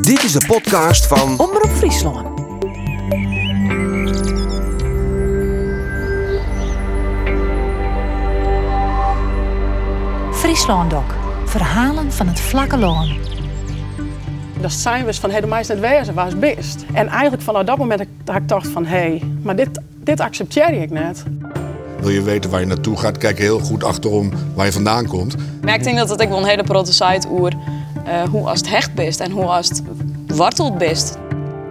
Dit 0.00 0.22
is 0.22 0.32
de 0.32 0.46
podcast 0.46 1.06
van 1.06 1.38
Omroep 1.38 1.70
Friesland. 1.70 2.40
Frieslandok. 10.32 11.14
Verhalen 11.44 12.12
van 12.12 12.26
het 12.26 12.40
vlakke 12.40 12.76
loon. 12.76 13.16
Dat 14.60 14.72
zijn 14.72 15.04
we 15.04 15.14
van, 15.14 15.30
hey, 15.30 15.40
de 15.40 15.46
meisje 15.46 15.72
net 15.72 15.80
wezen, 15.80 16.14
waar 16.14 16.26
is 16.26 16.38
best? 16.38 16.84
En 16.92 17.08
eigenlijk 17.08 17.42
vanaf 17.42 17.64
dat 17.64 17.78
moment 17.78 18.06
dat 18.24 18.36
ik 18.36 18.48
dacht 18.48 18.68
van, 18.68 18.84
hé, 18.84 18.98
hey, 18.98 19.22
maar 19.42 19.56
dit, 19.56 19.80
dit 19.94 20.20
accepteer 20.20 20.82
ik 20.82 20.90
net. 20.90 21.22
Wil 22.00 22.10
je 22.10 22.22
weten 22.22 22.50
waar 22.50 22.60
je 22.60 22.66
naartoe 22.66 22.96
gaat, 22.96 23.18
kijk 23.18 23.38
heel 23.38 23.58
goed 23.58 23.84
achterom 23.84 24.32
waar 24.54 24.66
je 24.66 24.72
vandaan 24.72 25.06
komt. 25.06 25.36
Maar 25.62 25.74
ik 25.74 25.82
denk 25.82 25.96
dat 25.96 26.20
ik 26.20 26.28
wel 26.28 26.38
een 26.38 26.44
hele 26.44 26.64
protte 26.64 26.92
site 26.92 27.28
oer 27.30 27.52
uh, 28.06 28.22
hoe 28.30 28.48
als 28.48 28.58
het 28.58 28.68
hecht 28.68 28.94
best 28.94 29.20
en 29.20 29.30
hoe 29.30 29.44
als 29.44 29.68
het 29.68 29.82
wortelt 30.26 30.78
best. 30.78 31.18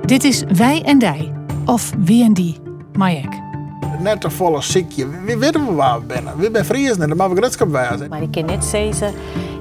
Dit 0.05 0.23
is 0.23 0.43
Wij 0.55 0.81
en 0.83 0.99
Dij, 0.99 1.31
of 1.65 1.91
Wie 1.97 2.23
en 2.23 2.33
Die, 2.33 2.57
Majek. 2.93 3.39
Net 3.99 4.23
een 4.23 4.31
volle 4.31 4.61
ziekje. 4.61 5.07
We 5.25 5.37
weten 5.37 5.65
we 5.65 5.73
waar 5.73 5.99
we 5.99 6.13
zijn. 6.13 6.25
We 6.37 6.49
zijn 6.53 6.65
Friesen 6.65 7.01
en 7.01 7.07
dat 7.07 7.17
mag 7.17 7.29
we 7.29 7.35
gretschap 7.35 7.71
wijzen. 7.71 8.09
Maar 8.09 8.21
ik 8.21 8.31
kan 8.31 8.45
net 8.45 8.65
zeggen, 8.65 9.13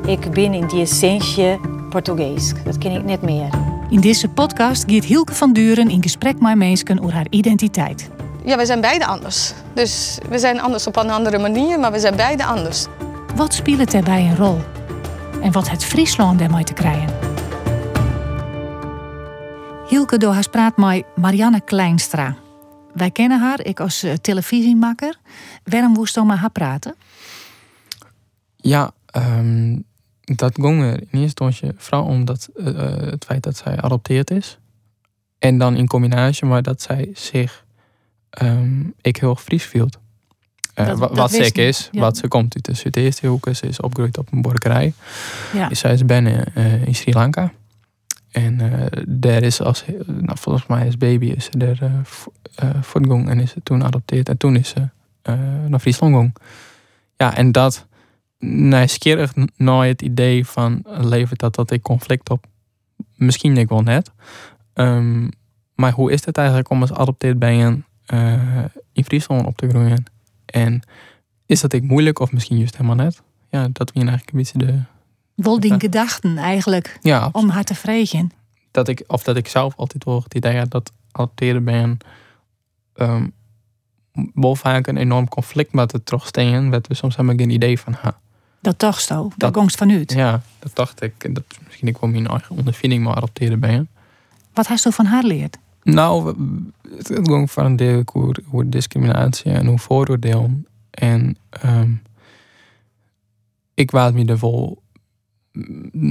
ik 0.07 0.31
ben 0.31 0.55
in 0.55 0.67
die 0.67 0.81
essentie 0.81 1.61
Portugees. 1.91 2.53
Dat 2.65 2.79
ken 2.79 2.93
ik 2.93 3.05
net 3.05 3.23
meer. 3.23 3.49
In 3.91 4.01
deze 4.01 4.29
podcast 4.29 4.85
gaat 4.87 5.05
Hielke 5.05 5.35
van 5.35 5.53
Duren 5.53 5.89
in 5.89 6.03
gesprek 6.03 6.41
met 6.41 6.57
mensen 6.57 7.01
over 7.01 7.15
haar 7.15 7.27
identiteit. 7.31 8.11
Ja, 8.45 8.57
we 8.57 8.67
zijn 8.67 8.81
beide 8.81 9.07
anders. 9.07 9.53
Dus 9.73 10.19
we 10.29 10.39
zijn 10.39 10.61
anders 10.61 10.87
op 10.87 10.97
een 10.97 11.11
andere 11.11 11.39
manier, 11.39 11.79
maar 11.79 11.93
we 11.93 11.99
zijn 11.99 12.17
beide 12.17 12.45
anders. 12.45 12.87
Wat 13.37 13.55
speelt 13.55 13.91
daarbij 13.91 14.23
een 14.23 14.37
rol? 14.37 14.59
En 15.43 15.53
wat 15.53 15.71
het 15.71 15.85
Friesland 15.85 16.39
daarmee 16.39 16.65
te 16.65 16.73
krijgen? 16.73 17.19
Hielke 19.89 20.19
door 20.19 20.33
haar 20.33 20.51
praat 20.51 20.77
met 20.77 21.05
Marianne 21.17 21.61
Kleinstra. 21.61 22.37
Wij 22.95 23.11
kennen 23.11 23.41
haar, 23.41 23.65
ik 23.65 23.81
als 23.81 24.05
uh, 24.05 24.13
televisiemaker. 24.13 25.19
Waarom 25.65 25.93
moest 25.93 26.15
je 26.15 26.25
met 26.25 26.39
haar 26.39 26.51
praten? 26.51 26.95
Ja, 28.57 28.91
um, 29.17 29.85
dat 30.25 30.55
ging 30.55 30.83
er 30.83 30.93
in 30.93 30.99
eerste 31.01 31.17
instantie 31.17 31.71
vooral 31.77 32.05
omdat 32.05 32.49
uh, 32.55 32.67
het 32.97 33.25
feit 33.25 33.43
dat 33.43 33.57
zij 33.57 33.81
adopteerd 33.81 34.31
is. 34.31 34.59
En 35.39 35.59
dan 35.59 35.77
in 35.77 35.87
combinatie 35.87 36.47
maar 36.47 36.63
dat 36.63 36.83
zij 36.83 37.11
zich 37.15 37.65
um, 38.43 38.95
ik 39.01 39.17
heel 39.17 39.31
erg 39.31 39.43
Fries. 39.43 39.73
Uh, 40.89 40.99
wat 40.99 41.15
dat 41.15 41.33
is, 41.33 41.89
ja. 41.93 42.01
wat 42.01 42.17
ze 42.17 42.29
komt 42.29 42.55
uit 42.55 42.65
de 42.65 42.75
Zuid-Eerste 42.75 43.27
hoeken. 43.27 43.57
Ze 43.57 43.67
is 43.67 43.81
opgegroeid 43.81 44.19
op 44.19 44.33
een 44.33 44.43
boerderij. 44.43 44.93
Ja. 45.53 45.75
Zij 45.75 45.93
is 45.93 46.05
binnen 46.05 46.45
uh, 46.55 46.87
in 46.87 46.95
Sri 46.95 47.13
Lanka. 47.13 47.53
En 48.31 48.61
uh, 48.61 49.03
daar 49.07 49.43
is 49.43 49.61
als, 49.61 49.85
nou, 50.07 50.39
volgens 50.39 50.67
mij 50.67 50.87
als 50.87 50.97
baby 50.97 51.27
is 51.27 51.45
ze 51.45 51.59
daar 51.59 51.91
voortgang 52.81 53.29
en 53.29 53.41
is 53.41 53.51
ze 53.51 53.61
toen 53.63 53.85
adopteerd. 53.85 54.29
En 54.29 54.37
toen 54.37 54.57
is 54.57 54.69
ze 54.69 54.89
naar 55.69 55.81
Friesland 55.81 56.15
gegaan. 56.15 56.33
Ja, 57.17 57.37
en 57.37 57.53
dat 57.53 57.87
nieuwsgierig 58.39 59.33
naar 59.57 59.87
het 59.87 60.03
idee 60.03 60.47
van 60.47 60.83
levert 60.85 61.41
dat 61.41 61.55
dat 61.55 61.71
ik 61.71 61.83
conflict 61.83 62.31
op. 62.31 62.47
Misschien 63.17 63.57
ik 63.57 63.69
wel 63.69 63.83
net. 63.83 64.11
Um, 64.75 65.29
maar 65.75 65.93
hoe 65.93 66.13
is 66.13 66.25
het 66.25 66.37
eigenlijk 66.37 66.71
om 66.71 66.81
als 66.81 66.93
adopteerd 66.93 67.39
ben 67.39 67.85
uh, 68.15 68.65
in 68.93 69.05
Friesland 69.05 69.47
op 69.47 69.57
te 69.57 69.69
groeien? 69.69 70.05
En 70.51 70.83
is 71.47 71.61
dat 71.61 71.73
ik 71.73 71.83
moeilijk 71.83 72.19
of 72.19 72.33
misschien 72.33 72.59
juist 72.59 72.77
helemaal 72.77 73.05
net? 73.05 73.23
Ja, 73.51 73.69
dat 73.73 73.93
we 73.93 74.01
eigenlijk 74.01 74.31
een 74.31 74.39
beetje 74.39 74.59
de. 74.59 74.83
Wel 75.35 75.61
die 75.61 75.81
gedachten 75.81 76.39
eigenlijk 76.39 76.99
ja, 77.03 77.29
om 77.33 77.49
haar 77.49 77.65
te 77.65 77.75
vregen. 77.75 78.33
Dat 78.71 78.89
ik, 78.89 79.05
of 79.07 79.23
dat 79.23 79.37
ik 79.37 79.49
zelf 79.49 79.77
altijd 79.77 80.05
wel 80.05 80.23
het 80.23 80.35
idee 80.35 80.59
had 80.59 80.71
dat 80.71 80.93
adopteren 81.13 81.65
ben. 81.65 81.99
Um, 82.97 83.33
wel 84.35 84.57
vaak 84.57 84.87
een 84.87 84.97
enorm 84.97 85.29
conflict 85.29 85.73
met 85.73 85.93
het 85.93 86.07
terugsteen. 86.07 86.71
Dat 86.71 86.87
we 86.87 86.95
soms 86.95 87.17
hebben 87.17 87.39
geen 87.39 87.51
idee 87.51 87.81
van. 87.81 87.97
Ha, 88.01 88.19
dat 88.61 88.79
dacht 88.79 89.03
zo, 89.03 89.31
dat 89.37 89.55
gongst 89.55 89.77
van 89.77 89.91
uit. 89.91 90.13
Ja, 90.13 90.43
dat 90.59 90.71
dacht 90.75 91.03
ik. 91.03 91.35
Dat 91.35 91.45
misschien 91.67 91.89
ik 91.89 91.99
wel 91.99 92.11
mijn 92.11 92.27
eigen 92.27 92.57
ondervinding 92.57 93.05
maar 93.05 93.15
adopteren 93.15 93.61
ben. 93.61 93.89
Wat 94.53 94.67
hast 94.67 94.85
je 94.85 94.93
van 94.93 95.07
haar 95.07 95.25
leerd? 95.25 95.59
Nou, 95.83 96.35
het 96.97 97.07
ging 97.07 97.51
voor 97.51 97.65
een 97.65 97.77
deel 97.77 98.03
over, 98.13 98.43
over 98.53 98.71
discriminatie 98.71 99.53
en 99.53 99.67
hoe 99.67 99.79
vooroordelen. 99.79 100.67
En 100.91 101.37
um, 101.65 102.03
ik 103.75 103.91
was 103.91 104.13
me 104.13 104.25
er 104.25 104.39
wel, 104.41 104.83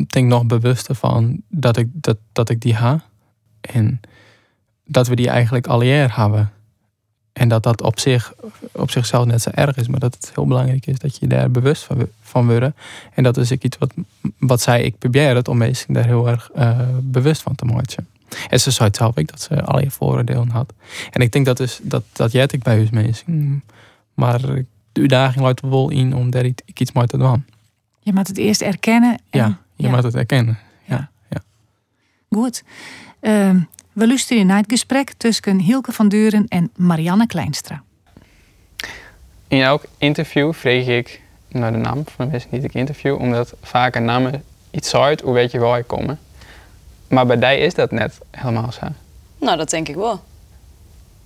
denk 0.08 0.28
nog 0.28 0.46
bewuster 0.46 0.96
van 0.96 1.42
dat 1.48 1.78
ik, 1.78 1.88
dat, 1.92 2.18
dat 2.32 2.50
ik 2.50 2.62
die 2.62 2.76
ha. 2.76 3.04
En 3.62 4.00
dat 4.86 5.08
we 5.08 5.16
die 5.16 5.30
eigenlijk 5.30 5.68
al 5.68 5.84
eer 5.84 6.16
hebben. 6.16 6.52
En 7.34 7.50
dat 7.50 7.64
dat 7.64 7.82
op, 7.82 8.00
zich, 8.00 8.34
op 8.72 8.92
zichzelf 8.92 9.26
net 9.26 9.42
zo 9.42 9.50
erg 9.54 9.76
is, 9.76 9.88
maar 9.88 10.00
dat 10.00 10.16
het 10.16 10.32
heel 10.36 10.46
belangrijk 10.46 10.86
is 10.86 11.00
dat 11.00 11.18
je 11.18 11.28
daar 11.28 11.52
bewust 11.52 11.84
van, 11.84 12.08
van 12.22 12.48
wordt. 12.48 12.76
En 13.14 13.24
dat 13.24 13.38
is 13.38 13.52
iets 13.52 13.78
wat, 13.78 13.94
wat 14.38 14.62
zij, 14.62 14.84
ik 14.84 14.98
probeer 14.98 15.36
het 15.36 15.48
om 15.48 15.58
mensen 15.58 15.94
daar 15.94 16.06
heel 16.06 16.30
erg 16.30 16.50
uh, 16.56 16.80
bewust 17.02 17.42
van 17.42 17.56
te 17.56 17.66
maken. 17.66 18.08
En 18.50 18.60
ze 18.60 18.72
zei 18.72 18.90
zelf 18.92 19.18
ik 19.18 19.28
dat 19.28 19.42
ze 19.42 19.64
allerlei 19.64 19.92
vooroordelen 19.92 20.50
had. 20.50 20.74
En 21.12 21.22
ik 21.22 21.32
denk 21.32 21.46
dat 21.46 21.58
dus, 21.58 21.80
dat, 21.84 22.04
dat 22.14 22.32
jij 22.32 22.48
ik 22.52 22.64
bij 22.64 22.80
u 22.80 22.88
mensen. 22.92 23.64
Maar 24.14 24.42
de 24.42 24.66
uitdaging 24.94 25.44
luidt 25.44 25.62
er 25.62 25.70
wel 25.70 25.90
in 25.90 26.16
om 26.16 26.30
daar 26.30 26.46
iets 26.74 26.92
mee 26.92 27.06
te 27.06 27.18
doen. 27.18 27.46
Je 28.00 28.14
moet 28.14 28.28
het 28.28 28.38
eerst 28.38 28.62
erkennen. 28.62 29.20
En, 29.30 29.40
ja, 29.40 29.60
je 29.76 29.84
ja. 29.84 29.90
moet 29.90 30.04
het 30.04 30.16
erkennen. 30.16 30.58
Ja, 30.86 31.10
ja. 31.30 31.42
Goed. 32.30 32.64
Uh, 33.22 33.56
we 33.94 34.08
luisteren 34.08 34.46
naar 34.46 34.58
het 34.58 34.72
gesprek 34.72 35.14
tussen 35.18 35.60
Hilke 35.60 35.92
van 35.92 36.10
Duren 36.10 36.46
en 36.48 36.72
Marianne 36.76 37.28
Kleinstra. 37.28 37.84
In 39.48 39.62
elk 39.62 39.84
interview 39.98 40.54
vreeg 40.54 40.88
ik 40.88 41.22
naar 41.48 41.72
de 41.72 41.78
naam 41.78 42.04
van 42.06 42.26
de 42.26 42.32
mensen 42.32 42.50
die 42.50 42.62
ik 42.62 42.74
interview, 42.74 43.20
omdat 43.20 43.54
vaak 43.62 43.96
een 43.96 44.06
naam 44.06 44.30
iets 44.72 44.96
uit 44.96 45.22
hoe 45.22 45.34
weet 45.34 45.52
je 45.52 45.60
waar 45.60 45.80
ik 45.80 45.88
kom. 45.88 46.18
Maar 47.10 47.26
bij 47.26 47.38
die 47.38 47.58
is 47.58 47.74
dat 47.74 47.92
net 47.92 48.18
helemaal 48.32 48.72
zo. 48.72 48.88
Nou, 49.38 49.58
dat 49.58 49.70
denk 49.70 49.88
ik 49.88 49.96
wel. 49.96 50.24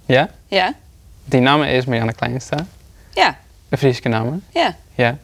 Ja? 0.06 0.30
Ja. 0.48 0.74
Die 1.26 1.40
naam 1.40 1.64
is 1.64 1.86
Marianne 1.86 2.14
Kleinstra? 2.14 2.66
Ja. 3.14 3.38
De 3.70 3.78
Friese 3.78 4.08
naam? 4.08 4.44
Ja. 4.50 4.76
Ja. 4.96 5.18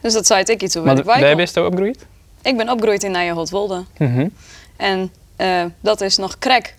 Dus 0.00 0.12
dat 0.12 0.26
zei 0.26 0.42
ik 0.42 0.62
iets 0.62 0.74
weet 0.74 0.98
ik 0.98 1.04
waar 1.04 1.20
ben 1.20 1.36
je 1.36 1.64
opgegroeid? 1.64 2.06
Ik 2.42 2.56
ben 2.56 2.70
opgegroeid 2.70 3.02
in 3.02 3.10
Nijenholtwolde. 3.10 3.84
Mm 3.98 4.14
-hmm. 4.14 4.32
En 4.76 5.12
uh, 5.36 5.64
dat 5.80 6.00
is 6.00 6.16
nog 6.16 6.38
krek. 6.38 6.74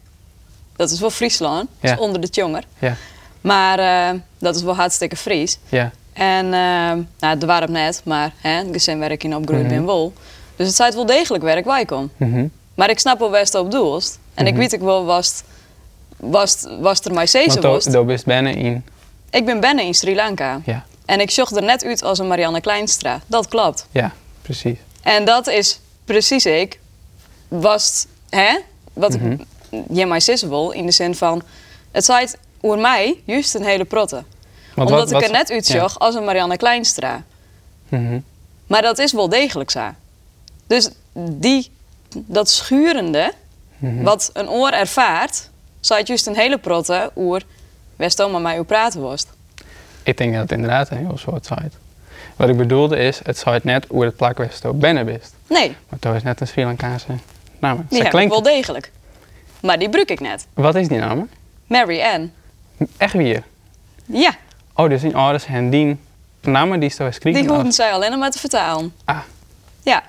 Dat 0.76 0.92
is 0.92 1.00
wel 1.00 1.10
Friesland, 1.10 1.70
ja. 1.80 1.90
dus 1.90 2.00
onder 2.00 2.22
de 2.22 2.28
jonger. 2.32 2.64
Ja. 2.80 2.96
Maar 3.42 3.80
uh, 3.80 4.20
dat 4.38 4.56
is 4.56 4.64
wel 4.64 4.76
hartstikke 4.76 5.16
Fries. 5.16 5.58
Ja. 5.70 5.92
En 6.14 6.46
uh, 6.46 6.52
nou, 6.52 7.06
het 7.20 7.44
warm 7.44 7.72
net, 7.72 8.02
maar 8.06 8.32
hè, 8.38 8.64
gezin 8.72 9.00
werk 9.00 9.24
in 9.24 9.36
opgroeid 9.36 9.64
mm 9.64 9.70
-hmm. 9.70 9.78
ben 9.78 9.86
wel. 9.86 10.14
Dus 10.56 10.68
het 10.68 10.76
zei 10.76 10.96
wel 10.96 11.06
degelijk 11.06 11.44
werk 11.44 11.66
waar 11.66 11.80
ik 11.80 11.88
kom. 11.88 12.10
Mm 12.18 12.34
-hmm. 12.34 12.52
Maar 12.80 12.90
ik 12.90 13.00
snap 13.00 13.20
wel 13.20 13.30
best 13.30 13.56
op 13.56 13.72
doelst. 13.72 14.20
En 14.34 14.48
ik 14.48 14.56
weet 14.56 14.74
ik 14.74 14.80
wel 14.80 15.06
was, 15.06 15.44
was, 16.18 16.66
was 16.80 17.00
er 17.00 17.14
maar 17.14 17.28
zezen 17.28 17.62
was. 17.62 17.86
Maar 17.86 18.06
bent 18.06 18.26
binnen 18.26 18.56
in? 18.56 18.84
Ik 19.30 19.46
ben 19.46 19.60
binnen 19.60 19.86
in 19.86 19.94
Sri 19.94 20.16
Lanka. 20.16 20.62
Ja. 20.66 20.86
En 21.06 21.20
ik 21.20 21.32
zocht 21.32 21.56
er 21.56 21.64
net 21.64 21.84
uit 21.84 22.04
als 22.04 22.20
een 22.20 22.28
Marianne 22.28 22.62
Kleinstra. 22.62 23.22
Dat 23.26 23.48
klopt. 23.48 23.88
Ja, 23.92 24.14
precies. 24.42 24.78
En 25.02 25.26
dat 25.26 25.48
is 25.48 25.80
precies 26.06 26.46
ik. 26.46 26.80
Was 27.48 28.06
hè? 28.30 28.60
Wat 28.94 29.20
mm 29.20 29.38
-hmm. 29.70 29.86
je 29.98 30.06
mij 30.06 30.22
in 30.74 30.86
de 30.86 30.92
zin 30.92 31.16
van. 31.16 31.42
Het 31.92 32.06
zei 32.06 32.28
voor 32.62 32.78
mij 32.78 33.22
juist 33.26 33.56
een 33.56 33.64
hele 33.64 33.86
protte. 33.86 34.24
Want 34.76 34.90
Omdat 34.90 35.12
wat, 35.12 35.22
ik 35.22 35.28
er 35.28 35.34
net 35.34 35.52
uitzag 35.52 35.92
ja. 35.92 36.06
als 36.06 36.16
een 36.16 36.24
Marianne 36.24 36.58
Kleinstra. 36.58 37.24
Mm 37.90 38.08
-hmm. 38.08 38.24
Maar 38.68 38.82
dat 38.82 39.00
is 39.00 39.14
wel 39.14 39.30
degelijk 39.30 39.72
zo. 39.72 39.90
Dus 40.68 40.90
die, 41.14 41.72
dat 42.16 42.50
schurende, 42.50 43.32
Mhm. 43.78 43.92
mm 43.92 43.96
-hmm. 43.98 44.06
wat 44.06 44.30
een 44.34 44.50
oor 44.50 44.70
ervaart, 44.70 45.50
zei 45.80 46.04
juist 46.04 46.28
een 46.28 46.36
hele 46.36 46.58
protte 46.58 47.12
oer. 47.16 47.42
West 47.96 48.18
maar 48.18 48.42
mij 48.42 48.64
praten 48.64 49.02
was. 49.02 49.26
Ik 50.04 50.18
denk 50.18 50.32
dat 50.34 50.42
het 50.42 50.52
inderdaad 50.52 50.90
een 50.90 50.98
heel 50.98 51.18
soort 51.18 51.46
site. 51.46 51.72
Wat 52.36 52.50
ik 52.50 52.58
bedoelde 52.58 52.98
is, 52.98 53.20
het 53.24 53.38
zou 53.38 53.60
net 53.64 53.86
hoe 53.90 54.04
het 54.04 54.16
plakwesto 54.16 54.74
binnen 54.74 55.06
bist. 55.06 55.34
Nee. 55.48 55.76
Maar 55.90 56.00
toch 56.00 56.16
is 56.16 56.24
net 56.24 56.42
een 56.42 56.48
Sri 56.48 56.64
Lankaanse 56.64 57.08
naam. 57.60 57.86
Die 57.90 58.04
heb 58.04 58.14
ik 58.14 58.30
wel 58.30 58.42
degelijk. 58.42 58.92
Maar 59.62 59.80
die 59.80 59.90
bruk 59.90 60.10
ik 60.10 60.20
net. 60.20 60.48
Wat 60.54 60.76
is 60.76 60.88
die 60.88 61.00
naam? 61.00 61.30
Mary 61.68 62.02
Ann. 62.02 62.34
Echt 62.98 63.14
weer? 63.14 63.44
Ja. 64.06 64.32
Oh, 64.74 64.90
dus 64.90 65.04
in 65.04 65.16
ouders 65.16 65.46
en 65.46 65.70
die 65.70 65.98
namen 66.42 66.80
die 66.80 66.90
zo 66.90 67.06
geschreven 67.06 67.42
Die 67.42 67.50
hoeven 67.50 67.72
zij 67.72 67.92
alleen 67.92 68.20
maar 68.20 68.32
te 68.32 68.40
vertalen. 68.40 68.94
Ah. 69.06 69.20
Ja. 69.84 70.04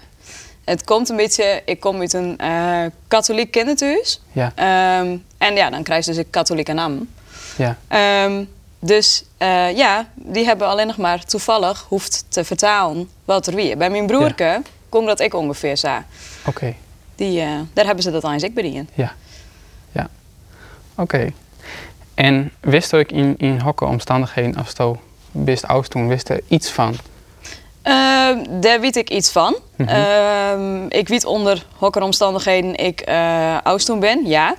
Het 0.71 0.85
komt 0.85 1.09
een 1.09 1.17
beetje, 1.17 1.63
ik 1.65 1.81
kom 1.81 2.01
uit 2.01 2.13
een 2.13 2.39
uh, 2.41 2.85
katholiek 3.09 3.51
kinderthuis. 3.51 4.21
Ja. 4.33 4.53
Um, 5.01 5.25
en 5.39 5.55
ja, 5.55 5.71
dan 5.71 5.83
krijg 5.83 6.05
je 6.05 6.11
dus 6.11 6.21
een 6.21 6.31
katholieke 6.31 6.73
naam. 6.73 7.09
Ja. 7.57 7.77
Um, 8.25 8.49
dus 8.79 9.25
uh, 9.39 9.77
ja, 9.77 10.09
die 10.15 10.45
hebben 10.45 10.69
alleen 10.69 10.87
nog 10.87 10.97
maar 10.97 11.25
toevallig 11.25 11.87
hoeft 11.89 12.25
te 12.29 12.45
vertalen 12.45 13.11
wat 13.25 13.47
er 13.47 13.55
wie. 13.55 13.77
Bij 13.77 13.91
mijn 13.91 14.07
broerke 14.07 14.63
ja. 14.91 15.01
dat 15.07 15.21
ik 15.21 15.35
ongeveer 15.35 15.77
zo. 15.77 15.89
Oké. 15.89 16.05
Okay. 16.49 16.77
Die, 17.15 17.41
eh, 17.41 17.61
daar 17.73 17.85
hebben 17.85 18.05
ze 18.05 18.11
dat 18.11 18.25
eens 18.25 18.43
ik 18.43 18.55
bediend. 18.55 18.91
Ja. 18.95 19.13
Ja. 19.93 20.09
Oké. 20.95 21.33
En 22.15 22.53
wist 22.61 22.93
ik 22.93 23.13
in, 23.13 23.35
in 23.39 23.61
hokke 23.61 23.85
omstandigheden 23.85 24.57
als 24.57 24.73
je 24.77 24.97
wist 25.31 25.67
oud 25.67 25.91
toen, 25.91 26.09
wist 26.09 26.29
er 26.29 26.41
iets 26.49 26.71
van? 26.71 26.97
Ehm, 27.91 28.61
daar 28.61 28.81
weet 28.81 28.97
ik 28.97 29.11
iets 29.11 29.31
van. 29.31 29.57
Mhm. 29.77 29.89
Ehm, 29.89 30.87
ik 30.89 31.09
weet 31.09 31.25
onder 31.25 31.67
welke 31.79 32.03
omstandigheden 32.03 32.75
ik 32.77 33.09
uh, 33.09 33.57
oud 33.63 33.85
toen 33.85 34.01
ben, 34.01 34.27
ja. 34.27 34.55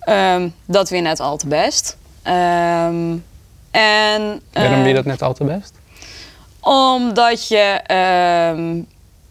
Ehm, 0.00 0.48
dat 0.64 0.88
weer 0.88 1.02
net 1.02 1.20
al 1.20 1.36
te 1.36 1.46
best. 1.46 1.96
En, 2.22 3.22
Waarom 3.70 4.80
eh, 4.80 4.86
je 4.86 4.94
dat 4.94 5.04
net 5.04 5.22
al 5.22 5.34
te 5.34 5.44
best? 5.44 5.72
Omdat 6.60 7.48
je 7.48 7.80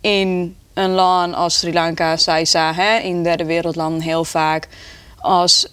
in 0.02 0.56
een 0.74 0.92
land 0.92 1.36
als 1.36 1.58
Sri 1.60 1.74
Lanka, 1.74 2.18
Saisa, 2.18 2.74
hè, 2.74 2.98
in 2.98 3.24
derde 3.24 3.46
wereldlanden 3.46 4.02
heel 4.02 4.26
vaak 4.26 4.68
als, 5.20 5.68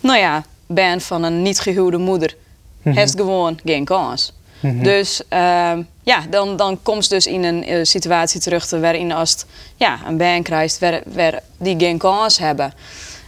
nou 0.00 0.18
ja, 0.18 0.42
ben 0.66 1.00
van 1.00 1.22
een 1.22 1.42
niet 1.42 1.60
gehuwde 1.60 1.98
moeder, 1.98 2.36
Mhm. 2.82 2.96
heeft 2.96 3.16
gewoon 3.16 3.58
geen 3.64 3.84
kans. 3.84 4.32
Mhm. 4.62 4.82
Dus 4.82 5.22
ehm, 5.28 5.82
ja, 6.02 6.20
dan, 6.30 6.56
dan 6.56 6.78
komt 6.82 7.04
ze 7.04 7.14
dus 7.14 7.26
in 7.26 7.44
een 7.44 7.64
eh, 7.64 7.78
situatie 7.84 8.40
terug 8.40 8.66
te 8.66 8.80
waarin 8.80 9.12
als 9.12 9.30
het, 9.30 9.46
ja, 9.76 9.98
een 10.06 10.16
band 10.16 10.44
krijgt 10.44 10.78
waar, 10.78 11.00
waar 11.06 11.40
die 11.56 11.78
geen 11.78 11.98
kans 11.98 12.38
hebben. 12.38 12.72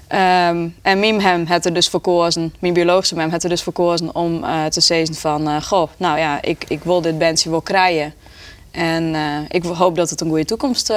Ehm, 0.09 0.69
en 0.83 0.99
mijn 1.01 1.21
hem 1.21 1.47
had 1.47 1.65
er 1.65 1.75
dus 1.75 1.89
verkozen, 1.89 2.55
mijn 2.59 2.73
biologische 2.73 3.15
mem 3.15 3.31
had 3.31 3.43
er 3.43 3.49
dus 3.49 3.63
verkozen 3.63 4.15
om 4.15 4.45
eh, 4.45 4.65
te 4.65 4.81
zeggen 4.81 5.15
van, 5.15 5.49
eh, 5.49 5.63
goh, 5.63 5.89
nou 5.97 6.19
ja, 6.19 6.43
ik, 6.43 6.65
ik 6.69 6.85
wil 6.85 7.01
dit 7.01 7.19
bandje 7.19 7.51
wel 7.51 7.61
krijgen. 7.61 8.15
En 8.71 9.15
ik 9.49 9.65
hoop 9.65 9.97
dat 9.97 10.11
het 10.11 10.21
een 10.21 10.29
goede 10.29 10.45
toekomst 10.45 10.93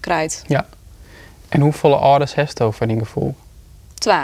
krijgt. 0.00 0.42
Ja. 0.46 0.66
En 1.48 1.60
hoeveel 1.60 1.96
ouders 1.96 2.34
heeft 2.34 2.58
je 2.58 2.64
over 2.64 2.88
die 2.88 2.98
gevoel? 2.98 3.34
Twee, 3.94 4.16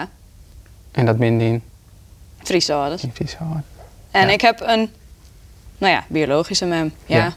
En 0.93 1.07
dat 1.07 1.19
binnen 1.19 1.47
in 1.47 1.63
Friese 2.43 2.73
ouders. 2.75 3.03
in 3.03 3.11
Friese 3.15 3.37
ouders. 3.41 3.65
En 4.11 4.27
Ja. 4.27 4.33
ik 4.33 4.41
heb 4.41 4.61
een, 4.61 4.91
nou 5.79 5.93
ja, 5.93 6.05
biologische 6.09 6.65
mem, 6.65 6.93
ja. 7.07 7.17
Ja. 7.17 7.33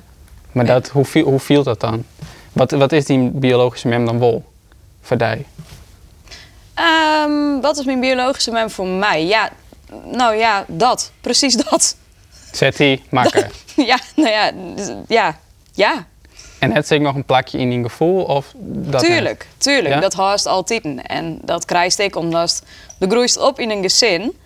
Maar 0.52 0.66
dat, 0.66 0.88
hoe, 0.88 1.06
viel, 1.06 1.26
hoe 1.26 1.40
viel 1.40 1.64
dat 1.64 1.80
dan? 1.80 2.06
Wat, 2.54 2.72
wat 2.72 2.92
is 2.92 3.06
die 3.06 3.30
biologische 3.30 3.88
mem 3.88 4.06
dan 4.06 4.20
wel? 4.20 4.44
Voor 5.02 5.18
die? 5.18 5.46
Ehm, 6.74 7.60
wat 7.62 7.78
is 7.78 7.86
mijn 7.86 8.00
biologische 8.00 8.52
mem 8.52 8.70
voor 8.70 8.88
mij? 8.88 9.26
Ja, 9.26 9.50
nou 10.04 10.36
ja, 10.36 10.66
dat. 10.68 11.12
Precies 11.22 11.56
dat. 11.56 11.96
Zet 12.52 12.78
die, 12.78 13.04
makken. 13.10 13.52
ja, 13.76 14.00
nou 14.16 14.30
ja, 14.30 14.52
dus- 14.76 14.94
ja, 15.08 15.40
ja. 15.74 16.06
En 16.60 16.72
het 16.72 16.88
zich 16.88 17.00
nog 17.00 17.16
een 17.16 17.24
plakje 17.24 17.58
in 17.58 17.70
die 17.70 17.82
gevoel? 17.82 18.24
Of 18.24 18.54
dat 18.56 19.02
tuurlijk, 19.04 19.48
tuurlijk. 19.58 19.94
Ja? 19.94 20.00
Dat 20.00 20.14
haast 20.14 20.46
altijd. 20.46 20.84
En 21.04 21.40
dat 21.42 21.66
krijg 21.66 21.98
ik 21.98 22.16
omdat 22.16 22.64
de 22.98 23.08
groeit 23.08 23.38
op 23.38 23.60
in 23.60 23.70
een 23.70 23.82
gezin. 23.82 24.38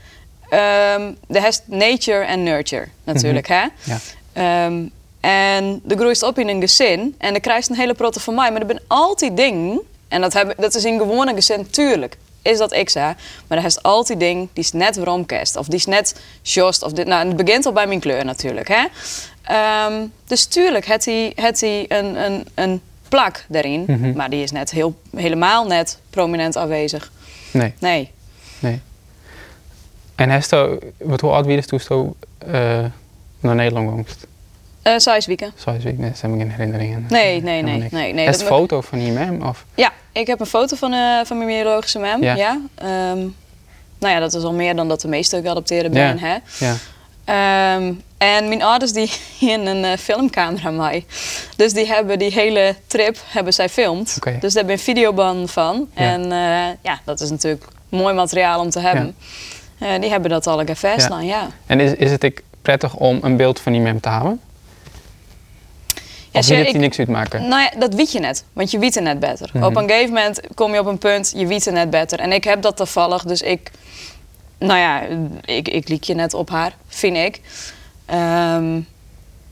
Ehm 0.53 1.11
de 1.27 1.41
heeft 1.41 1.63
nature 1.65 2.23
en 2.25 2.43
nurture 2.43 2.87
natuurlijk, 3.03 3.47
hè? 3.47 3.65
Ja. 3.83 3.99
Ehm, 4.33 4.83
en 5.19 5.81
de 5.83 5.95
groeit 5.95 6.23
op 6.23 6.39
in 6.39 6.47
een 6.47 6.61
gezin 6.61 7.15
en 7.17 7.31
dan 7.31 7.41
krijg 7.41 7.65
je 7.65 7.71
een 7.71 7.77
hele 7.79 7.93
protte 7.93 8.19
van 8.19 8.35
mij. 8.35 8.51
Maar 8.51 8.61
er 8.61 8.67
zijn 8.67 8.81
altijd 8.87 9.37
dingen, 9.37 9.81
en 10.07 10.21
dat, 10.21 10.33
heb, 10.33 10.53
dat 10.57 10.75
is 10.75 10.85
in 10.85 10.97
gewone 10.97 11.33
gezin, 11.33 11.69
tuurlijk, 11.69 12.17
is 12.41 12.57
dat 12.57 12.73
ik 12.73 12.89
zei. 12.89 13.13
Maar 13.47 13.57
er 13.57 13.65
is 13.65 13.81
altijd 13.81 14.19
dingen 14.19 14.49
die 14.53 14.63
is 14.63 14.71
net 14.71 14.95
waarom 14.95 15.25
kerst. 15.25 15.55
Of 15.55 15.65
die 15.65 15.75
is 15.75 15.85
net 15.85 16.15
just. 16.41 16.83
Of 16.83 16.91
dit, 16.91 17.07
nou, 17.07 17.27
het 17.27 17.35
begint 17.45 17.65
al 17.65 17.71
bij 17.71 17.87
mijn 17.87 17.99
kleur 17.99 18.25
natuurlijk, 18.25 18.67
hè? 18.67 18.85
Ehm, 19.41 20.05
dus 20.27 20.45
tuurlijk 20.45 20.85
heeft 20.85 21.05
hij, 21.05 21.31
heeft 21.35 21.61
hij 21.61 21.85
een, 21.87 22.23
een, 22.23 22.47
een 22.55 22.81
plak 23.09 23.45
daarin. 23.47 23.83
Mhm. 23.87 24.13
Maar 24.13 24.29
die 24.29 24.43
is 24.43 24.51
net 24.51 24.71
heel, 24.71 24.95
helemaal 25.15 25.65
net 25.65 25.99
prominent 26.09 26.57
aanwezig. 26.57 27.11
Nee, 27.51 27.73
Nee. 27.79 28.11
nee. 28.59 28.81
En 30.15 30.29
je, 30.29 30.79
wat 30.97 31.21
hoe 31.21 31.31
oud 31.31 31.45
was 31.45 31.65
toen 31.65 31.79
je 31.87 32.11
eh, 32.51 32.85
naar 33.39 33.55
Nederland 33.55 33.89
komst? 33.89 34.27
Eh 34.81 34.93
Sais 34.97 35.25
Wieken. 35.25 35.51
Zo 35.55 35.71
is 35.71 35.85
ik, 35.85 35.97
nee, 35.97 36.09
dat 36.09 36.21
heb 36.21 36.31
ik 36.31 36.39
geen 36.39 36.51
herinneringen. 36.51 37.05
Nee, 37.09 37.41
nee, 37.41 37.61
nee, 37.61 37.87
nee, 37.91 38.13
nee, 38.13 38.25
Heeft 38.25 38.39
dat 38.39 38.49
een 38.49 38.55
foto 38.55 38.81
van 38.81 38.99
die 38.99 39.11
mem? 39.11 39.41
Of? 39.41 39.65
Ja, 39.75 39.91
ik 40.11 40.27
heb 40.27 40.39
een 40.39 40.45
foto 40.45 40.75
van, 40.75 40.93
eh, 40.93 41.19
van 41.23 41.37
mijn 41.37 41.49
biologische 41.49 41.99
mem. 41.99 42.23
Ja. 42.23 42.35
Ja. 42.35 42.59
Ehm, 42.75 43.17
nou 43.99 44.13
ja, 44.13 44.19
dat 44.19 44.33
is 44.33 44.43
al 44.43 44.53
meer 44.53 44.75
dan 44.75 44.87
dat 44.87 45.01
de 45.01 45.07
meeste 45.07 45.41
geadopteerden 45.41 45.93
Ja. 45.93 46.13
ben. 46.13 46.19
Hè? 46.19 46.37
Ja. 46.65 46.75
Ehm, 47.25 47.93
en 48.17 48.47
mijn 48.47 48.63
ouders 48.63 48.91
die 48.91 49.11
in 49.53 49.65
een 49.65 49.83
eh, 49.83 49.97
filmcamera 49.97 50.69
mij. 50.71 51.05
Dus 51.55 51.73
die 51.73 51.87
hebben 51.87 52.19
die 52.19 52.31
hele 52.31 52.75
trip 52.87 53.17
hebben 53.27 53.53
zij 53.53 53.69
filmd. 53.69 54.19
Dus 54.39 54.53
daar 54.53 54.65
ben 54.65 54.79
videobanden 54.79 55.47
van. 55.49 55.89
Ja. 55.95 56.01
En 56.01 56.21
eh, 56.31 56.75
ja, 56.81 56.99
dat 57.03 57.21
is 57.21 57.29
natuurlijk 57.29 57.65
mooi 57.89 58.13
materiaal 58.13 58.59
om 58.59 58.69
te 58.69 58.79
hebben. 58.79 59.15
Eh, 59.83 60.01
die 60.01 60.09
hebben 60.09 60.29
dat 60.29 60.47
al 60.47 60.65
gevest 60.65 61.07
Ja. 61.07 61.19
ja. 61.19 61.47
En 61.65 61.79
is, 61.79 61.93
is 61.95 62.11
het 62.11 62.23
ik 62.23 62.43
prettig 62.61 62.95
om 62.95 63.19
een 63.21 63.37
beeld 63.37 63.59
van 63.59 63.71
die 63.71 63.81
mem 63.81 63.99
te 63.99 64.09
hebben? 64.09 64.39
Ja, 66.31 66.39
Of 66.39 66.47
wil 66.47 66.57
het 66.57 66.67
die 66.67 66.75
niks 66.77 66.99
uitmaken? 66.99 67.47
Nou 67.47 67.61
ja, 67.61 67.71
dat 67.79 67.93
weet 67.93 68.11
je 68.11 68.19
net, 68.19 68.43
want 68.53 68.71
je 68.71 68.79
weet 68.79 68.95
het 68.95 69.03
net 69.03 69.19
beter. 69.19 69.49
Mhm. 69.53 69.63
Op 69.63 69.75
een 69.75 69.89
gegeven 69.89 70.13
moment 70.13 70.39
kom 70.55 70.73
je 70.73 70.79
op 70.79 70.85
een 70.85 70.97
punt, 70.97 71.33
je 71.35 71.47
weet 71.47 71.65
het 71.65 71.73
net 71.73 71.89
beter. 71.89 72.19
En 72.19 72.31
ik 72.31 72.43
heb 72.43 72.61
dat 72.61 72.77
toevallig, 72.77 73.23
dus 73.23 73.41
ik, 73.41 73.71
nou 74.57 74.79
ja, 74.79 75.01
ik, 75.45 75.67
ik 75.67 75.87
liek 75.89 76.03
je 76.03 76.13
net 76.15 76.33
op 76.33 76.49
haar, 76.49 76.75
vind 76.87 77.17
ik. 77.17 77.41
Ehm, 78.05 78.79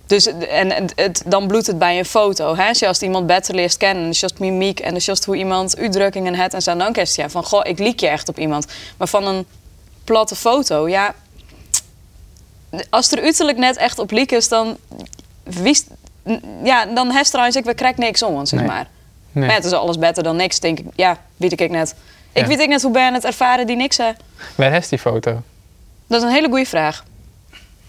dus, 0.05 0.25
en 0.39 0.71
het, 0.71 0.93
het- 0.95 1.23
dan 1.25 1.47
bloedt 1.47 1.67
het 1.67 1.77
bij 1.79 1.97
een 1.99 2.05
foto. 2.05 2.55
Hè? 2.55 2.67
Als 2.87 2.99
je 2.99 3.05
iemand 3.05 3.27
beter 3.27 3.55
leert 3.55 3.77
kennen, 3.77 4.05
dus 4.07 4.19
just 4.19 4.39
mimiek 4.39 4.79
en 4.79 4.93
dus 4.93 5.05
just 5.05 5.25
hoe 5.25 5.35
iemand 5.35 5.77
uitdrukkingen 5.77 6.33
heeft 6.33 6.53
en 6.53 6.61
zo, 6.61 6.75
dan 6.77 6.93
kerst 6.93 7.15
je 7.15 7.29
van, 7.29 7.43
goh, 7.43 7.61
ik 7.63 7.79
liek 7.79 7.99
je 7.99 8.07
echt 8.07 8.29
op 8.29 8.39
iemand. 8.39 8.65
Maar 8.97 9.07
van 9.07 9.27
een 9.27 9.45
platte 10.03 10.35
foto, 10.35 10.87
ja, 10.89 11.13
als 12.89 13.11
er 13.11 13.21
uiterlijk 13.23 13.57
net 13.57 13.77
echt 13.77 13.99
op 13.99 14.11
liek 14.11 14.31
is, 14.31 14.47
dan 14.47 14.77
wist, 15.43 15.87
ja, 16.63 16.85
dan 16.85 17.11
heeft 17.11 17.55
ik, 17.55 17.63
we 17.65 17.73
krijg 17.73 17.95
niks 17.97 18.23
om, 18.23 18.45
zeg 18.45 18.59
Nee. 18.59 18.67
maar. 18.69 18.87
Nee. 19.31 19.45
Maar 19.45 19.55
het 19.55 19.65
is 19.65 19.71
alles 19.71 19.97
beter 19.97 20.23
dan 20.23 20.35
niks, 20.35 20.59
denk 20.59 20.79
ik. 20.79 20.85
Ja, 20.95 21.17
weet 21.37 21.51
ik 21.61 21.69
net. 21.69 21.95
Ik 22.33 22.41
Ja. 22.41 22.47
weet 22.47 22.59
ik 22.59 22.67
net 22.67 22.81
hoe 22.81 22.91
ben 22.91 23.13
het 23.13 23.25
ervaren 23.25 23.67
die 23.67 23.75
niks 23.75 23.97
hè. 23.97 24.11
Waar 24.55 24.73
is 24.73 24.87
die 24.89 24.99
foto? 24.99 25.41
Dat 26.07 26.21
is 26.21 26.27
een 26.27 26.33
hele 26.33 26.47
goede 26.49 26.65
vraag. 26.65 27.03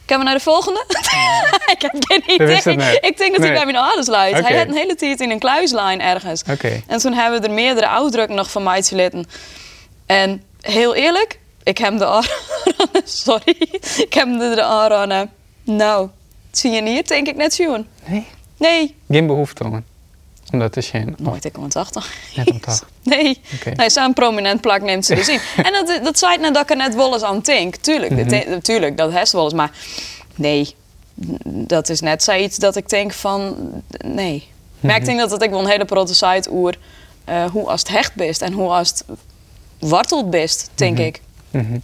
Kunnen 0.05 0.25
we 0.27 0.31
naar 0.31 0.39
de 0.41 0.45
volgende? 0.51 0.85
ik 1.77 1.83
heb 1.83 1.95
geen 1.99 2.23
idee. 2.35 2.99
Ik 3.01 3.17
denk 3.17 3.31
dat 3.33 3.41
Nee. 3.41 3.49
hij 3.51 3.53
bij 3.53 3.65
mijn 3.73 3.77
ouders 3.85 4.07
luidt. 4.07 4.39
Oké. 4.39 4.47
Hij 4.49 4.59
had 4.59 4.67
een 4.69 4.75
hele 4.75 4.95
tijd 4.95 5.21
in 5.21 5.31
een 5.31 5.39
kluislijn 5.39 6.01
ergens. 6.01 6.43
Oké. 6.51 6.83
En 6.87 6.99
toen 6.99 7.13
hebben 7.13 7.41
we 7.41 7.47
er 7.47 7.53
meerdere 7.53 7.89
uitdrukken 7.89 8.37
nog 8.37 8.51
van 8.51 8.63
mij 8.63 8.83
litten. 8.91 9.27
En 10.07 10.43
heel 10.61 10.95
eerlijk, 10.95 11.39
ik 11.63 11.79
heb 11.79 11.99
de 11.99 12.07
aanraden, 12.07 13.03
sorry, 13.05 13.57
ik 13.97 14.15
heb 14.15 14.39
de 14.39 14.53
de 14.55 14.63
aanraden. 14.63 15.31
Nou, 15.65 16.09
zie 16.51 16.71
je 16.71 16.83
hier, 16.89 17.07
denk 17.07 17.29
ik 17.29 17.37
net 17.37 17.55
zien. 17.55 17.87
Nee. 18.07 18.27
Nee, 18.57 18.95
Geen 19.09 19.27
behoefte 19.27 19.65
om. 19.65 19.85
Om 20.53 20.59
dat 20.59 20.73
te 20.73 20.81
zien. 20.81 21.15
nooit 21.19 21.45
ik 21.45 21.57
om 21.59 21.65
het 21.65 21.77
achter. 21.77 22.07
Net 22.37 22.51
om 22.51 22.61
toch. 22.61 22.89
Nee, 23.03 23.41
Oké. 23.55 23.71
nee 23.71 23.91
zo'n 23.91 24.13
prominent 24.13 24.61
plak 24.61 24.81
neemt 24.83 25.05
ze 25.07 25.15
dus 25.15 25.29
in. 25.29 25.41
en 25.57 25.73
dat, 25.73 26.01
dat 26.05 26.19
zei 26.19 26.37
net 26.39 26.55
dat 26.55 26.63
ik 26.63 26.71
er 26.71 26.77
net 26.77 26.95
wel 26.95 27.13
eens 27.13 27.23
aan 27.23 27.41
denk. 27.41 27.77
Tuurlijk, 27.77 28.13
Mhm. 28.13 28.29
dit- 28.29 28.65
tuurlijk 28.65 28.97
dat 28.97 29.13
heeft 29.13 29.33
wel 29.33 29.45
eens. 29.45 29.53
Maar 29.53 29.71
nee, 30.35 30.75
dat 31.45 31.89
is 31.89 32.01
net 32.01 32.23
zoiets 32.23 32.57
dat 32.57 32.77
ik 32.77 32.89
denk 32.89 33.13
van... 33.13 33.57
Nee. 34.05 34.49
Maar 34.81 34.91
Mhm. 34.91 35.01
ik 35.01 35.05
denk 35.07 35.19
dat 35.19 35.31
het 35.31 35.43
ik 35.43 35.51
wel 35.51 35.61
een 35.61 35.67
hele 35.67 36.07
site 36.15 36.51
oer... 36.53 36.79
eh, 37.25 37.45
hoe 37.45 37.67
als 37.69 37.81
het 37.81 37.89
hecht 37.91 38.15
best 38.15 38.43
en 38.43 38.53
hoe 38.53 38.71
als 38.71 38.89
het 38.89 39.05
worteld 39.79 40.31
best, 40.31 40.71
denk 40.75 40.99
ik. 40.99 41.21
Mhm. 41.53 41.79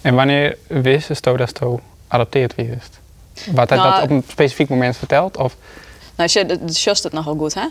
En 0.00 0.14
wanneer 0.14 0.56
wist 0.66 1.08
je 1.08 1.14
dat 1.36 1.52
je 1.52 1.80
adopteerd 2.08 2.54
wist? 2.54 2.98
Wat 3.52 3.68
hij 3.68 3.78
Nou, 3.78 3.94
dat 3.94 4.02
op 4.02 4.10
een 4.10 4.24
specifiek 4.28 4.68
moment 4.68 4.96
verteld? 4.96 5.36
Of? 5.36 5.56
Nou, 6.14 6.30
je, 6.32 6.58
just 6.66 7.02
het 7.02 7.12
nogal 7.12 7.36
goed, 7.36 7.54
hè? 7.54 7.66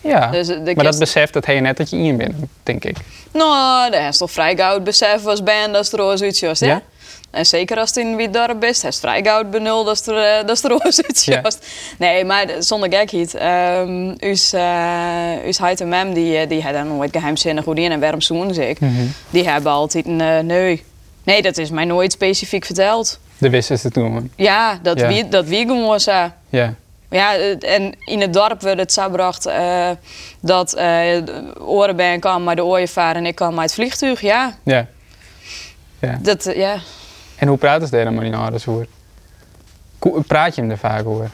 Ja, 0.00 0.30
Dus, 0.30 0.48
eh, 0.48 0.74
maar 0.74 0.84
dat 0.84 0.98
beseft 0.98 1.32
dat 1.32 1.46
hij 1.46 1.60
net 1.60 1.76
dat 1.76 1.90
je 1.90 1.96
in 1.96 2.16
bent, 2.16 2.34
denk 2.62 2.84
ik. 2.84 2.96
Nou, 3.32 3.90
dat 3.90 4.00
is 4.00 4.16
toch 4.16 4.30
vrij 4.30 4.56
gauw 4.56 4.74
het 4.74 4.84
besef 4.84 5.22
was 5.22 5.42
dat 5.72 5.84
het 5.84 6.00
er 6.00 6.00
uitjost, 6.22 6.60
hè? 6.60 6.66
Ja? 6.66 6.82
En 7.30 7.46
zeker 7.46 7.78
als 7.78 7.88
het 7.88 7.98
in 7.98 8.16
wie 8.16 8.30
dorp 8.30 8.64
is, 8.64 8.82
het 8.82 8.94
is 8.94 9.00
gauw 9.22 9.38
het 9.38 9.50
benul 9.50 9.84
dat 9.84 9.98
het 9.98 10.06
er, 10.06 10.38
eh, 10.38 10.46
dat 10.46 10.62
het 10.62 10.72
er 10.72 10.80
uitjost. 11.06 11.66
Nee, 11.98 12.24
maar 12.24 12.46
zonder 12.58 12.92
gekheid. 12.92 13.34
Um, 13.34 14.14
us, 14.20 14.54
uh, 14.54 15.46
us 15.46 15.58
heid 15.58 15.80
en 15.80 15.88
mem, 15.88 16.14
die, 16.14 16.36
eh, 16.36 16.48
die 16.48 16.62
hadden 16.62 16.86
nooit 16.86 17.10
geheimzinnig 17.12 17.64
hoe 17.64 17.74
die 17.74 17.84
in 17.84 17.92
en 17.92 18.00
waarom 18.00 18.20
zoen 18.20 18.54
ze 18.54 18.68
ik. 18.68 18.80
Mhm. 18.80 18.92
Die 19.30 19.48
hebben 19.48 19.72
altijd 19.72 20.06
een 20.06 20.20
eh, 20.20 20.38
nee. 20.38 20.84
Nee, 21.24 21.42
dat 21.42 21.58
is 21.58 21.70
mij 21.70 21.84
nooit 21.84 22.12
specifiek 22.12 22.64
verteld. 22.64 23.18
De 23.38 23.50
wisten 23.50 23.78
ze 23.78 23.90
toen. 23.90 24.32
Ja, 24.36 24.78
dat 24.82 25.00
Ja. 25.00 25.08
wie 25.08 25.28
dat 25.28 25.44
wie 25.46 25.66
gewoon 25.66 26.00
zo. 26.00 26.30
Ja. 26.48 26.74
Ja, 27.10 27.36
en 27.60 27.92
in 27.98 28.20
het 28.20 28.32
dorp 28.32 28.60
werd 28.60 28.78
het 28.78 28.92
zo 28.92 29.02
gebracht 29.02 29.46
eh, 29.46 29.90
dat 30.40 30.70
de 30.70 31.52
orenbeen 31.60 32.20
kwam 32.20 32.42
maar 32.44 32.56
de 32.56 32.64
ooievaar 32.64 33.16
en 33.16 33.26
ik 33.26 33.34
kwam 33.34 33.54
maar 33.54 33.64
het 33.64 33.74
vliegtuig. 33.74 34.20
Ja, 34.20 34.56
Ja. 34.64 34.86
ja. 36.00 36.18
dat, 36.22 36.50
ja. 36.54 36.76
En 37.36 37.48
hoe 37.48 37.56
praten 37.58 37.88
ze 37.88 37.96
daar 37.96 38.12
met 38.12 38.22
die 38.24 38.36
ouders 38.36 38.66
over? 38.66 38.86
Praat 40.26 40.54
je 40.54 40.60
hem 40.60 40.70
er 40.70 40.78
vaak 40.78 41.06
over? 41.06 41.30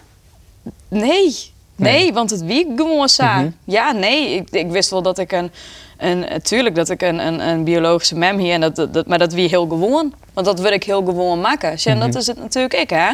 Nee, 0.88 1.50
Nee, 1.76 2.12
want 2.12 2.30
het 2.30 2.42
wie 2.44 2.66
gewoon. 2.76 3.36
Mhm. 3.38 3.50
Ja, 3.64 3.92
nee, 3.92 4.34
ik, 4.34 4.50
ik 4.50 4.70
wist 4.70 4.90
wel 4.90 5.02
dat 5.02 5.18
ik 5.18 5.32
een, 5.32 5.50
een 5.98 6.42
tuurlijk 6.42 6.74
dat 6.74 6.88
ik 6.90 7.02
een, 7.02 7.18
een, 7.26 7.40
een 7.48 7.64
biologische 7.64 8.14
mem 8.16 8.38
hier 8.38 8.52
en 8.52 8.60
dat, 8.60 8.76
dat, 8.76 8.94
dat- 8.94 9.06
maar 9.06 9.18
dat 9.18 9.32
wie 9.32 9.48
heel 9.48 9.66
gewoon, 9.68 10.14
want 10.32 10.46
dat 10.46 10.60
wil 10.60 10.72
ik 10.72 10.84
heel 10.84 11.04
gewoon 11.04 11.40
maken. 11.40 11.76
En 11.84 11.98
dat 11.98 12.14
is 12.14 12.26
het 12.26 12.38
natuurlijk 12.38 12.74
ik, 12.74 12.90
hè. 12.90 13.12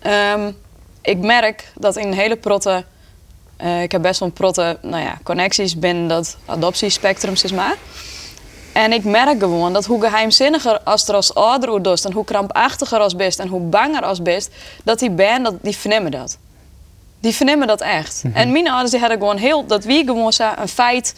Ehm, 0.00 0.52
ik 1.02 1.18
merk 1.18 1.72
dat 1.74 1.96
in 1.96 2.12
hele 2.12 2.36
protte, 2.36 2.84
eh, 3.56 3.82
ik 3.82 3.92
heb 3.92 4.02
best 4.02 4.20
wel 4.20 4.30
protte, 4.30 4.78
nou 4.82 5.02
ja, 5.02 5.18
connecties 5.22 5.78
binnen 5.78 6.08
dat 6.08 6.36
adoptiespectrum, 6.46 7.36
zeg 7.36 7.52
maar. 7.52 7.76
En 8.80 8.92
ik 8.92 9.04
merk 9.04 9.38
gewoon 9.38 9.72
dat 9.72 9.86
hoe 9.86 10.00
geheimzinniger 10.00 10.80
als 10.80 11.08
er 11.08 11.14
als 11.14 11.34
ouder 11.34 11.82
doet 11.82 12.04
en 12.04 12.12
hoe 12.12 12.24
krampachtiger 12.24 12.98
als 12.98 13.16
best 13.16 13.38
en 13.38 13.48
hoe 13.48 13.60
banger 13.60 14.02
als 14.02 14.22
best, 14.22 14.50
dat 14.84 14.98
die 14.98 15.10
band, 15.10 15.44
dat, 15.44 15.54
die 15.62 15.76
vernemen 15.76 16.10
dat. 16.10 16.38
Die 17.20 17.34
vernemen 17.34 17.66
dat 17.66 17.80
echt. 17.80 18.24
En 18.32 18.52
mijn 18.52 18.68
ouders 18.68 18.90
die 18.90 19.00
hadden 19.00 19.18
gewoon 19.18 19.36
heel, 19.36 19.66
dat 19.66 19.84
wie 19.84 20.04
gewoon 20.04 20.32
zo 20.32 20.50
een 20.56 20.68
feit, 20.68 21.14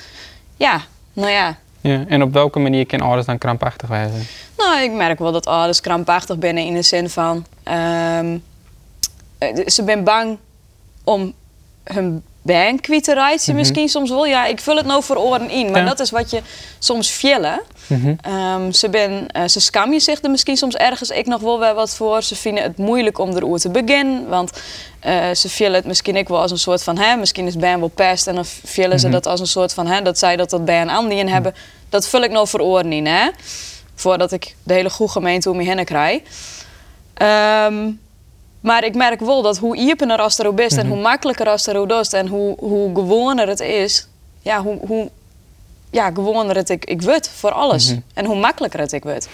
ja, 0.57 0.81
nou 1.13 1.31
ja. 1.31 1.57
Ja. 1.81 2.05
En 2.09 2.23
op 2.23 2.33
welke 2.33 2.59
manier 2.59 2.87
kan 2.87 3.01
ouders 3.01 3.27
dan 3.27 3.39
krampachtig 3.39 3.89
wijzen? 3.89 4.27
Nou, 4.57 4.83
ik 4.83 4.93
merk 4.93 5.19
wel 5.19 5.33
dat 5.33 5.47
ouders 5.47 5.81
krampachtig 5.81 6.39
binnen 6.39 6.65
in 6.65 6.75
de 6.75 6.83
zin 6.83 7.09
van, 7.11 7.47
ehm, 7.63 8.39
eh, 9.39 9.57
ze 9.67 9.83
zijn 9.85 10.05
bang 10.05 10.39
om 11.05 11.33
hun 11.85 12.23
baan 12.43 12.81
kwijt 12.81 13.05
te 13.05 13.15
rijden. 13.15 13.55
Misschien 13.55 13.89
soms 13.89 14.11
wel, 14.11 14.27
ja, 14.27 14.47
ik 14.47 14.61
vul 14.61 14.77
het 14.77 14.87
nou 14.87 15.03
voor 15.03 15.17
oren 15.17 15.51
in, 15.51 15.71
maar 15.71 15.81
Ja. 15.81 15.87
dat 15.87 16.01
is 16.01 16.11
wat 16.11 16.31
je 16.31 16.41
soms 16.79 17.11
villen. 17.11 17.61
Ehm, 18.21 18.71
ze, 18.71 18.89
ben, 18.91 19.27
eh, 19.29 19.49
ze 19.49 19.61
skam 19.61 19.93
je 19.93 20.01
zich 20.01 20.23
er 20.23 20.31
misschien 20.31 20.57
soms 20.57 20.75
ergens 20.75 21.11
ik 21.11 21.27
nog 21.27 21.41
wel 21.41 21.59
weer 21.61 21.75
wat 21.75 21.95
voor. 21.95 22.23
Ze 22.23 22.37
vinden 22.37 22.63
het 22.63 22.77
moeilijk 22.77 23.19
om 23.19 23.37
erover 23.37 23.61
te 23.61 23.71
beginnen. 23.71 24.29
Want 24.29 24.51
eh, 25.01 25.31
ze 25.35 25.49
vinden 25.49 25.75
het 25.75 25.85
misschien 25.87 26.17
ik 26.17 26.29
wel 26.29 26.41
als 26.41 26.51
een 26.51 26.59
soort 26.59 26.83
van... 26.83 26.99
Hè, 26.99 27.17
misschien 27.17 27.47
is 27.47 27.57
Ben 27.57 27.79
wel 27.81 27.89
pest 27.89 28.27
en 28.27 28.35
dan 28.35 28.45
vinden 28.65 29.01
ze 29.01 29.09
dat 29.09 29.27
als 29.27 29.41
een 29.41 29.47
soort 29.47 29.75
van... 29.75 29.87
Hè, 29.87 30.03
dat 30.03 30.19
zij 30.19 30.37
dat 30.37 30.51
dat 30.51 30.65
Ben 30.65 30.89
Andien 30.89 31.29
hebben. 31.29 31.55
Dat 31.89 32.09
vul 32.09 32.23
ik 32.23 32.31
nog 32.31 32.49
voor 32.49 32.61
oren 32.61 32.93
in, 32.93 33.07
hè. 33.07 33.29
Voordat 33.95 34.33
ik 34.33 34.55
de 34.63 34.75
hele 34.75 34.91
goede 34.91 35.13
gemeente 35.13 35.51
om 35.51 35.57
me 35.57 35.65
heen 35.65 35.85
krijg. 35.85 36.21
Ehm, 37.15 37.91
maar 38.63 38.85
ik 38.85 38.95
merk 38.95 39.21
wel 39.21 39.43
dat 39.43 39.59
hoe 39.59 39.77
iepener 39.77 40.19
als 40.19 40.39
er 40.39 40.61
is... 40.61 40.77
en 40.77 40.87
hoe 40.87 41.01
makkelijker 41.01 41.49
als 41.49 41.67
er 41.67 41.99
is... 42.01 42.13
en 42.13 42.27
hoe, 42.27 42.57
hoe 42.59 42.95
gewoner 42.95 43.49
het 43.49 43.61
is... 43.61 44.07
Ja, 44.41 44.63
hoe, 44.63 44.79
hoe 44.87 45.11
ja, 45.91 46.11
gewoner 46.11 46.57
het 46.57 46.69
ik, 46.69 46.85
ik 46.85 47.03
word 47.03 47.29
voor 47.29 47.51
alles. 47.53 47.95
En 48.15 48.25
hoe 48.25 48.37
makkelijker 48.37 48.81
het 48.81 48.93
ik 48.93 49.03
word. 49.03 49.29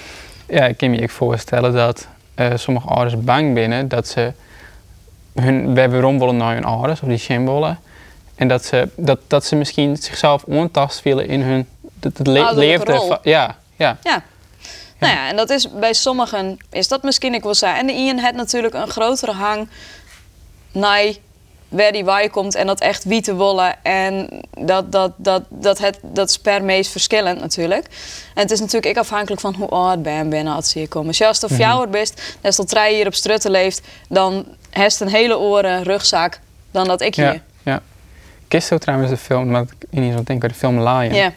Ja, 0.47 0.64
ik 0.64 0.76
kan 0.76 0.90
me 0.90 1.02
ook 1.02 1.11
voorstellen 1.11 1.73
dat 1.73 2.06
eh, 2.35 2.50
sommige 2.54 2.88
ouders 2.88 3.20
bang 3.20 3.54
binnen 3.54 3.88
dat 3.88 4.08
ze 4.08 4.32
hun 5.35 5.75
weerom 5.75 6.18
willen 6.18 6.37
naar 6.37 6.54
hun 6.54 6.64
ouders 6.64 7.00
of 7.00 7.08
die 7.08 7.18
symbolen. 7.18 7.78
En 8.35 8.49
dat 8.49 8.64
ze, 8.64 8.88
dat, 8.97 9.18
dat 9.26 9.44
ze 9.44 9.56
misschien 9.56 9.97
zichzelf 9.97 10.44
ontast 10.44 11.02
willen 11.02 11.28
in 11.28 11.42
hun 11.42 11.66
het, 12.00 12.26
le- 12.26 12.52
leefde. 12.52 13.18
Ja, 13.23 13.56
ja. 13.76 13.97
Ja. 14.02 14.23
Nou 15.09 15.12
ja, 15.12 15.28
en 15.28 15.37
dat 15.37 15.50
is 15.50 15.71
bij 15.71 15.93
sommigen 15.93 16.57
is 16.71 16.88
dat 16.88 17.02
misschien 17.02 17.35
ik 17.35 17.43
wil 17.43 17.55
zeggen. 17.55 17.81
En 17.81 17.87
de 17.87 17.93
Ian 17.93 18.19
heeft 18.19 18.35
natuurlijk 18.35 18.75
een 18.75 18.88
grotere 18.88 19.33
hang 19.33 19.69
naar 20.73 21.12
waar 21.69 21.93
die 21.93 22.05
waai 22.05 22.31
komt 22.31 22.55
en 22.55 22.67
dat 22.67 22.81
echt 22.81 23.05
wie 23.05 23.21
te 23.21 23.37
willen. 23.37 23.85
En 23.85 24.28
dat, 24.50 24.93
dat, 24.93 25.12
dat, 25.17 25.43
dat, 25.49 25.78
het, 25.78 25.99
dat 26.02 26.28
is 26.28 26.38
per 26.38 26.64
meest 26.64 26.90
verschillend 26.90 27.40
natuurlijk. 27.40 27.87
En 28.35 28.43
het 28.43 28.50
is 28.50 28.61
natuurlijk 28.61 28.87
ik 28.87 28.97
afhankelijk 28.97 29.40
van 29.40 29.55
hoe 29.55 29.69
oud 29.69 30.02
ben 30.02 30.28
binnen 30.28 30.55
als 30.55 30.71
ze 30.71 30.78
hier 30.78 30.88
komen. 30.88 31.09
Als 31.09 31.19
je 31.19 31.26
als 31.26 31.40
de 31.40 31.49
fjouwer 31.49 31.88
bent, 31.88 32.12
net 32.40 32.59
als 32.59 32.71
jij 32.71 32.95
hier 32.95 33.07
op 33.07 33.14
Strutten 33.14 33.50
leeft, 33.50 33.81
dan 34.09 34.47
heeft 34.71 35.00
een 35.00 35.09
hele 35.09 35.38
oren 35.38 35.83
rugzak 35.83 36.40
dan 36.71 36.87
dat 36.87 37.00
ik 37.00 37.14
ja, 37.14 37.31
hier. 37.31 37.43
ja. 37.62 37.83
Kist 38.49 38.73
ook 38.73 38.81
trouwens 38.81 39.11
de 39.11 39.17
film, 39.17 39.50
wat 39.50 39.71
ik 39.71 39.87
in 39.90 40.02
ieder 40.02 40.09
geval 40.09 40.25
denk, 40.25 40.40
de 40.40 40.55
film 40.55 40.83
Lion. 40.88 41.14
Ja. 41.14 41.33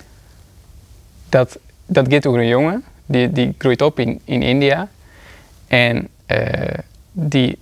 dat, 1.30 1.58
dat 1.86 2.06
gaat 2.10 2.25
over 2.25 2.39
een 2.39 2.48
jongen, 2.48 2.84
die, 3.12 3.32
die 3.32 3.56
groeit 3.58 3.82
op 3.82 4.00
in, 4.00 4.22
in 4.25 4.44
India. 4.44 4.88
En 5.68 6.08
eh, 6.25 6.77
die, 7.12 7.58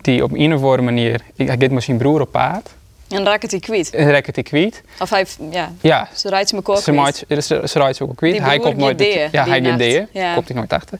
die 0.00 0.22
op 0.24 0.32
een 0.32 0.54
of 0.54 0.62
andere 0.62 0.82
manier, 0.82 1.20
hij 1.36 1.46
gaat 1.46 1.70
met 1.70 1.82
zijn 1.82 1.96
broer 1.96 2.20
op 2.20 2.30
paard. 2.30 2.70
En 3.08 3.24
raakt 3.24 3.50
hij 3.50 3.60
kwijt. 3.60 3.94
En 3.94 4.10
raakt 4.10 4.34
hij 4.34 4.44
kwiet. 4.44 4.82
Of 5.00 5.10
hij, 5.10 5.26
ja, 5.50 5.72
Ja, 5.80 6.08
ze 6.14 6.28
rijdt 6.28 6.48
ze 6.48 6.54
me 6.54 6.60
kort 6.60 6.78
ze, 6.78 7.24
ze, 7.28 7.62
ze 7.64 7.78
rijdt 7.78 8.00
ook 8.00 8.08
al 8.08 8.14
kwiet. 8.14 8.38
Hij 8.38 8.58
komt 8.58 8.76
nooit 8.76 8.98
deer, 8.98 9.28
Ja, 9.32 9.46
hij 9.48 9.62
gaat 9.62 9.78
deer. 9.78 10.08
Ja. 10.12 10.34
Komt 10.34 10.48
hij 10.48 10.56
nooit 10.56 10.72
achter. 10.72 10.98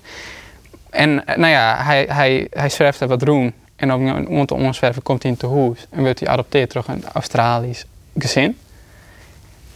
En 0.91 1.27
eh, 1.27 1.37
nou 1.37 1.53
ja, 1.53 1.83
hij, 1.83 2.07
hij, 2.09 2.47
hij 2.51 2.69
zwerft 2.69 3.01
er 3.01 3.09
wat 3.09 3.23
roen. 3.23 3.53
En 3.77 3.93
op 3.93 4.01
een 4.01 4.51
omzwerven 4.51 5.03
komt 5.03 5.23
hij 5.23 5.33
in 5.33 5.37
te 5.37 5.47
huis. 5.49 5.87
En 5.91 6.03
wordt 6.03 6.21
hij 6.21 6.29
adopteerd 6.29 6.73
door 6.73 6.85
een 6.87 7.05
Australisch 7.13 7.85
gezin. 8.19 8.59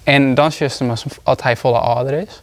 En 0.04 0.34
dan 0.34 0.52
hem 0.78 0.90
als, 0.90 1.04
als 1.22 1.42
hij 1.42 1.56
volle 1.56 1.78
ouder 1.78 2.12
is. 2.12 2.42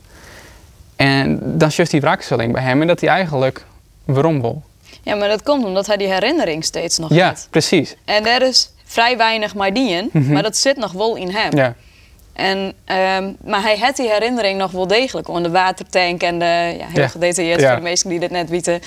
En 0.96 1.40
dan 1.58 1.70
just 1.70 1.92
die 1.92 2.02
wrakstelling 2.02 2.54
bij 2.54 2.62
hem. 2.62 2.82
En 2.82 2.88
dat 2.88 3.00
hij 3.00 3.10
eigenlijk 3.10 3.66
waarom 4.06 4.42
wil. 4.42 4.62
Ja, 5.04 5.16
maar 5.16 5.28
dat 5.30 5.44
komt 5.44 5.66
omdat 5.66 5.88
hij 5.88 5.98
die 5.98 6.08
herinnering 6.08 6.64
steeds 6.64 6.98
nog 6.98 7.14
Ja, 7.14 7.30
heeft. 7.30 7.48
precies. 7.50 7.96
En 8.06 8.26
er 8.26 8.42
is 8.42 8.70
vrij 8.86 9.18
weinig 9.18 9.56
Mardien, 9.56 10.10
maar 10.14 10.44
dat 10.44 10.58
zit 10.58 10.78
nog 10.78 10.92
wel 10.92 11.16
in 11.16 11.30
hem. 11.30 11.48
Mhm. 11.48 11.58
Ja. 11.58 11.74
En, 12.34 12.74
ehm, 12.86 13.32
maar 13.46 13.62
hij 13.62 13.78
had 13.78 13.96
die 13.96 14.10
herinnering 14.10 14.58
nog 14.58 14.72
wel 14.72 14.88
degelijk. 14.88 15.28
Om 15.28 15.44
de 15.44 15.50
watertank 15.50 16.22
en 16.24 16.40
de... 16.40 16.76
Ja, 16.80 16.86
heel 16.88 17.02
Ja. 17.02 17.08
gedetailleerd 17.08 17.60
Ja. 17.62 17.68
voor 17.68 17.76
de 17.76 17.82
mensen 17.82 18.10
die 18.10 18.20
dit 18.20 18.32
net 18.32 18.50
weten. 18.50 18.80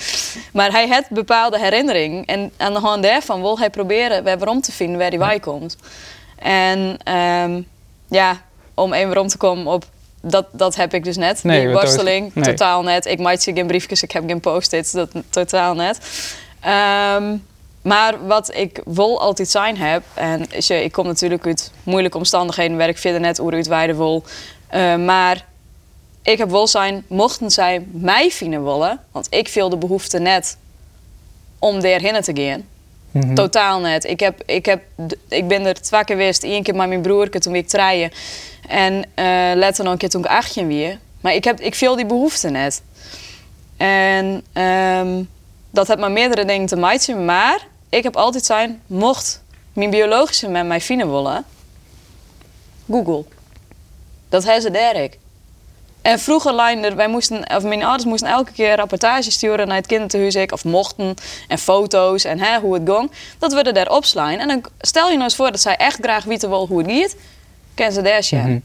Maar 0.53 0.71
hij 0.71 0.87
had 0.87 1.03
bepaalde 1.09 1.59
herinnering. 1.59 2.25
En 2.27 2.51
aan 2.57 2.73
de 2.73 2.79
hand 2.79 3.03
daarvan 3.03 3.41
wil 3.41 3.59
hij 3.59 3.69
proberen 3.69 4.23
weer 4.23 4.37
waarom 4.37 4.61
te 4.61 4.71
vinden 4.71 4.97
waar 4.99 5.09
hij 5.09 5.17
bij 5.17 5.39
komt. 5.39 5.77
En 6.35 6.97
ehm, 7.03 7.61
ja, 8.07 8.37
om 8.73 8.93
even 8.93 9.07
waarom 9.07 9.27
te 9.27 9.37
komen 9.37 9.73
op... 9.73 9.85
Dat, 10.21 10.45
dat 10.51 10.75
heb 10.75 10.93
ik 10.93 11.03
dus 11.03 11.17
net. 11.17 11.43
Nee, 11.43 11.65
die 11.65 11.69
worsteling, 11.69 12.33
nee. 12.33 12.43
totaal 12.43 12.81
net. 12.81 13.05
Ik 13.05 13.19
maak 13.19 13.41
geen 13.41 13.67
briefjes, 13.67 14.03
ik 14.03 14.11
heb 14.11 14.23
geen 14.27 14.39
post-its. 14.39 14.91
Dat 14.91 15.09
totaal 15.29 15.73
net. 15.75 15.99
Ehm, 16.59 17.35
maar 17.81 18.27
wat 18.27 18.55
ik 18.55 18.81
wel 18.85 19.21
altijd 19.21 19.49
zijn 19.49 19.77
heb, 19.77 20.03
en 20.13 20.45
is 20.51 20.67
je, 20.67 20.83
ik 20.83 20.91
kom 20.91 21.05
natuurlijk 21.05 21.45
uit 21.45 21.71
moeilijke 21.83 22.17
omstandigheden, 22.17 22.77
werk 22.77 22.97
verder 22.97 23.21
net 23.21 23.41
uit 23.41 23.67
Weide 23.67 23.95
wil. 23.95 24.23
Eh, 24.67 24.95
maar 24.95 25.45
ik 26.23 26.37
heb 26.37 26.49
wel 26.49 26.67
zijn, 26.67 27.03
mochten 27.07 27.51
zij 27.51 27.85
mij 27.91 28.31
vinden 28.31 28.63
willen, 28.63 28.99
want 29.11 29.27
ik 29.29 29.47
viel 29.47 29.69
de 29.69 29.77
behoefte 29.77 30.19
net 30.19 30.57
om 31.59 31.81
daarheen 31.81 32.21
te 32.21 32.31
gaan. 32.35 32.63
Mhm. 33.11 33.33
Totaal 33.33 33.79
net. 33.79 34.03
Ik, 34.03 34.19
heb, 34.19 34.41
ik, 34.45 34.65
heb, 34.65 34.81
ik 35.27 35.47
ben 35.47 35.65
er 35.65 35.81
twee 35.81 36.03
keer 36.03 36.15
geweest. 36.15 36.43
Eén 36.43 36.63
keer 36.63 36.75
met 36.75 36.87
mijn 36.87 37.01
broer, 37.01 37.29
toen 37.29 37.55
ik 37.55 37.67
treien. 37.67 38.11
En 38.69 39.05
later 39.59 39.83
nog 39.83 39.93
een 39.93 39.99
keer 39.99 40.09
toen 40.09 40.23
ik 40.23 40.29
18 40.29 40.67
weer. 40.67 40.99
Maar 41.21 41.33
ik, 41.33 41.43
heb, 41.43 41.59
ik 41.59 41.75
viel 41.75 41.95
die 41.95 42.05
behoefte 42.05 42.49
net. 42.49 42.81
En 43.77 44.45
ehm, 44.53 45.23
dat 45.69 45.87
heeft 45.87 45.99
maar 45.99 46.11
meerdere 46.11 46.45
dingen 46.45 46.67
te 46.67 46.75
maken. 46.75 47.25
Maar 47.25 47.67
ik 47.89 48.03
heb 48.03 48.15
altijd 48.15 48.45
zijn, 48.45 48.81
mocht 48.87 49.43
mijn 49.73 49.89
biologische 49.89 50.47
met 50.47 50.65
mij 50.65 50.81
vinden 50.81 51.11
willen, 51.11 51.45
Google. 52.89 53.23
Dat 54.29 54.43
hebben 54.43 54.61
ze 54.61 54.71
daar 54.71 54.95
ik. 54.95 55.17
En 56.01 56.19
vroeger 56.19 56.53
lijnde, 56.53 56.93
wij 56.93 57.07
moesten, 57.07 57.55
of 57.55 57.63
mijn 57.63 57.83
ouders 57.83 58.05
moesten 58.05 58.29
elke 58.29 58.51
keer 58.51 58.75
rapportages 58.75 59.33
sturen 59.33 59.67
naar 59.67 59.77
het 59.77 59.87
kinderthuis, 59.87 60.51
of 60.51 60.63
mochten, 60.63 61.15
en 61.47 61.57
foto's 61.57 62.23
en 62.23 62.39
hè, 62.39 62.59
hoe 62.59 62.73
het 62.73 62.89
ging. 62.89 63.11
Dat 63.39 63.53
we 63.53 63.61
er 63.61 63.73
daar 63.73 63.91
opslaan. 63.91 64.37
En 64.37 64.47
dan 64.47 64.65
stel 64.79 65.05
je 65.05 65.11
nou 65.11 65.23
eens 65.23 65.35
voor 65.35 65.51
dat 65.51 65.61
zij 65.61 65.75
echt 65.75 65.97
graag 66.01 66.23
weten 66.23 66.49
wil 66.49 66.67
hoe 66.67 66.77
het 66.77 66.87
gaat, 66.87 67.15
kennen 67.79 67.95
ze 67.95 68.01
daar 68.01 68.23
zien. 68.23 68.39
Mhm. 68.39 68.59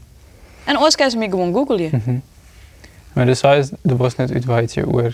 En 0.63 0.75
anders 0.75 0.95
kunnen 0.95 1.11
ze 1.13 1.17
me 1.17 1.29
gewoon 1.29 1.53
googlen. 1.53 2.21
Maar 3.13 3.25
dus 3.25 3.41
hij 3.41 3.57
is 3.57 3.69
de 3.81 3.95
bos 3.95 4.15
net 4.15 4.31
uitweidje 4.33 4.87
over 4.93 5.13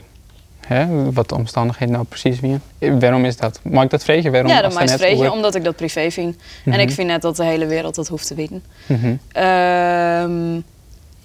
hè, 0.67 1.11
wat 1.11 1.29
de 1.29 1.35
omstandigheden 1.35 1.93
nou 1.93 2.05
precies 2.05 2.39
zijn. 2.39 2.61
Waarom 2.99 3.25
is 3.25 3.37
dat? 3.37 3.59
Mag 3.63 3.83
ik 3.83 3.89
dat 3.89 4.03
vragen? 4.03 4.31
Waarom 4.31 4.51
Ja, 4.51 4.61
dat 4.61 4.73
mij 4.73 4.83
er 4.87 4.97
vrees 4.97 5.11
je, 5.11 5.17
over- 5.17 5.31
omdat 5.31 5.55
ik 5.55 5.63
dat 5.63 5.75
privé 5.75 6.11
vind. 6.11 6.35
En 6.65 6.79
ik 6.79 6.91
vind 6.91 7.07
net 7.07 7.21
dat 7.21 7.35
de 7.35 7.43
hele 7.43 7.65
wereld 7.65 7.95
dat 7.95 8.07
hoeft 8.07 8.27
te 8.27 8.35
weten. 8.35 8.63
Mhm. 8.85 9.15
Ehm, 9.31 10.57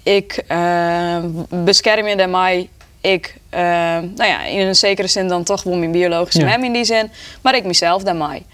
ik 0.03 0.45
ehm, 0.47 1.29
bescherm 1.65 2.07
je 2.07 2.17
daarmee. 2.17 2.71
Ik, 3.13 3.37
ehm, 3.51 3.63
nou 4.15 4.25
ja, 4.31 4.45
in 4.45 4.67
een 4.67 4.75
zekere 4.77 5.09
zin 5.09 5.29
dan 5.29 5.43
toch 5.45 5.63
wel 5.63 5.77
mijn 5.77 5.91
biologische 5.91 6.41
Ja. 6.41 6.47
mem 6.47 6.65
in 6.65 6.73
die 6.73 6.85
zin. 6.85 7.11
Maar 7.41 7.57
ik 7.57 7.65
mezelf 7.65 8.03
daarmee. 8.03 8.47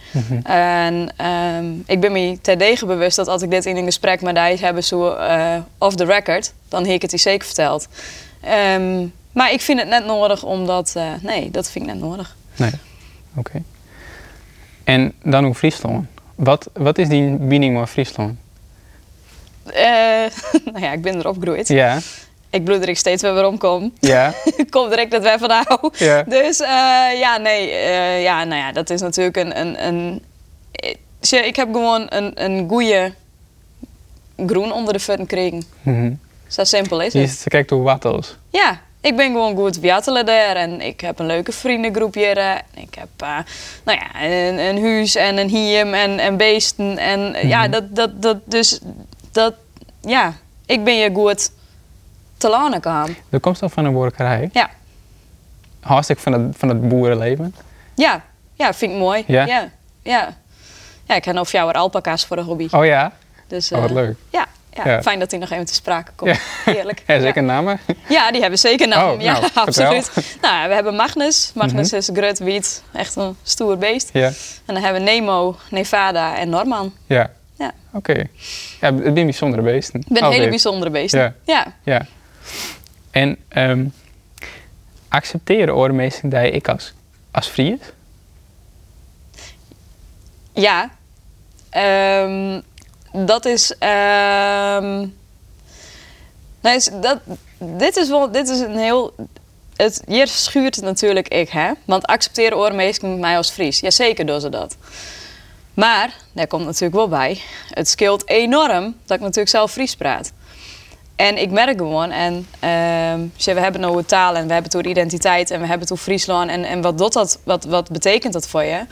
En 0.43 1.13
ehm, 1.17 1.65
ik 1.87 2.01
ben 2.01 2.13
me 2.13 2.39
terdege 2.43 2.87
bewust 2.87 3.17
dat 3.17 3.29
als 3.29 3.43
ik 3.43 3.51
dit 3.51 3.67
in 3.67 3.77
een 3.77 3.85
gesprek 3.85 4.21
met 4.21 4.37
hij 4.37 4.57
hebben 4.61 4.85
zo 4.85 5.13
eh, 5.13 5.57
off 5.79 5.95
the 5.97 6.05
record, 6.05 6.53
dan 6.69 6.85
heb 6.85 6.95
ik 6.95 7.03
het 7.03 7.11
die 7.11 7.19
zeker 7.19 7.47
verteld. 7.47 7.89
Ehm, 8.41 9.07
maar 9.33 9.53
ik 9.53 9.61
vind 9.61 9.79
het 9.81 9.89
net 9.89 10.07
nodig 10.07 10.43
omdat, 10.43 10.93
eh, 10.97 11.11
nee, 11.21 11.51
dat 11.51 11.71
vind 11.71 11.85
ik 11.87 11.91
net 11.93 12.01
nodig. 12.03 12.37
Nee, 12.57 12.71
oké. 13.37 13.63
En 14.85 15.13
dan 15.23 15.47
ook 15.47 15.57
Friesland. 15.57 16.07
Wat, 16.35 16.69
wat 16.73 16.99
is 16.99 17.09
die 17.09 17.23
meaning 17.23 17.77
van 17.77 17.89
Friesland? 17.89 18.39
Eh, 19.67 19.83
nou 20.73 20.81
ja, 20.81 20.93
ik 20.93 21.03
ben 21.03 21.19
erop 21.19 21.35
gegroeid. 21.39 21.69
Ja, 21.69 21.99
Ik 22.53 22.65
bloed 22.65 22.89
er 22.89 22.97
steeds 22.97 23.23
weer 23.23 23.35
weer 23.35 23.47
omkom. 23.47 23.93
ja, 24.01 24.35
Komt 24.71 24.89
direct 24.91 25.11
dat 25.11 25.23
wij 25.23 25.39
van 25.39 25.49
nou. 25.49 25.91
ja. 25.97 26.23
Dus 26.23 26.61
eh, 26.61 26.69
ja, 27.19 27.37
nee, 27.39 27.71
eh, 27.71 28.23
ja, 28.23 28.45
nou 28.45 28.61
ja, 28.61 28.73
dat 28.73 28.91
is 28.91 29.01
natuurlijk 29.01 29.37
een. 29.37 29.61
een, 29.61 29.87
een 29.87 30.23
eh, 31.31 31.47
ik 31.47 31.57
heb 31.57 31.69
gewoon 31.73 32.07
een, 32.09 32.45
een 32.45 32.69
goede 32.69 33.13
groen 34.47 34.73
onder 34.73 34.93
de 34.93 34.99
voeten 35.01 35.25
gekregen. 35.29 35.63
Mhm. 35.83 36.13
Zo 36.49 36.65
simpel 36.65 37.01
is 37.01 37.13
Je 37.13 37.19
het. 37.19 37.29
is- 37.29 37.45
kijkt 37.49 37.71
hoe 37.71 37.83
wattels. 37.83 38.37
Ja, 38.51 38.81
ik 39.01 39.17
ben 39.17 39.27
gewoon 39.27 39.57
goed 39.57 39.79
wiatelen 39.79 40.27
daar 40.27 40.57
en 40.57 40.81
ik 40.81 41.01
heb 41.01 41.19
een 41.19 41.27
leuke 41.27 41.53
vriendengroep 41.53 42.15
hier. 42.15 42.37
en 42.39 42.61
Ik 42.75 42.95
heb 42.95 43.09
nou 43.85 43.99
ja, 43.99 44.23
een, 44.25 44.59
een 44.59 44.83
huis 44.83 45.15
en 45.15 45.37
een 45.39 45.49
hiem 45.49 45.95
en, 45.95 46.19
en 46.19 46.37
beesten. 46.37 46.99
En 46.99 47.49
ja, 47.49 47.69
dat, 47.69 47.97
dat, 47.97 48.23
dat, 48.23 48.37
dus 48.45 48.81
dat, 49.33 49.55
ja, 50.01 50.35
ik 50.67 50.85
ben 50.85 50.95
je 50.97 51.11
goed 51.15 51.51
te 52.51 52.79
gaan. 52.81 53.17
De 53.29 53.39
komst 53.39 53.63
van 53.67 53.85
een 53.85 53.93
boerderij. 53.93 54.49
Ja. 54.53 54.71
Hartstikke 55.81 56.23
van 56.23 56.33
het, 56.33 56.57
van 56.57 56.69
het 56.69 56.89
boerenleven. 56.89 57.55
Ja, 57.95 58.23
ja, 58.55 58.75
vind 58.75 58.93
ik 58.93 58.99
mooi. 58.99 59.25
Ja? 59.27 59.45
Ja, 59.47 59.69
ja. 60.03 60.37
Ja, 61.07 61.15
ik 61.15 61.25
heb 61.25 61.35
nog 61.35 61.51
jou 61.51 61.73
alpaca's 61.73 62.25
voor 62.27 62.37
een 62.37 62.45
hobby. 62.45 62.69
Oh 62.71 62.85
ja? 62.85 63.13
Dus, 63.47 63.73
Oh, 63.73 63.81
wat 63.81 63.89
eh, 63.89 63.95
leuk. 63.95 64.17
Ja, 64.31 64.47
ja, 64.71 64.89
Ja. 64.89 65.03
fijn 65.03 65.19
dat 65.19 65.31
hij 65.31 65.41
nog 65.41 65.51
even 65.51 65.65
te 65.65 65.75
sprake 65.75 66.11
komt. 66.17 66.39
Heerlijk. 66.65 67.03
Ja, 67.07 67.21
zeker 67.21 67.43
namen. 67.43 67.81
Ja, 68.09 68.31
die 68.31 68.41
hebben 68.41 68.59
zeker 68.59 68.89
naam. 68.89 69.11
Oh, 69.11 69.21
ja, 69.21 69.33
nou, 69.33 69.51
absoluut. 69.67 70.11
Nou, 70.41 70.69
we 70.69 70.75
hebben 70.75 70.95
Magnus. 70.97 71.53
Magnus 71.55 71.89
Mhm. 71.91 71.97
is 71.97 72.11
grut 72.13 72.39
wiet, 72.39 72.83
echt 72.93 73.17
een 73.17 73.37
stoer 73.43 73.79
beest. 73.79 74.11
Ja. 74.13 74.27
En 74.67 74.75
dan 74.75 74.83
hebben 74.83 75.05
we 75.05 75.11
Nemo, 75.11 75.57
Nevada 75.71 76.37
en 76.37 76.49
Norman. 76.49 76.93
Ja. 77.07 77.31
Ja. 77.59 77.71
Oké. 77.93 78.13
Ja, 78.81 78.95
het 78.95 79.01
zijn 79.03 79.15
bijzondere 79.15 79.63
beesten. 79.63 80.01
Ik 80.01 80.07
ben 80.09 80.31
hele 80.31 80.49
bijzondere 80.49 80.91
beesten. 80.91 81.37
Ja. 81.45 81.65
Ja. 81.85 82.07
En 83.11 83.37
ehm 83.49 83.87
accepteren 85.09 85.77
oormeesting 85.77 86.33
dat 86.33 86.45
ik 86.45 86.69
als, 86.69 86.93
als? 87.31 87.51
Ja. 90.53 90.91
Ehm, 91.71 92.61
dat 93.13 93.45
is. 93.45 93.75
ehm, 93.79 95.07
nee, 96.61 96.77
is- 96.77 96.91
dat, 97.01 97.21
dit 97.59 97.97
is 97.97 98.09
wel. 98.09 98.31
Dit 98.31 98.49
is 98.49 98.61
een 98.61 98.77
heel. 98.77 99.15
Het, 99.77 100.03
hier 100.07 100.27
schuurt 100.29 100.81
natuurlijk 100.81 101.29
ik, 101.29 101.49
hè? 101.49 101.71
Want 101.85 102.07
accepteren 102.07 102.59
oormeesting 102.59 103.21
mij 103.21 103.37
als 103.37 103.51
Fries. 103.51 103.81
Jazeker 103.81 104.27
doen 104.27 104.41
ze 104.41 104.49
dat. 104.49 104.77
Maar, 105.75 106.15
daar 106.33 106.47
komt 106.47 106.65
natuurlijk 106.65 106.95
wel 106.95 107.09
bij. 107.09 107.41
Het 107.71 107.89
scheelt 107.89 108.29
enorm 108.29 108.83
dat 109.05 109.17
ik 109.17 109.23
natuurlijk 109.23 109.49
zelf 109.49 109.73
Fries 109.73 109.97
praat. 109.97 110.33
En 111.17 111.39
ik 111.39 111.51
merk 111.51 111.79
gewoon, 111.79 112.11
en 112.11 112.47
zie, 113.37 113.55
we 113.55 113.61
hebben 113.61 113.81
nou 113.81 113.99
een 113.99 114.05
taal 114.05 114.35
en 114.35 114.47
we 114.47 114.53
hebben 114.53 114.71
toen 114.71 114.89
identiteit 114.89 115.51
en 115.51 115.61
we 115.61 115.67
hebben 115.67 115.87
toen 115.87 115.99
Friesland. 115.99 116.51
En, 116.51 116.65
en 116.65 116.81
wat, 116.81 116.99
doet 116.99 117.13
dat, 117.13 117.39
wat, 117.45 117.65
wat 117.65 117.91
betekent 117.91 118.33
dat 118.33 118.49
voor 118.49 118.63
je? 118.63 118.87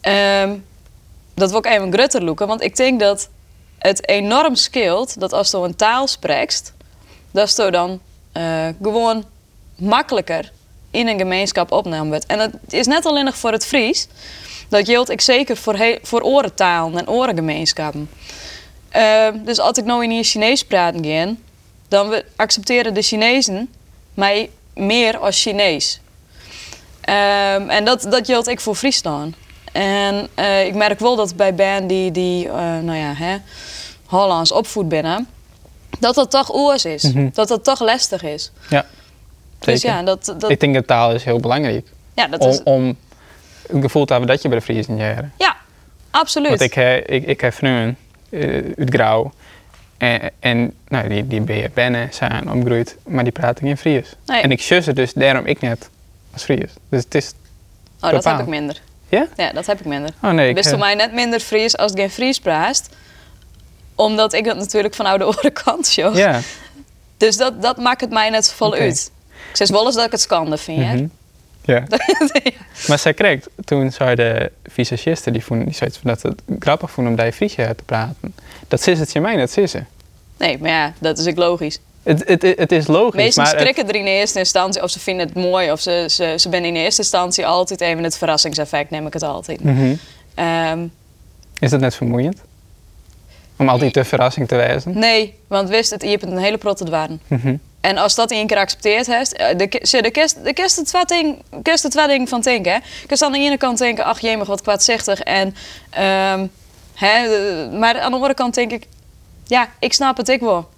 Ehm, 0.00 0.54
dat 1.34 1.50
wil 1.50 1.58
ik 1.58 1.66
even 1.66 1.92
grutter 1.92 2.24
loeken, 2.24 2.46
want 2.46 2.62
ik 2.62 2.76
denk 2.76 3.00
dat 3.00 3.28
het 3.78 4.08
enorm 4.08 4.54
scheelt 4.54 5.20
dat 5.20 5.32
als 5.32 5.50
je 5.50 5.56
een 5.56 5.76
taal 5.76 6.06
spreekt, 6.06 6.72
dat 7.30 7.56
je 7.56 7.70
dan 7.70 8.00
eh, 8.32 8.68
gewoon 8.82 9.24
makkelijker 9.76 10.52
in 10.90 11.08
een 11.08 11.18
gemeenschap 11.18 11.72
opgenomen 11.72 12.08
wordt. 12.08 12.26
En 12.26 12.38
dat 12.38 12.50
is 12.68 12.86
net 12.86 13.06
alleen 13.06 13.24
nog 13.24 13.36
voor 13.36 13.52
het 13.52 13.66
Fries. 13.66 14.08
Dat 14.68 14.86
geldt 14.86 15.10
ik 15.10 15.20
zeker 15.20 15.56
voor, 15.56 15.98
voor 16.02 16.20
orentalen 16.20 16.98
en 16.98 17.08
orengemeenschappen. 17.08 18.10
Ehm, 18.92 19.44
dus 19.44 19.58
als 19.60 19.78
ik 19.78 19.84
nou 19.84 20.02
in 20.04 20.10
hier 20.10 20.24
Chinees 20.24 20.64
praten 20.64 21.04
ga, 21.04 21.34
dan 21.88 22.08
we 22.08 22.24
accepteren 22.36 22.94
de 22.94 23.02
Chinezen 23.02 23.68
mij 24.14 24.50
meer 24.74 25.18
als 25.18 25.42
Chinees. 25.42 26.00
Ehm, 27.00 27.68
en 27.68 27.84
dat, 27.84 28.02
dat 28.10 28.26
geldt 28.26 28.48
ik 28.48 28.60
voor 28.60 28.74
Friesland. 28.74 29.34
En 29.72 30.28
eh, 30.34 30.66
ik 30.66 30.74
merk 30.74 30.98
wel 30.98 31.16
dat 31.16 31.36
bij 31.36 31.54
Ben 31.54 31.86
die, 31.86 32.10
die 32.10 32.48
eh, 32.48 32.54
nou 32.54 32.94
ja, 32.98 33.14
hè, 33.14 33.36
Hollands 34.06 34.52
opvoed 34.52 34.88
binnen, 34.88 35.28
dat 35.98 36.14
dat 36.14 36.30
toch 36.30 36.52
oors 36.52 36.84
is. 36.84 37.02
Mhm. 37.02 37.28
Dat 37.32 37.48
dat 37.48 37.64
toch 37.64 37.80
lastig 37.80 38.22
is. 38.22 38.50
Ja. 38.70 38.86
Dus 39.58 39.82
ja, 39.82 40.02
dat, 40.02 40.34
dat, 40.38 40.50
Ik 40.50 40.60
denk 40.60 40.74
dat 40.74 40.86
taal 40.86 41.12
is 41.12 41.24
heel 41.24 41.40
belangrijk. 41.40 41.86
ja, 42.14 42.26
dat 42.28 42.40
om, 42.40 42.48
is, 42.50 42.62
om 42.62 42.96
het 43.68 43.80
gevoel 43.82 44.04
te 44.04 44.12
hebben 44.12 44.30
dat 44.30 44.42
je 44.42 44.48
bij 44.48 44.58
de 44.58 44.64
Friesen 44.64 44.96
jaren. 44.96 45.32
ja, 45.38 45.56
absoluut. 46.10 46.48
Want 46.48 46.60
ik, 46.60 46.74
heb- 46.74 47.06
ik, 47.08 47.26
ik 47.26 47.40
heb 47.40 47.54
vrienden 47.54 47.88
eh, 47.88 47.94
uit 48.32 48.90
Grauw. 48.90 49.32
En, 49.98 50.30
en 50.40 50.74
nou, 50.88 51.08
die, 51.08 51.26
die 51.26 51.40
ben 51.40 51.56
je 51.56 51.70
binnen 51.74 52.08
zijn 52.12 52.50
opgegroeid, 52.50 52.96
maar 53.06 53.24
die 53.24 53.32
praten 53.32 53.66
geen 53.66 53.76
Fries. 53.76 54.14
Nee. 54.26 54.40
En 54.40 54.50
ik 54.50 54.62
zussen 54.62 54.94
dus 54.94 55.12
daarom 55.12 55.46
ik 55.46 55.60
net 55.60 55.90
als 56.32 56.42
Fries. 56.42 56.70
Dus 56.88 57.04
het 57.04 57.14
is... 57.14 57.32
oh, 58.00 58.10
dat 58.10 58.24
heb 58.24 58.38
ik 58.38 58.46
minder. 58.46 58.80
Ja? 59.08 59.26
Ja, 59.36 59.52
dat 59.52 59.66
heb 59.66 59.80
ik 59.80 59.86
minder. 59.86 60.10
Oh 60.22 60.30
nee, 60.30 60.48
ik... 60.48 60.54
Wist 60.54 60.66
eh, 60.66 60.72
voor 60.72 60.82
mij 60.82 60.94
net 60.94 61.12
minder 61.12 61.40
Fries 61.40 61.76
als 61.76 61.92
ik 61.92 61.98
geen 61.98 62.10
Fries 62.10 62.38
praat. 62.38 62.88
Omdat 63.94 64.32
ik 64.32 64.44
het 64.44 64.56
natuurlijk 64.56 64.94
van 64.94 65.06
oude 65.06 65.26
oren 65.36 65.52
kant 65.52 65.94
joh. 65.94 66.14
Ja. 66.14 66.40
Dus 67.16 67.36
dat, 67.36 67.62
dat 67.62 67.76
maakt 67.76 68.00
het 68.00 68.10
mij 68.10 68.30
net 68.30 68.52
vol 68.52 68.74
uit. 68.74 69.10
Ik 69.50 69.56
zeg 69.56 69.68
wel 69.68 69.86
eens 69.86 69.94
dat 69.94 70.04
ik 70.04 70.10
het 70.10 70.20
schande 70.20 70.56
vind. 70.56 70.78
mhm. 70.78 71.06
Ja. 71.72 71.82
Maar 72.88 72.98
zij 72.98 73.14
kreeg, 73.14 73.40
toen 73.64 73.92
zei 73.92 74.14
de 74.14 74.52
visagiste, 74.64 75.30
die, 75.30 75.44
vond, 75.44 75.78
die 75.80 75.90
dat 76.02 76.22
het 76.22 76.42
grappig 76.58 76.90
vond 76.90 77.08
om 77.08 77.16
bij 77.16 77.32
Fries 77.32 77.54
te 77.54 77.74
praten. 77.86 78.34
Dat 78.68 78.86
is 78.86 78.98
het 78.98 79.12
je 79.12 79.20
mij, 79.20 79.36
dat 79.36 79.56
is 79.56 79.70
ze. 79.70 79.82
Nee, 80.36 80.58
maar 80.58 80.70
ja, 80.70 80.92
dat 80.98 81.18
is 81.18 81.26
ook 81.26 81.36
logisch. 81.36 81.78
Het, 82.02 82.28
het, 82.28 82.42
het 82.42 82.72
is 82.72 82.86
logisch, 82.86 83.36
maar 83.36 83.50
het- 83.50 83.60
schrikken 83.60 83.88
er 83.88 83.94
in 83.94 84.06
eerste 84.06 84.38
instantie 84.38 84.82
of 84.82 84.90
ze 84.90 85.00
vinden 85.00 85.26
het 85.26 85.34
mooi 85.36 85.72
of 85.72 85.80
ze, 85.80 86.06
ze, 86.10 86.34
ze 86.38 86.48
ben 86.48 86.64
in 86.64 86.76
eerste 86.76 87.00
instantie 87.00 87.46
altijd 87.46 87.80
even 87.80 88.04
het 88.04 88.18
verrassingseffect, 88.18 88.90
neem 88.90 89.06
ik 89.06 89.12
het 89.12 89.22
altijd. 89.22 89.64
Mhm. 89.64 89.94
Ehm, 90.34 90.86
is 91.58 91.70
dat 91.70 91.80
net 91.80 91.94
vermoeiend? 91.94 92.40
Om 93.56 93.68
altijd 93.68 93.94
de 93.94 94.04
verrassing 94.04 94.48
te 94.48 94.56
wijzen? 94.56 94.98
nee, 94.98 95.34
want 95.46 95.68
wist 95.68 95.90
het, 95.90 96.02
je 96.02 96.08
hebt 96.08 96.22
een 96.22 96.38
hele 96.38 96.58
protte 96.58 96.84
dwarren. 96.84 97.20
Mhm. 97.26 97.56
En 97.82 97.96
als 97.98 98.14
dat 98.14 98.30
één 98.30 98.46
keer 98.46 98.56
geaccepteerd 98.56 99.06
hebt, 99.06 99.36
eh, 99.36 99.56
de, 99.56 100.10
kerst, 100.10 100.44
de 100.44 100.52
kerst 100.52 100.76
het 100.76 100.86
twee 100.86 101.04
ding, 101.04 101.42
kerst 101.62 101.82
het 101.82 102.28
van 102.28 102.40
denken. 102.40 102.72
hè. 102.72 102.78
Kan 103.06 103.22
aan 103.22 103.32
de 103.32 103.38
ene 103.38 103.56
kant 103.56 103.78
denken, 103.78 104.04
ach 104.04 104.20
jemig, 104.20 104.46
wat 104.46 104.62
kwaadzechtig. 104.62 105.20
En, 105.20 105.54
ehm, 105.90 106.46
hè, 106.94 107.26
maar 107.70 108.00
aan 108.00 108.10
de 108.10 108.16
andere 108.16 108.34
kant 108.34 108.54
denk 108.54 108.72
ik, 108.72 108.86
ja, 109.46 109.68
ik 109.78 109.92
snap 109.92 110.16
het 110.16 110.28
ik 110.28 110.40
wel. 110.40 110.68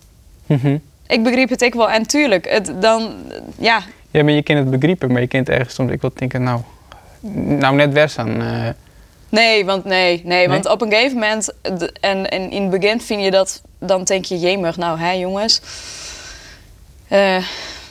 Mhm. 0.46 0.76
Ik 1.06 1.22
begreep 1.22 1.48
het 1.48 1.62
ik 1.62 1.74
wel. 1.74 1.90
En 1.90 2.06
tuurlijk, 2.06 2.48
het, 2.50 2.72
dan, 2.82 3.14
ja, 3.58 3.82
Ja, 4.10 4.24
maar 4.24 4.32
je 4.32 4.42
kent 4.42 4.58
het 4.58 4.70
begrijpen, 4.70 5.12
maar 5.12 5.20
je 5.20 5.26
kent 5.26 5.48
ergens 5.48 5.74
soms, 5.74 5.92
ik 5.92 6.00
wil 6.00 6.10
denken, 6.14 6.42
nou, 6.42 6.60
nou 7.60 7.74
net 7.74 7.92
vers 7.92 8.18
aan. 8.18 8.42
eh, 8.42 8.68
nee, 9.28 9.64
want 9.64 9.84
nee, 9.84 10.22
nee, 10.24 10.48
want 10.48 10.68
op 10.68 10.82
een 10.82 10.90
gegeven 10.92 11.18
moment, 11.18 11.52
en, 12.00 12.30
en 12.30 12.50
in 12.50 12.62
het 12.62 12.80
begin 12.80 13.00
vind 13.00 13.22
je 13.22 13.30
dat, 13.30 13.62
dan 13.78 14.04
denk 14.04 14.24
je, 14.24 14.38
jemig, 14.38 14.76
nou 14.76 14.98
hè 14.98 15.10
jongens, 15.10 15.60
eh, 17.08 17.36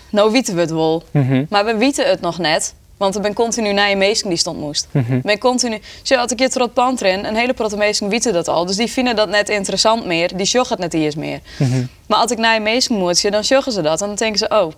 nou 0.10 0.32
weten 0.32 0.56
we 0.56 0.62
het 0.62 0.72
wel. 0.72 1.04
mhm, 1.12 1.46
Maar 1.50 1.66
we 1.66 1.76
weten 1.76 2.10
het 2.10 2.22
nog 2.22 2.38
net. 2.38 2.74
Want 2.98 3.16
er 3.16 3.22
ben 3.22 3.34
continu 3.34 3.74
naar 3.74 3.90
je 3.90 3.96
meesting 3.96 4.30
die 4.30 4.38
stond 4.38 4.60
moest. 4.60 4.88
Ik 4.92 5.22
ben 5.22 5.38
continu... 5.40 5.82
Zo 6.02 6.16
had 6.16 6.32
ik 6.32 6.40
hier 6.40 6.50
trot 6.50 6.74
pand 6.74 7.02
erin. 7.02 7.26
Een 7.26 7.36
hele 7.36 7.54
protte 7.54 7.78
meesting 7.78 8.10
weten 8.10 8.34
dat 8.34 8.48
al. 8.48 8.66
Dus 8.66 8.76
die 8.76 8.92
vinden 8.92 9.16
dat 9.16 9.30
net 9.30 9.50
interessant 9.50 10.06
meer. 10.06 10.38
Die 10.38 10.46
joggen 10.46 10.82
het 10.82 10.92
net 10.94 11.02
eens 11.02 11.16
meer. 11.16 11.40
Mhm. 11.58 11.86
Maar 12.08 12.20
als 12.20 12.32
ik 12.32 12.38
naar 12.38 12.54
je 12.54 12.60
meesting 12.60 13.00
moet, 13.00 13.32
dan 13.32 13.42
joggen 13.42 13.72
ze 13.72 13.82
dat. 13.82 14.02
En 14.02 14.08
dan 14.08 14.16
denken 14.16 14.38
ze, 14.40 14.48
oh, 14.50 14.72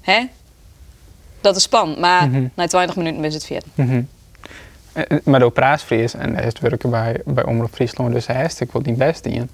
hè? 0.00 0.24
Dat 1.40 1.56
is 1.56 1.62
spannend. 1.62 1.98
Maar 1.98 2.28
Mhm. 2.28 2.44
na 2.54 2.66
20 2.66 2.96
minuten 2.96 3.24
is 3.24 3.34
het. 3.34 3.64
Mhm. 3.74 4.02
Eh, 4.92 5.02
eh, 5.08 5.18
Maar 5.24 5.40
door 5.40 5.50
praatfries, 5.50 6.14
en 6.14 6.36
is 6.36 6.52
werken 6.60 6.90
bij, 6.90 7.20
bij 7.24 7.44
Omroep 7.44 7.74
Friesland, 7.74 8.12
dus 8.12 8.26
hij 8.26 8.50
ik 8.58 8.72
wil 8.72 8.82
die 8.82 8.94
best 8.94 9.22
dienen. 9.22 9.50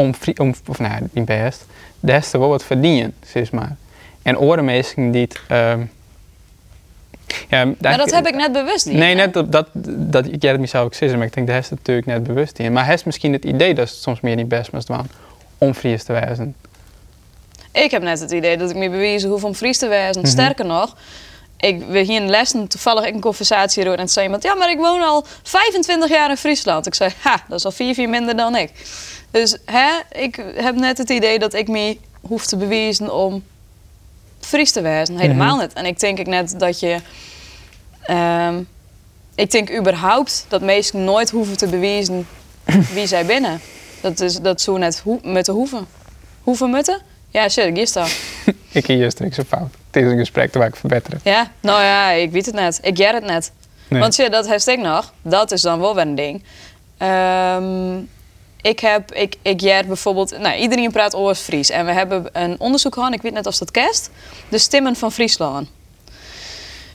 Om, 0.00 0.14
om 0.36 0.54
of 0.66 0.78
nou, 0.78 1.08
niet 1.12 1.24
best, 1.24 1.66
de 2.00 2.12
heeft 2.12 2.32
er 2.32 2.38
wel 2.38 2.48
wat 2.48 2.64
verdienen, 2.64 3.14
zeg 3.26 3.52
maar. 3.52 3.76
En 4.22 4.38
orenmeesting 4.38 5.12
die 5.12 5.22
het, 5.22 5.40
ehm, 5.48 5.80
ja, 7.48 7.64
Maar 7.80 7.96
dat 7.96 8.10
heb 8.10 8.26
ik 8.26 8.34
net 8.34 8.52
bewust 8.52 8.86
niet. 8.86 8.96
Nee, 8.96 9.08
hè? 9.08 9.14
net 9.14 9.32
dat, 9.32 9.52
dat, 9.52 9.68
dat 10.12 10.26
ik 10.26 10.42
jij 10.42 10.50
het 10.50 10.60
mezelf 10.60 10.84
ook 10.84 10.94
zeggen, 10.94 11.18
maar 11.18 11.26
ik 11.26 11.34
denk 11.34 11.46
dat 11.46 11.56
hij 11.56 11.66
het 11.68 11.78
natuurlijk 11.78 12.06
net 12.06 12.22
bewust 12.22 12.58
in. 12.58 12.72
Maar 12.72 12.82
hij 12.82 12.90
heeft 12.90 13.04
misschien 13.04 13.32
het 13.32 13.44
idee 13.44 13.74
dat 13.74 13.88
het 13.88 13.98
soms 13.98 14.20
meer 14.20 14.36
niet 14.36 14.48
best 14.48 14.72
moest 14.72 14.86
doen 14.86 15.10
om 15.58 15.74
Fries 15.74 16.04
te 16.04 16.12
wijzen. 16.12 16.54
Ik 17.72 17.90
heb 17.90 18.02
net 18.02 18.20
het 18.20 18.30
idee 18.30 18.56
dat 18.56 18.70
ik 18.70 18.76
me 18.76 18.90
bewijzen 18.90 19.30
hoef 19.30 19.44
om 19.44 19.54
Fries 19.54 19.78
te 19.78 19.88
wijzen. 19.88 20.22
Mhm. 20.22 20.30
Sterker 20.30 20.66
nog, 20.66 20.96
ik, 21.56 21.82
we 21.88 21.98
hier 21.98 22.20
in 22.20 22.30
lessen 22.30 22.68
toevallig 22.68 23.06
in 23.06 23.14
een 23.14 23.20
conversatie 23.20 23.84
door 23.84 23.94
en 23.94 24.08
zei 24.08 24.24
iemand: 24.24 24.42
Ja, 24.42 24.54
maar 24.54 24.70
ik 24.70 24.78
woon 24.78 25.02
al 25.02 25.24
25 25.42 26.08
jaar 26.08 26.30
in 26.30 26.36
Friesland. 26.36 26.86
Ik 26.86 26.94
zei: 26.94 27.10
Ha, 27.20 27.42
dat 27.48 27.58
is 27.58 27.64
al 27.64 27.70
vier, 27.70 27.94
vier 27.94 28.08
minder 28.08 28.36
dan 28.36 28.56
ik. 28.56 28.72
Dus 29.30 29.56
hè, 29.64 29.88
ik 30.12 30.44
heb 30.54 30.74
net 30.74 30.98
het 30.98 31.10
idee 31.10 31.38
dat 31.38 31.54
ik 31.54 31.68
me 31.68 31.96
hoef 32.20 32.46
te 32.46 32.56
bewijzen 32.56 33.14
om 33.14 33.44
Fries 34.40 34.72
te 34.72 34.80
wijzen. 34.80 35.18
Helemaal 35.18 35.54
Mhm. 35.56 35.60
niet. 35.64 35.72
En 35.72 35.84
ik 35.86 36.00
denk 36.00 36.18
ik 36.18 36.26
net 36.26 36.54
dat 36.58 36.80
je. 36.80 36.96
ehm, 38.02 38.62
ik 39.34 39.50
denk 39.50 39.70
überhaupt 39.78 40.44
dat 40.48 40.60
mensen 40.62 41.04
nooit 41.04 41.30
hoeven 41.30 41.56
te 41.56 41.66
bewijzen 41.66 42.26
wie 42.94 43.06
zij 43.06 43.26
binnen. 43.26 43.60
Dat 44.00 44.20
is 44.20 44.36
dat 44.40 44.60
zo 44.60 44.76
net 44.76 44.98
hoe, 45.04 45.18
met 45.22 45.44
de 45.46 45.52
hoeven. 45.52 45.86
Hoeven 46.42 46.70
mutten? 46.70 47.00
Ja, 47.28 47.48
shit, 47.48 47.76
hier 47.76 47.86
staat. 47.86 48.16
Ik 48.72 48.86
juist 49.02 49.18
niks 49.20 49.36
zo 49.36 49.42
fout. 49.48 49.68
Het 49.90 50.02
is 50.04 50.10
een 50.10 50.18
gesprek 50.18 50.54
waar 50.54 50.66
ik 50.66 50.76
verbeteren. 50.76 51.20
Ja, 51.24 51.50
nou 51.60 51.82
ja, 51.82 52.10
ik 52.10 52.30
weet 52.30 52.46
het 52.46 52.54
net. 52.54 52.78
Ik 52.82 52.96
ger 52.96 53.14
het 53.14 53.24
net. 53.24 53.52
Nee. 53.88 54.00
Want 54.00 54.16
ja, 54.16 54.28
dat 54.28 54.48
heeft 54.48 54.66
ik 54.66 54.78
nog. 54.78 55.12
Dat 55.22 55.50
is 55.52 55.62
dan 55.62 55.80
wel 55.80 55.94
weer 55.94 56.06
een 56.06 56.14
ding. 56.14 56.42
Ehm, 56.96 57.96
ik 58.62 58.80
heb, 58.80 59.12
ik, 59.12 59.34
ik 59.42 59.60
jaar 59.60 59.86
bijvoorbeeld, 59.86 60.38
nou, 60.38 60.58
iedereen 60.58 60.90
praat 60.90 61.14
Oors-Fries. 61.14 61.70
En 61.70 61.86
we 61.86 61.92
hebben 61.92 62.28
een 62.32 62.56
onderzoek 62.58 62.94
gehad, 62.94 63.12
ik 63.12 63.22
weet 63.22 63.32
net 63.32 63.46
of 63.46 63.56
dat 63.56 63.70
kerst, 63.70 64.10
de 64.48 64.58
stemmen 64.58 64.96
van 64.96 65.12
Friesland. 65.12 65.68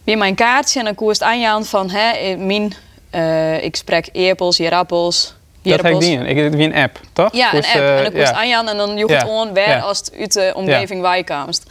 Weer 0.04 0.18
mijn 0.18 0.36
kaartje 0.36 0.80
en 0.80 0.86
dan 0.86 0.96
koerst 0.96 1.22
aanjaan 1.22 1.66
van, 1.66 1.90
hè, 1.90 2.36
mijn, 2.36 2.74
eh, 3.10 3.64
ik 3.64 3.76
spreek 3.76 4.10
eerpels, 4.12 4.58
jerappels, 4.58 5.34
Dat 5.62 5.82
heb 5.82 5.94
ik 5.94 6.00
niet. 6.00 6.22
Ik 6.22 6.38
heb 6.38 6.54
wie 6.54 6.66
een 6.66 6.76
app, 6.76 7.00
toch? 7.14 7.34
Ja, 7.34 7.54
een 7.54 7.64
app. 7.64 7.76
eh, 7.76 7.98
en 7.98 8.04
dan 8.04 8.14
kost 8.14 8.32
ja. 8.32 8.38
aanjaan 8.38 8.68
en 8.68 8.78
dan 8.78 8.98
joeg 8.98 9.10
Ja, 9.10 9.16
het 9.16 9.52
ja. 9.56 9.80
als 9.80 9.98
het 9.98 10.12
uit 10.20 10.34
de 10.34 10.54
omgeving 10.56 11.02
waar 11.02 11.18
je 11.18 11.24
komst. 11.24 11.64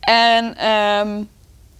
En 0.00 0.56
ehm, 0.56 1.22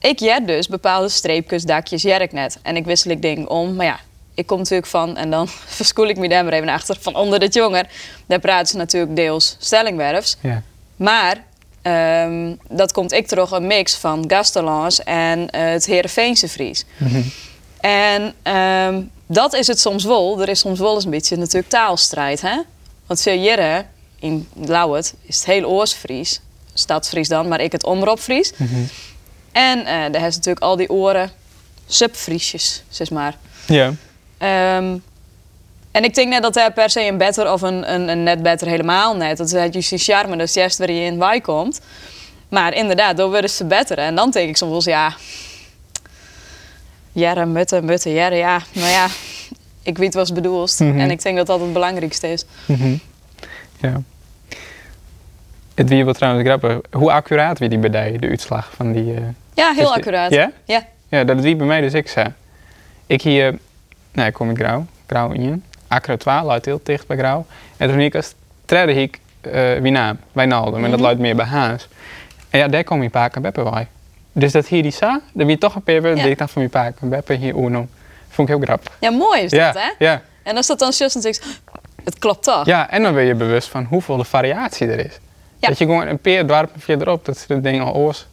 ik 0.00 0.18
jet 0.18 0.46
dus 0.46 0.68
bepaalde 0.68 1.08
streepjes, 1.08 1.62
dakjes, 1.62 2.02
jet 2.02 2.20
ik 2.20 2.32
net. 2.32 2.58
En 2.62 2.76
ik 2.76 2.84
wissel 2.84 3.10
ik 3.10 3.22
dingen 3.22 3.48
om, 3.50 3.74
maar 3.74 3.86
ja, 3.86 3.98
ik 4.34 4.46
kom 4.46 4.58
natuurlijk 4.58 4.88
van, 4.88 5.16
en 5.16 5.30
dan 5.30 5.48
verskoel 5.78 6.08
ik 6.08 6.16
me 6.16 6.28
daar 6.28 6.44
maar 6.44 6.52
even 6.52 6.68
achter, 6.68 6.96
van 7.00 7.14
onder 7.14 7.38
dit 7.38 7.54
jonger. 7.54 7.86
Daar 8.26 8.40
praten 8.40 8.66
ze 8.66 8.76
natuurlijk 8.76 9.16
deels 9.16 9.56
stellingwerfs. 9.58 10.36
Ja. 10.40 10.62
Maar 10.96 11.44
ehm, 11.82 12.54
dat 12.68 12.92
komt 12.92 13.12
ik 13.12 13.26
terug 13.26 13.50
een 13.50 13.66
mix 13.66 13.94
van 13.94 14.24
Gastellans 14.26 15.02
en 15.02 15.50
eh, 15.50 15.64
het 15.64 15.86
Heerenveense 15.86 16.48
Fries. 16.48 16.84
En 17.80 18.34
ehm, 18.42 19.02
dat 19.26 19.54
is 19.54 19.66
het 19.66 19.80
soms 19.80 20.04
wel. 20.04 20.40
Er 20.40 20.48
is 20.48 20.60
soms 20.60 20.78
wel 20.78 20.94
eens 20.94 21.04
een 21.04 21.10
beetje 21.10 21.36
natuurlijk 21.36 21.68
taalstrijd. 21.68 22.40
Hè? 22.40 22.60
Want 23.06 23.22
veel 23.22 23.38
jaren 23.38 23.86
in 24.18 24.48
Lauwert 24.64 25.14
is 25.22 25.36
het 25.36 25.46
heel 25.46 25.64
Oorsfries. 25.64 26.40
Stadsfries 26.74 27.28
dan, 27.28 27.48
maar 27.48 27.60
ik 27.60 27.72
het 27.72 27.84
omroepfries. 27.84 28.52
En 29.52 29.78
eh 29.78 29.86
daar 29.86 30.20
heeft 30.20 30.36
natuurlijk 30.36 30.64
al 30.64 30.76
die 30.76 30.90
oren 30.90 31.30
subfriesjes, 31.86 32.82
zeg 32.88 33.10
maar. 33.10 33.36
Ja. 33.66 33.94
Ehm, 34.38 34.96
en 35.90 36.04
ik 36.04 36.14
denk 36.14 36.28
net 36.28 36.42
dat 36.42 36.54
hij 36.54 36.70
per 36.70 36.90
se 36.90 37.06
een 37.06 37.18
better 37.18 37.52
of 37.52 37.62
een, 37.62 37.92
een, 37.94 38.08
een 38.08 38.22
net 38.22 38.42
better 38.42 38.68
helemaal 38.68 39.16
net. 39.16 39.36
Dat 39.36 39.46
is 39.46 39.52
juist 39.52 39.88
die 39.90 39.98
charme, 39.98 40.36
dus 40.36 40.54
juist 40.54 40.78
waar 40.78 40.90
je 40.90 41.00
in 41.04 41.18
bij 41.18 41.40
komt. 41.40 41.80
Maar 42.48 42.74
inderdaad, 42.74 43.16
door 43.16 43.30
willen 43.30 43.50
ze 43.50 43.64
beter. 43.64 43.98
En 43.98 44.14
dan 44.14 44.30
denk 44.30 44.48
ik 44.48 44.56
soms 44.56 44.84
wel 44.84 44.94
ja... 44.94 45.14
Jaren, 47.12 47.52
mutten, 47.52 47.84
mutten, 47.84 48.12
jaren, 48.12 48.38
ja. 48.38 48.60
Nou 48.72 48.88
ja, 48.90 49.06
ik 49.82 49.98
weet 49.98 50.14
wat 50.14 50.26
ze 50.26 50.32
bedoelt. 50.34 50.78
Mhm. 50.78 50.98
En 50.98 51.10
ik 51.10 51.22
denk 51.22 51.36
dat 51.36 51.46
dat 51.46 51.60
het 51.60 51.72
belangrijkste 51.72 52.28
is. 52.32 52.44
Mhm. 52.66 52.94
ja. 53.80 54.02
Het 55.74 55.88
wie 55.88 56.04
wel 56.04 56.14
trouwens 56.14 56.46
grappig. 56.48 56.78
Hoe 56.90 57.12
accuraat 57.12 57.58
wie 57.58 57.68
die 57.68 57.78
bij 57.78 57.90
de 58.18 58.28
uitslag 58.28 58.70
van 58.76 58.92
die... 58.92 59.14
eh, 59.14 59.20
Ja, 59.54 59.72
heel 59.72 59.82
is 59.82 59.88
die- 59.88 59.96
accuraat. 59.96 60.30
Ja? 60.30 60.50
Ja. 60.64 60.86
Ja, 61.08 61.24
dat 61.24 61.40
wie 61.40 61.56
bij 61.56 61.66
mij 61.66 61.80
dus 61.80 61.92
ik 61.92 62.08
zei. 62.08 62.32
Ik 63.06 63.22
hier... 63.22 63.58
Nee, 64.14 64.32
kom 64.32 64.50
ik 64.50 64.56
grauw. 64.58 64.86
Grauw 65.06 65.32
in. 65.32 65.64
Accra 65.88 66.16
12 66.16 66.44
luidt 66.44 66.64
heel 66.64 66.80
dicht 66.82 67.06
bij 67.06 67.16
grauw. 67.16 67.46
En 67.76 67.88
toen 67.88 68.00
ik 68.00 68.14
als 68.14 68.34
derde 68.64 68.94
ik 68.94 69.18
eh 69.40 69.78
wie 69.80 69.92
naam. 69.92 70.18
Wijnaldum. 70.32 70.74
En 70.76 70.82
dat 70.82 70.90
Mhm. 70.90 71.00
luidt 71.02 71.20
meer 71.20 71.36
bij 71.36 71.44
Haas. 71.44 71.88
En 72.50 72.58
ja, 72.58 72.68
daar 72.68 72.84
kom 72.84 73.02
je 73.02 73.10
paak 73.10 73.36
en 73.36 73.42
beppe 73.42 73.62
bij. 73.62 73.86
Dus 74.32 74.52
dat 74.52 74.66
hier 74.66 74.82
die 74.82 74.90
sa, 74.90 75.20
dan 75.32 75.46
wie 75.46 75.58
toch 75.58 75.74
een 75.74 75.82
paar 75.82 76.16
Ja. 76.16 76.24
ik 76.24 76.38
dacht 76.38 76.50
van 76.50 76.62
je 76.62 76.68
paak 76.68 76.96
en 77.00 77.08
beppe 77.08 77.34
hier 77.34 77.54
uno. 77.56 77.86
Vond 78.28 78.48
ik 78.48 78.54
heel 78.54 78.64
grappig. 78.64 78.92
ja, 79.00 79.10
mooi 79.10 79.40
is 79.40 79.50
ja, 79.50 79.72
dat, 79.72 79.82
hè? 79.82 80.04
ja. 80.04 80.22
En 80.42 80.56
als 80.56 80.66
dat 80.66 80.78
dan 80.78 80.90
just 80.90 81.22
dan 81.22 81.32
ik, 81.32 81.42
het 82.04 82.18
klopt 82.18 82.42
toch? 82.42 82.66
Ja, 82.66 82.90
en 82.90 83.02
dan 83.02 83.14
ben 83.14 83.24
je 83.24 83.34
bewust 83.34 83.68
van 83.68 83.84
hoeveel 83.84 84.16
de 84.16 84.24
variatie 84.24 84.86
er 84.88 84.98
is. 84.98 85.18
Ja. 85.58 85.68
Dat 85.68 85.78
je 85.78 85.84
gewoon 85.84 86.06
een 86.06 86.18
peer 86.18 86.46
dwarpen 86.46 86.80
verderop, 86.80 87.24
dat 87.24 87.38
ze 87.38 87.44
de 87.46 87.60
dingen 87.60 87.84
al 87.84 87.94
oors. 87.94 88.26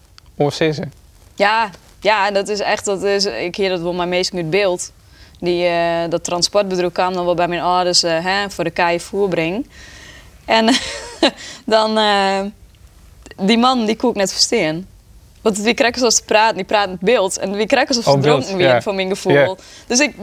Ja, 1.36 1.70
ja, 2.00 2.32
dat 2.32 2.48
is 2.48 2.60
echt, 2.60 2.86
dat 2.86 3.04
is, 3.04 3.26
ik 3.26 3.56
heer 3.56 3.70
dat 3.70 3.82
wel 3.82 3.94
mijn 3.94 4.10
meest 4.10 4.34
uit 4.34 4.50
beeld. 4.50 4.92
Die, 5.42 5.66
eh, 5.66 6.10
dat 6.10 6.24
transportbedrijf 6.24 6.92
kwam 6.92 7.14
dan 7.14 7.26
wel 7.26 7.34
bij 7.34 7.48
mijn 7.48 7.62
ouders 7.62 8.04
eh, 8.04 8.26
hè, 8.26 8.50
voor 8.50 8.64
de 8.64 8.70
kei 8.70 9.00
voer. 9.00 9.64
En 10.46 10.70
dan, 11.66 11.98
eh, 11.98 12.40
die 13.38 13.58
man 13.58 13.86
die 13.86 13.96
kon 13.96 14.10
ik 14.10 14.16
net 14.16 14.32
verstaan. 14.32 14.88
Want 15.42 15.58
wie 15.58 15.74
krijgen 15.74 16.04
als 16.04 16.16
te 16.16 16.24
praten, 16.24 16.56
die 16.56 16.66
praat 16.66 16.90
met 16.90 17.00
beeld. 17.00 17.38
En 17.38 17.52
wie 17.56 17.66
krijgen 17.66 17.96
alsof 17.96 18.04
ze 18.04 18.10
Oh, 18.10 18.22
dronken 18.22 18.58
weer, 18.58 18.68
ja. 18.68 18.82
voor 18.82 18.96
mijn 18.96 19.10
gevoel. 19.10 19.34
Ja. 19.34 19.56
Dus 19.88 20.00
ik, 20.00 20.16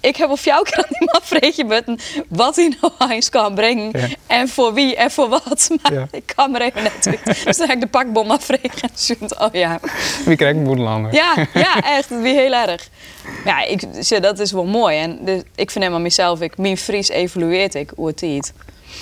ik 0.00 0.16
heb 0.16 0.30
op 0.30 0.38
jouw 0.38 0.62
keer 0.66 0.76
aan 0.76 0.84
die 0.88 1.08
man 1.12 1.20
vreetje 1.22 1.64
button 1.64 1.98
wat 2.28 2.56
hij 2.56 2.76
nou 2.80 2.92
eens 3.12 3.28
kan 3.28 3.54
brengen. 3.54 3.90
Ja. 3.92 4.06
En 4.26 4.48
voor 4.48 4.74
wie 4.74 4.96
en 4.96 5.10
voor 5.10 5.28
wat. 5.28 5.70
Maar 5.82 6.08
ik 6.10 6.32
kan 6.34 6.54
er 6.54 6.62
even 6.62 6.82
net. 6.82 7.18
Dus 7.44 7.56
dan 7.56 7.68
heb 7.68 7.76
ik 7.76 7.82
de 7.82 7.88
pakbom 7.88 8.30
afvregen 8.30 8.90
oh 9.38 9.48
ja. 9.52 9.80
Wie 10.24 10.36
krijgt 10.36 10.64
boerenlander? 10.64 11.14
Ja, 11.14 11.46
ja, 11.54 11.80
echt. 11.82 12.10
Is 12.10 12.32
heel 12.32 12.52
erg. 12.52 12.88
Ja, 13.44 13.64
ik, 13.64 13.82
dat 14.22 14.38
is 14.38 14.52
wel 14.52 14.64
mooi. 14.64 14.98
En 14.98 15.18
dus, 15.24 15.42
ik 15.54 15.70
vind 15.70 15.84
helemaal 15.84 16.00
mezelf, 16.00 16.40
ik, 16.40 16.58
mijn 16.58 16.76
Fries 16.76 17.08
evolueert 17.08 17.74
ik 17.74 17.92
hoe 17.96 18.06
het. 18.06 18.52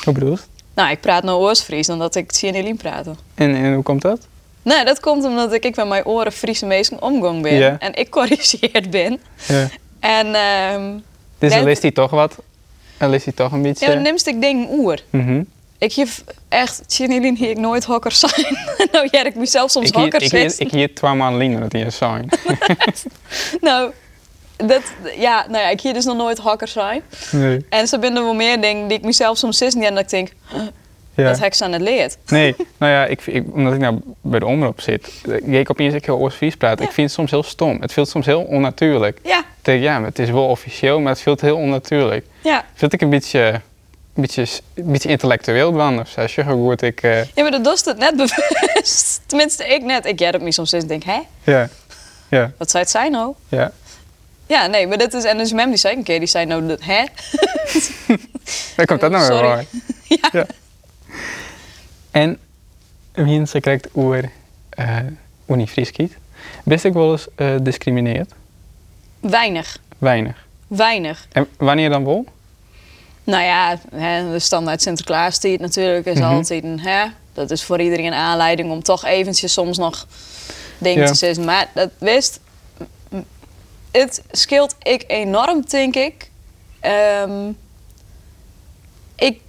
Hoe 0.04 0.12
bedoel 0.14 0.30
je? 0.30 0.38
Nou, 0.74 0.90
ik 0.90 1.00
praat 1.00 1.22
nou 1.22 1.40
Oorsfries 1.40 1.86
dan 1.86 1.98
dat 1.98 2.14
ik 2.14 2.32
Tjenelien 2.32 2.76
praten. 2.76 3.18
En, 3.34 3.54
en 3.54 3.74
hoe 3.74 3.82
komt 3.82 4.02
dat? 4.02 4.28
Nee, 4.62 4.84
dat 4.84 5.00
komt 5.00 5.24
omdat 5.24 5.52
ik, 5.52 5.64
ik 5.64 5.76
met 5.76 5.88
mijn 5.88 6.04
oren 6.04 6.32
Friese 6.32 6.66
meesten 6.66 7.02
omgang 7.02 7.42
ben. 7.42 7.78
En 7.78 7.94
ik 7.94 8.10
corrigeerd 8.10 8.90
ben. 8.90 9.20
Ja. 9.48 9.68
En 10.00 10.34
ehm 10.34 10.98
Dus 11.38 11.52
dan 11.52 11.64
leest 11.64 11.82
hij 11.82 11.90
toch 11.90 12.10
wat. 12.10 12.36
Dan 12.98 13.10
leest 13.10 13.24
hij 13.24 13.34
toch 13.34 13.52
een 13.52 13.62
beetje. 13.62 13.86
ja, 13.86 13.92
dan 13.92 14.02
neemst 14.02 14.26
ik 14.26 14.40
dingen 14.40 14.68
oer. 14.70 15.02
Mhm. 15.10 15.42
Ik 15.78 15.92
geef 15.92 16.24
echt, 16.48 16.82
Tjenelien 16.86 17.36
hier 17.36 17.50
ik 17.50 17.58
nooit 17.58 17.84
hokker 17.84 18.12
zijn. 18.12 18.58
nou 18.92 19.08
ja, 19.10 19.24
ik 19.24 19.34
mezelf 19.34 19.70
soms 19.70 19.88
Ik 19.88 19.94
hokker 19.94 20.22
ik, 20.22 20.30
hier, 20.30 20.40
zitten. 20.40 20.66
ik 20.66 20.72
hier 20.72 20.94
twee 20.94 21.14
maanden 21.14 21.38
lingen 21.38 21.60
dat 21.60 21.72
hier 21.72 21.90
zijn. 21.90 22.28
Nou, 23.60 23.92
dat, 24.56 24.82
ja, 25.16 25.46
nou 25.48 25.62
ja, 25.62 25.68
ik 25.68 25.80
hier 25.80 25.92
dus 25.92 26.04
nog 26.04 26.16
nooit 26.16 26.38
hokker 26.38 26.68
zijn. 26.68 27.02
Nee. 27.30 27.66
En 27.68 27.88
ze 27.88 27.98
binnen 27.98 28.22
wel 28.22 28.34
meer 28.34 28.60
dingen 28.60 28.88
die 28.88 28.98
ik 28.98 29.04
mezelf 29.04 29.38
soms 29.38 29.58
zit 29.58 29.74
en 29.74 29.94
dat 29.94 30.02
ik 30.02 30.08
denk, 30.08 30.32
Ja. 31.20 31.36
dat 31.36 31.54
ze 31.54 31.64
aan 31.64 31.72
het 31.72 31.82
leerd. 31.82 32.16
Nee, 32.26 32.54
nou 32.78 32.92
ja, 32.92 33.06
ik, 33.06 33.26
ik, 33.26 33.44
omdat 33.52 33.72
ik 33.72 33.78
nou 33.78 33.98
bij 34.20 34.38
de 34.38 34.46
omroep 34.46 34.80
zit, 34.80 35.10
eh, 35.28 35.58
ik 35.58 35.70
opeens 35.70 35.94
ik 35.94 36.04
heel 36.04 36.18
Oost-Fries 36.18 36.56
praat. 36.56 36.80
Ik 36.80 36.92
vind 36.92 37.06
het 37.06 37.16
soms 37.16 37.30
heel 37.30 37.42
stom. 37.42 37.80
Het 37.80 37.92
voelt 37.92 38.08
soms 38.08 38.26
heel 38.26 38.42
onnatuurlijk. 38.42 39.18
Ja, 39.22 39.44
denk, 39.62 39.82
ja, 39.82 40.02
het 40.04 40.18
is 40.18 40.30
wel 40.30 40.46
officieel, 40.46 41.00
maar 41.00 41.12
het 41.12 41.22
voelt 41.22 41.40
heel 41.40 41.56
onnatuurlijk. 41.56 42.26
ja. 42.42 42.64
Vind 42.74 42.92
ik 42.92 43.00
een 43.00 43.10
beetje, 43.10 43.40
een 44.14 44.22
beetje, 44.22 44.46
een 44.74 44.92
beetje 44.92 45.08
intellectueel 45.08 45.72
dan, 45.72 46.00
of 46.00 46.08
zo. 46.08 46.42
Goed, 46.42 46.82
ik, 46.82 47.02
eh, 47.02 47.24
Ja, 47.24 47.42
maar 47.42 47.50
dat 47.50 47.64
doet 47.64 47.84
het 47.84 47.98
net 47.98 48.16
bewust. 48.22 49.20
Tenminste, 49.26 49.66
ik 49.66 49.82
net. 49.82 50.06
Ik 50.06 50.18
jij 50.18 50.30
dat 50.30 50.40
me 50.40 50.52
soms 50.52 50.72
eens 50.72 50.82
en 50.82 50.88
denk, 50.88 51.04
hè, 51.04 51.20
ja, 51.42 51.68
ja, 52.28 52.52
wat 52.56 52.70
zou 52.70 52.82
het 52.82 52.92
zijn 52.92 53.12
nou? 53.12 53.34
ja. 53.48 53.72
Ja, 54.50 54.66
nee, 54.66 54.86
maar 54.86 54.98
dat 54.98 55.14
is... 55.14 55.24
En 55.24 55.38
dus 55.38 55.52
mem 55.52 55.68
die 55.68 55.78
zei 55.78 55.96
een 55.96 56.02
keer, 56.02 56.18
die 56.18 56.28
zei 56.28 56.46
nou, 56.46 56.66
dat, 56.66 56.78
hè? 56.82 57.04
Waar 58.76 58.86
komt 58.86 59.00
dat 59.00 59.10
nou 59.10 59.28
weer 59.28 59.38
Sorry. 59.38 59.66
bij? 60.08 60.18
Ja. 60.32 60.46
En 62.10 62.38
wie 63.12 63.46
ze 63.46 63.60
krijgt 63.60 63.88
oer, 63.94 64.30
uh, 64.78 64.96
oer 65.48 65.56
niet 65.56 65.70
Fries 65.70 65.90
kiet. 65.92 66.16
Best 66.64 66.84
ik 66.84 66.92
wel 66.92 67.12
eens 67.12 67.26
eh 67.34 67.54
discrimineerd? 67.62 68.32
Weinig. 69.20 69.78
Weinig. 69.98 70.46
Weinig. 70.66 71.26
En 71.32 71.46
wanneer 71.58 71.90
dan 71.90 72.04
wel? 72.04 72.24
Nou 73.24 73.42
ja, 73.42 73.78
hè, 73.94 74.30
de 74.32 74.38
standaard 74.38 74.82
Sinterklaas 74.82 75.40
die 75.40 75.52
het 75.52 75.60
natuurlijk 75.60 76.06
is 76.06 76.18
Mhm. 76.18 76.28
altijd 76.34 76.64
een... 76.64 76.80
Hè, 76.80 77.04
dat 77.32 77.50
is 77.50 77.62
voor 77.62 77.80
iedereen 77.80 78.06
een 78.06 78.12
aanleiding 78.12 78.70
om 78.70 78.82
toch 78.82 79.04
eventjes 79.04 79.52
soms 79.52 79.78
nog 79.78 80.06
dingen 80.78 81.02
Ja. 81.02 81.06
te 81.08 81.14
zeggen. 81.14 81.44
Maar 81.44 81.70
dat 81.74 81.90
wist... 81.98 82.40
Het 83.90 84.22
scheelt 84.30 84.76
ik 84.82 85.04
enorm, 85.06 85.64
denk 85.68 85.94
ik. 85.96 86.30
Ehm, 86.80 87.50
ik 89.16 89.40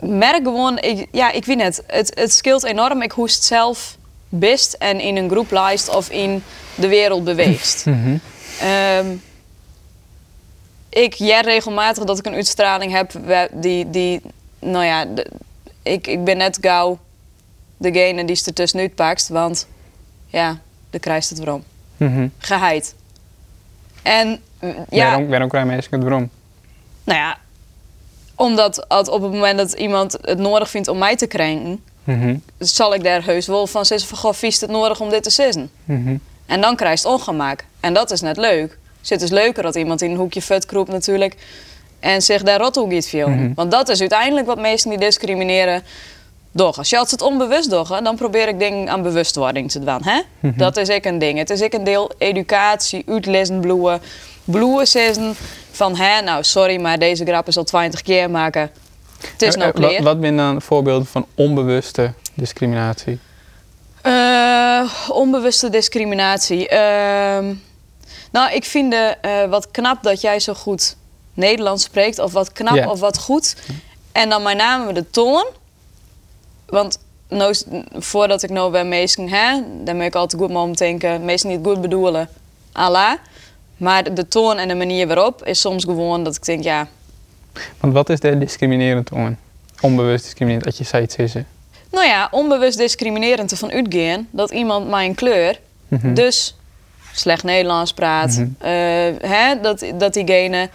merk 0.00 0.42
gewoon... 0.44 0.78
Ik, 0.78 1.06
ja, 1.12 1.30
ik 1.32 1.44
weet 1.44 1.56
net. 1.56 1.82
Het, 1.86 2.12
het 2.14 2.32
scheelt 2.32 2.64
enorm. 2.64 3.02
Ik 3.02 3.12
hoest 3.12 3.44
zelf 3.44 3.96
best 4.28 4.72
en 4.72 5.00
in 5.00 5.16
een 5.16 5.30
groep 5.30 5.50
lijst 5.50 5.88
of 5.96 6.10
in 6.10 6.42
de 6.74 6.88
wereld 6.88 7.24
beweegt. 7.24 7.84
Ehm, 8.60 9.06
ik 10.88 11.14
jij 11.14 11.40
regelmatig 11.40 12.04
dat 12.04 12.18
ik 12.18 12.26
een 12.26 12.34
uitstraling 12.34 12.92
heb 12.92 13.12
die, 13.52 13.90
die 13.90 14.20
nou 14.58 14.84
ja, 14.84 15.04
de- 15.04 15.30
ik, 15.82 16.06
ik 16.06 16.24
ben 16.24 16.36
net 16.36 16.58
gauw 16.60 16.98
degene 17.76 18.24
die 18.24 18.36
ze 18.36 18.44
er 18.46 18.54
tussenuit 18.54 18.94
pakt, 18.94 19.28
want 19.28 19.66
ja, 20.26 20.58
dan 20.90 21.00
krijgt 21.00 21.28
het 21.28 21.38
waarom. 21.38 21.62
Mhm. 21.96 22.28
Geheid. 22.38 22.94
En 24.02 24.40
mm, 24.60 24.74
ja, 24.90 25.06
Waarom, 25.06 25.28
waarom 25.28 25.48
krijg 25.48 25.64
je 25.64 25.70
mensen 25.70 25.92
het 25.94 26.02
waarom? 26.02 26.30
nou 27.04 27.18
ja, 27.18 27.38
omdat 28.38 28.84
op 28.88 29.22
het 29.22 29.32
moment 29.32 29.58
dat 29.58 29.72
iemand 29.72 30.16
het 30.22 30.38
nodig 30.38 30.70
vindt 30.70 30.88
om 30.88 30.98
mij 30.98 31.16
te 31.16 31.26
krenken, 31.26 31.82
Mhm. 32.04 32.36
zal 32.58 32.94
ik 32.94 33.02
daar 33.04 33.24
heus 33.24 33.46
wel 33.46 33.66
van 33.66 33.84
zeggen 33.86 34.08
van, 34.08 34.18
goh, 34.18 34.32
vies 34.32 34.60
het 34.60 34.70
nodig 34.70 35.00
om 35.00 35.10
dit 35.10 35.22
te 35.22 35.30
zeggen. 35.30 35.70
Mhm. 35.84 36.16
En 36.46 36.60
dan 36.60 36.76
krijg 36.76 37.02
je 37.02 37.08
het 37.08 37.16
ongemak. 37.18 37.64
En 37.80 37.94
dat 37.94 38.10
is 38.10 38.20
net 38.20 38.36
leuk. 38.36 38.78
Dus 39.00 39.10
het 39.10 39.22
is 39.22 39.30
leuker 39.30 39.62
dat 39.62 39.74
iemand 39.74 40.02
in 40.02 40.10
een 40.10 40.16
hoekje 40.16 40.42
vet 40.42 40.66
kroept 40.66 40.90
natuurlijk. 40.90 41.34
En 42.00 42.22
zich 42.22 42.42
daar 42.42 42.60
rot 42.60 42.74
hoe. 42.76 43.00
Mhm. 43.12 43.52
Want 43.54 43.70
dat 43.70 43.88
is 43.88 44.00
uiteindelijk 44.00 44.46
wat 44.46 44.58
mensen 44.58 44.90
die 44.90 44.98
discrimineren 44.98 45.82
doen. 46.52 46.72
Als 46.72 46.90
je 46.90 46.98
het 46.98 47.22
onbewust 47.22 47.70
doet, 47.70 47.88
dan 47.88 48.16
probeer 48.16 48.48
ik 48.48 48.58
dingen 48.58 48.88
aan 48.88 49.02
bewustwording 49.02 49.70
te 49.70 49.84
doen. 49.84 50.02
Hè? 50.02 50.20
Dat 50.40 50.76
is 50.76 50.90
ook 50.90 51.04
een 51.04 51.18
ding. 51.18 51.38
Het 51.38 51.50
is 51.50 51.62
ook 51.62 51.72
een 51.72 51.84
deel 51.84 52.10
educatie, 52.18 53.02
uitlezen, 53.08 53.60
bloeien. 53.60 54.00
Bloeien 54.44 54.86
zeggen 54.86 55.36
van, 55.78 55.96
hè, 55.96 56.20
nou 56.20 56.44
sorry, 56.44 56.80
maar 56.80 56.98
deze 56.98 57.24
grap 57.24 57.48
is 57.48 57.56
al 57.56 57.64
20 57.64 58.02
keer 58.02 58.30
maken. 58.30 58.70
Het 59.20 59.42
is 59.42 59.54
nou 59.54 59.70
Eh, 59.70 59.76
eh, 59.76 59.82
Wat, 59.82 59.90
klaar. 59.90 60.02
wat 60.02 60.16
zijn 60.20 60.36
dan 60.36 60.62
voorbeelden 60.62 61.06
van 61.06 61.26
onbewuste 61.34 62.12
discriminatie? 62.34 63.18
Eh, 64.02 64.82
onbewuste 65.08 65.70
discriminatie. 65.70 66.68
Ehm, 66.68 67.54
nou, 68.30 68.52
ik 68.52 68.64
vind 68.64 68.92
eh, 68.94 69.44
wat 69.48 69.70
knap 69.70 70.02
dat 70.02 70.20
jij 70.20 70.40
zo 70.40 70.54
goed 70.54 70.96
Nederlands 71.34 71.84
spreekt. 71.84 72.18
Of 72.18 72.32
wat 72.32 72.52
knap 72.52 72.86
of 72.86 73.00
wat 73.00 73.18
goed. 73.18 73.56
En 74.12 74.28
dan 74.28 74.42
met 74.42 74.56
name 74.56 74.92
de 74.92 75.10
toon. 75.10 75.46
Want 76.66 76.98
nou, 77.28 77.54
voordat 77.92 78.42
ik 78.42 78.50
nou 78.50 78.70
bij 78.70 78.84
mensen, 78.84 79.28
hè, 79.28 79.52
dan 79.84 79.98
ben 79.98 80.06
ik 80.06 80.14
altijd 80.14 80.42
goed 80.42 80.54
om 80.54 80.76
te 80.76 80.84
denken. 80.84 81.24
Meestal 81.24 81.50
niet 81.50 81.60
goed 81.66 81.80
bedoelen. 81.80 82.28
Allah. 82.72 83.12
Maar 83.78 84.14
de 84.14 84.28
toon 84.28 84.58
en 84.58 84.68
de 84.68 84.74
manier 84.74 85.06
waarop 85.06 85.44
is 85.46 85.60
soms 85.60 85.84
gewoon 85.84 86.24
dat 86.24 86.36
ik 86.36 86.44
denk, 86.44 86.62
ja, 86.62 86.88
Want 87.80 87.92
wat 87.92 88.10
is 88.10 88.20
de 88.20 88.38
discriminerend 88.38 89.12
aan? 89.12 89.38
Onbewust 89.80 90.24
discriminerend, 90.24 90.64
dat 90.64 90.78
je 90.78 90.84
zoiets 90.84 91.16
is. 91.16 91.32
Nou 91.90 92.06
ja, 92.06 92.28
onbewust 92.30 92.78
discriminerend 92.78 93.50
ervan 93.50 93.70
uitgaan 93.70 94.28
dat 94.30 94.50
iemand 94.50 94.88
mijn 94.88 95.14
kleur 95.14 95.60
Mhm. 95.88 96.14
dus 96.14 96.56
slecht 97.12 97.42
Nederlands 97.44 97.92
praat. 97.92 98.30
Mhm. 98.30 98.48
eh, 98.58 98.70
hè, 99.30 99.60
dat, 99.62 99.84
dat 99.98 100.12
diegene, 100.14 100.68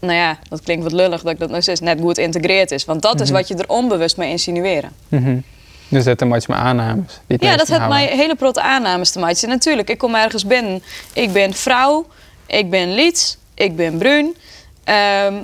nou 0.00 0.12
ja, 0.14 0.38
dat 0.48 0.62
klinkt 0.62 0.82
wat 0.82 0.92
lullig 0.92 1.22
dat 1.22 1.32
ik 1.32 1.38
dat 1.38 1.50
nog 1.50 1.62
steeds 1.62 1.80
net 1.80 2.00
goed 2.00 2.18
integreerd 2.18 2.70
is. 2.70 2.84
Want 2.84 3.02
dat 3.02 3.20
is 3.20 3.28
Mhm. 3.28 3.38
wat 3.38 3.48
je 3.48 3.54
er 3.54 3.68
onbewust 3.68 4.16
mee 4.16 4.30
insinueren. 4.30 4.90
Mhm. 5.88 5.94
Dus 5.94 6.04
dat 6.04 6.20
er 6.20 6.26
maar 6.26 6.58
aannames. 6.58 7.20
Ja, 7.26 7.56
dat 7.56 7.68
heeft 7.68 7.88
mij 7.88 8.06
hele 8.06 8.34
protte 8.34 8.60
aannames 8.60 9.10
te 9.10 9.18
maken. 9.18 9.48
Natuurlijk, 9.48 9.90
ik 9.90 9.98
kom 9.98 10.14
ergens 10.14 10.46
binnen. 10.46 10.82
Ik 11.12 11.32
ben 11.32 11.54
vrouw, 11.54 12.06
ik 12.46 12.70
ben 12.70 12.94
liets, 12.94 13.36
ik 13.54 13.76
ben 13.76 13.98
bruin. 13.98 14.36
Ehm, 14.84 15.34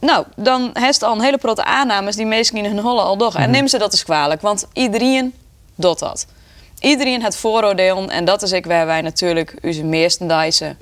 nou, 0.00 0.24
dan 0.36 0.70
heeft 0.72 1.02
al 1.02 1.14
een 1.14 1.22
hele 1.22 1.38
protte 1.38 1.64
aannames 1.64 2.16
die 2.16 2.26
meesten 2.26 2.58
in 2.58 2.64
hun 2.64 2.78
holle 2.78 3.02
al 3.02 3.16
doen. 3.16 3.34
En 3.34 3.50
neem 3.50 3.68
ze 3.68 3.78
dat 3.78 3.92
eens 3.92 4.04
kwalijk, 4.04 4.40
want 4.40 4.66
iedereen 4.72 5.34
doet 5.74 5.98
dat. 5.98 6.26
Iedereen 6.80 7.22
het 7.22 7.36
vooroordeel 7.36 8.08
en 8.08 8.24
dat 8.24 8.42
is 8.42 8.52
ik 8.52 8.66
waar 8.66 8.86
wij 8.86 9.00
natuurlijk 9.00 9.54
onze 9.62 9.84
meestendijse... 9.84 10.76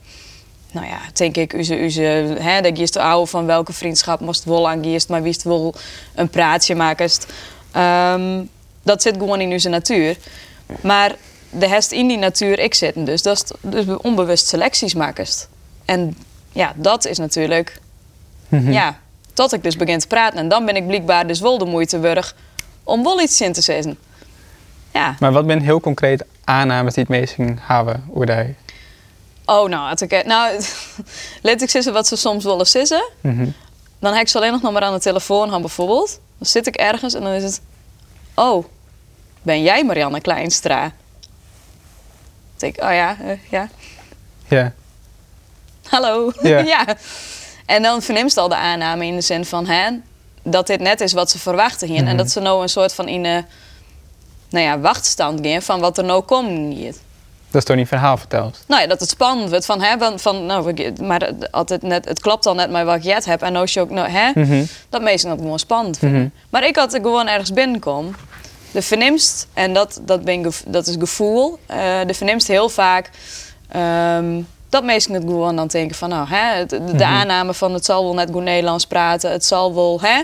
Nou 0.70 0.86
ja, 0.86 0.98
denk 1.12 1.36
ik, 1.36 1.52
onze, 1.52 1.74
onze, 1.74 2.00
hè, 2.38 2.60
dat 2.60 2.78
je 2.78 2.88
te 2.88 3.00
oude 3.00 3.30
van 3.30 3.46
welke 3.46 3.72
vriendschap 3.72 4.20
moest 4.20 4.44
wel 4.44 4.68
aan 4.68 4.80
maar 5.08 5.22
wie 5.22 5.32
het 5.32 5.42
wel 5.42 5.74
een 6.14 6.28
praatje 6.28 6.74
maakst. 6.74 7.26
Ehm, 7.72 8.42
dat 8.86 9.02
zit 9.02 9.16
gewoon 9.16 9.40
in 9.40 9.52
onze 9.52 9.68
natuur. 9.68 10.16
Maar 10.80 11.14
de 11.50 11.68
hest 11.68 11.92
in 11.92 12.08
die 12.08 12.18
natuur 12.18 12.58
ik 12.58 12.74
zitten 12.74 13.04
dus. 13.04 13.22
Dat 13.22 13.36
is 13.36 13.70
dus 13.70 13.96
onbewust 13.96 14.46
selecties 14.46 14.94
maakst. 14.94 15.48
En 15.84 16.16
ja, 16.52 16.72
dat 16.76 17.06
is 17.06 17.18
natuurlijk... 17.18 17.80
Mhm. 18.48 18.72
Ja, 18.72 18.98
tot 19.32 19.52
ik 19.52 19.62
dus 19.62 19.76
begin 19.76 19.98
te 19.98 20.06
praten. 20.06 20.38
En 20.38 20.48
dan 20.48 20.64
ben 20.64 20.76
ik 20.76 20.86
blijkbaar 20.86 21.26
dus 21.26 21.40
wel 21.40 21.58
de 21.58 21.64
moeite 21.64 22.00
waard 22.00 22.34
om 22.84 23.02
wel 23.02 23.20
iets 23.20 23.40
in 23.40 23.52
te 23.52 23.60
zeggen. 23.60 23.98
Ja. 24.92 25.16
Maar 25.18 25.32
wat 25.32 25.44
zijn 25.46 25.62
heel 25.62 25.80
concreet 25.80 26.24
aannames 26.44 26.94
die 26.94 27.02
het 27.02 27.12
meesten 27.12 27.58
hebben 27.60 28.04
hoe 28.08 28.26
die? 28.26 28.54
Oh, 29.44 29.68
nou, 29.68 29.96
nou 30.24 30.60
let 31.42 31.62
ik 31.62 31.70
zeggen 31.70 31.92
wat 31.92 32.06
ze 32.06 32.16
soms 32.16 32.44
willen 32.44 32.66
zeggen. 32.66 33.04
Mhm. 33.20 33.48
Dan 33.98 34.12
heb 34.12 34.22
ik 34.22 34.28
ze 34.28 34.36
alleen 34.36 34.52
nog 34.52 34.72
maar 34.72 34.82
aan 34.82 34.92
de 34.92 35.00
telefoon 35.00 35.50
gaan 35.50 35.60
bijvoorbeeld. 35.60 36.20
Dan 36.38 36.48
zit 36.48 36.66
ik 36.66 36.76
ergens 36.76 37.14
en 37.14 37.22
dan 37.22 37.32
is 37.32 37.42
het... 37.42 37.60
Oh, 38.34 38.64
ben 39.46 39.62
jij 39.62 39.84
Marianne 39.84 40.20
Kleinstra? 40.20 40.80
Dan 40.80 40.90
denk 42.56 42.76
ik, 42.76 42.82
oh 42.82 42.92
ja, 42.92 43.16
eh, 43.24 43.38
ja. 43.50 43.68
Ja. 44.48 44.72
Hallo. 45.88 46.32
Ja. 46.42 46.84
En 47.66 47.82
dan 47.82 48.02
verneemt 48.02 48.36
al 48.36 48.48
de 48.48 48.56
aanname 48.56 49.06
in 49.06 49.14
de 49.14 49.20
zin 49.20 49.44
van... 49.44 49.66
Hè, 49.66 49.90
dat 50.42 50.66
dit 50.66 50.80
net 50.80 51.00
is 51.00 51.12
wat 51.12 51.30
ze 51.30 51.38
verwachten 51.38 51.88
hier. 51.88 52.00
Mhm. 52.00 52.08
En 52.10 52.16
dat 52.16 52.30
ze 52.30 52.40
nou 52.40 52.62
een 52.62 52.68
soort 52.68 52.94
van 52.94 53.08
in 53.08 53.24
een 53.24 53.44
nou 54.48 54.64
ja, 54.64 54.78
wachtstand 54.78 55.40
gaan... 55.46 55.62
van 55.62 55.80
wat 55.80 55.98
er 55.98 56.04
nou 56.04 56.22
komt 56.22 56.74
hier. 56.74 56.92
Dat 57.50 57.60
is 57.60 57.64
toch 57.64 57.76
niet 57.76 57.88
verhaal 57.88 58.16
verteld? 58.16 58.64
Nou 58.66 58.80
ja, 58.82 58.86
dat 58.88 59.00
het 59.00 59.08
spannend 59.08 59.50
wordt 59.50 59.64
van, 59.66 59.82
hè, 59.82 59.98
van, 59.98 60.18
van 60.20 60.46
nou, 60.46 60.72
ik- 60.74 61.00
maar 61.00 61.20
het- 61.20 61.52
altijd 61.52 61.82
net, 61.82 62.04
het 62.04 62.20
klopt 62.20 62.46
al 62.46 62.54
net 62.54 62.70
met 62.70 62.84
wat 62.84 62.96
ik 62.96 63.02
jet 63.02 63.24
heb. 63.24 63.42
En 63.42 63.52
nou 63.52 63.68
ook, 63.78 63.90
nou, 63.90 64.08
hè, 64.08 64.30
Mhm. 64.34 64.64
dat 64.88 65.02
meestal 65.02 65.30
ook 65.30 65.38
gewoon 65.38 65.58
spannend 65.58 65.98
vinden. 65.98 66.20
Mhm. 66.20 66.28
Maar 66.50 66.64
ik 66.66 66.76
had 66.76 66.94
er 66.94 67.00
gewoon 67.00 67.26
ergens 67.28 67.52
binnenkom. 67.52 68.14
De 68.76 68.82
vernimst, 68.82 69.46
en 69.54 69.72
dat, 69.72 70.00
dat, 70.04 70.24
ben 70.24 70.42
dat 70.66 70.86
is 70.86 70.96
gevoel, 70.98 71.58
eh, 71.66 72.00
de 72.06 72.14
vernimst 72.14 72.46
heel 72.48 72.68
vaak 72.68 73.10
ehm, 73.68 74.40
dat 74.68 74.84
mensen 74.84 75.12
het 75.14 75.22
gewoon 75.22 75.56
dan 75.56 75.66
denken 75.66 75.96
van, 75.96 76.08
nou, 76.08 76.28
hè, 76.28 76.56
het- 76.58 76.70
de, 76.70 76.80
Mhm. 76.80 77.02
aanname 77.02 77.54
van 77.54 77.74
het 77.74 77.84
zal 77.84 78.04
wel 78.04 78.14
net 78.14 78.28
goed 78.32 78.42
Nederlands 78.42 78.86
praten, 78.86 79.30
het 79.30 79.44
zal 79.44 79.74
wel, 79.74 80.00
hè, 80.00 80.22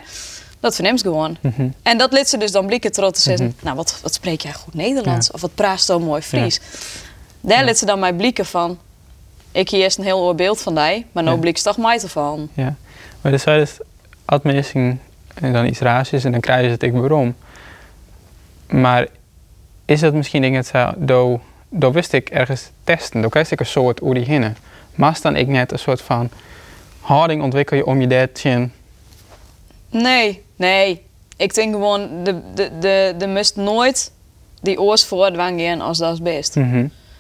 dat 0.61 0.75
vernimst 0.75 1.03
gewoon. 1.05 1.37
Mhm. 1.41 1.69
En 1.83 1.99
dat 1.99 2.13
liet 2.13 2.29
ze 2.29 2.37
dus 2.39 2.51
dan 2.53 2.67
blikken 2.67 2.93
trots 2.93 3.23
zeggen, 3.23 3.47
Mhm. 3.47 3.65
nou, 3.65 3.77
wat, 3.77 3.99
wat 4.03 4.15
spreek 4.15 4.41
jij 4.41 4.53
goed 4.53 4.75
Nederlands? 4.75 5.31
Of 5.31 5.41
wat 5.41 5.55
praat 5.55 5.81
zo 5.81 5.99
mooi 6.01 6.23
Fries? 6.23 6.61
Daar 7.41 7.65
liet 7.65 7.79
ze 7.79 7.87
dan 7.87 7.99
mij 7.99 8.13
blikken 8.15 8.47
van, 8.47 8.79
ik 9.53 9.69
hier 9.69 9.81
eerst 9.81 9.99
een 9.99 10.05
heel 10.05 10.19
oor 10.21 10.35
beeld 10.35 10.61
van 10.61 10.75
die, 10.75 11.07
maar 11.13 11.23
nou 11.23 11.35
Ja. 11.37 11.41
blik 11.43 11.59
toch 11.59 11.77
mij 11.77 12.01
ervan. 12.01 12.49
Ja. 12.55 12.75
Maar 13.21 13.33
dus 13.33 13.45
als 14.25 14.41
mensen 14.43 15.01
en 15.35 15.53
dan 15.53 15.67
iets 15.67 15.79
raars 15.81 16.11
is 16.13 16.25
en 16.25 16.33
dan 16.33 16.41
krijgen 16.41 16.65
ze 16.67 16.71
het 16.71 16.83
ik 16.83 16.93
waarom. 16.93 17.35
Maar 18.73 19.07
is 19.85 20.01
dat 20.01 20.15
misschien 20.15 20.43
ding 20.43 20.55
dat 20.57 20.67
ze 20.67 20.93
do, 20.97 21.41
do 21.69 21.93
wist 21.93 22.13
ik 22.13 22.29
ergens 22.31 22.71
testen, 22.85 23.21
dan 23.21 23.31
krijg 23.31 23.51
ik 23.51 23.61
een 23.61 23.67
soort 23.67 23.99
hoe 23.99 24.15
die 24.15 24.25
hinnen. 24.25 24.57
Maar 24.95 25.19
dan 25.23 25.37
ik 25.37 25.47
net 25.49 25.73
een 25.73 25.79
soort 25.79 26.01
van 26.03 26.31
houding 27.01 27.43
ontwikkel 27.43 27.77
je 27.77 27.87
om 27.87 28.01
je 28.01 28.07
dat 28.07 28.39
Nee, 29.91 30.43
nee. 30.57 31.03
Ik 31.37 31.55
denk 31.55 31.73
gewoon, 31.75 32.25
de, 32.25 32.41
de, 32.55 32.71
de, 32.81 33.15
de 33.19 33.27
must 33.27 33.57
nooit 33.57 34.13
die 34.61 34.81
oors 34.81 35.05
voortwang 35.05 35.61
gaan 35.61 35.81
als 35.81 35.99
dat 35.99 36.13
is 36.13 36.23
best. 36.23 36.53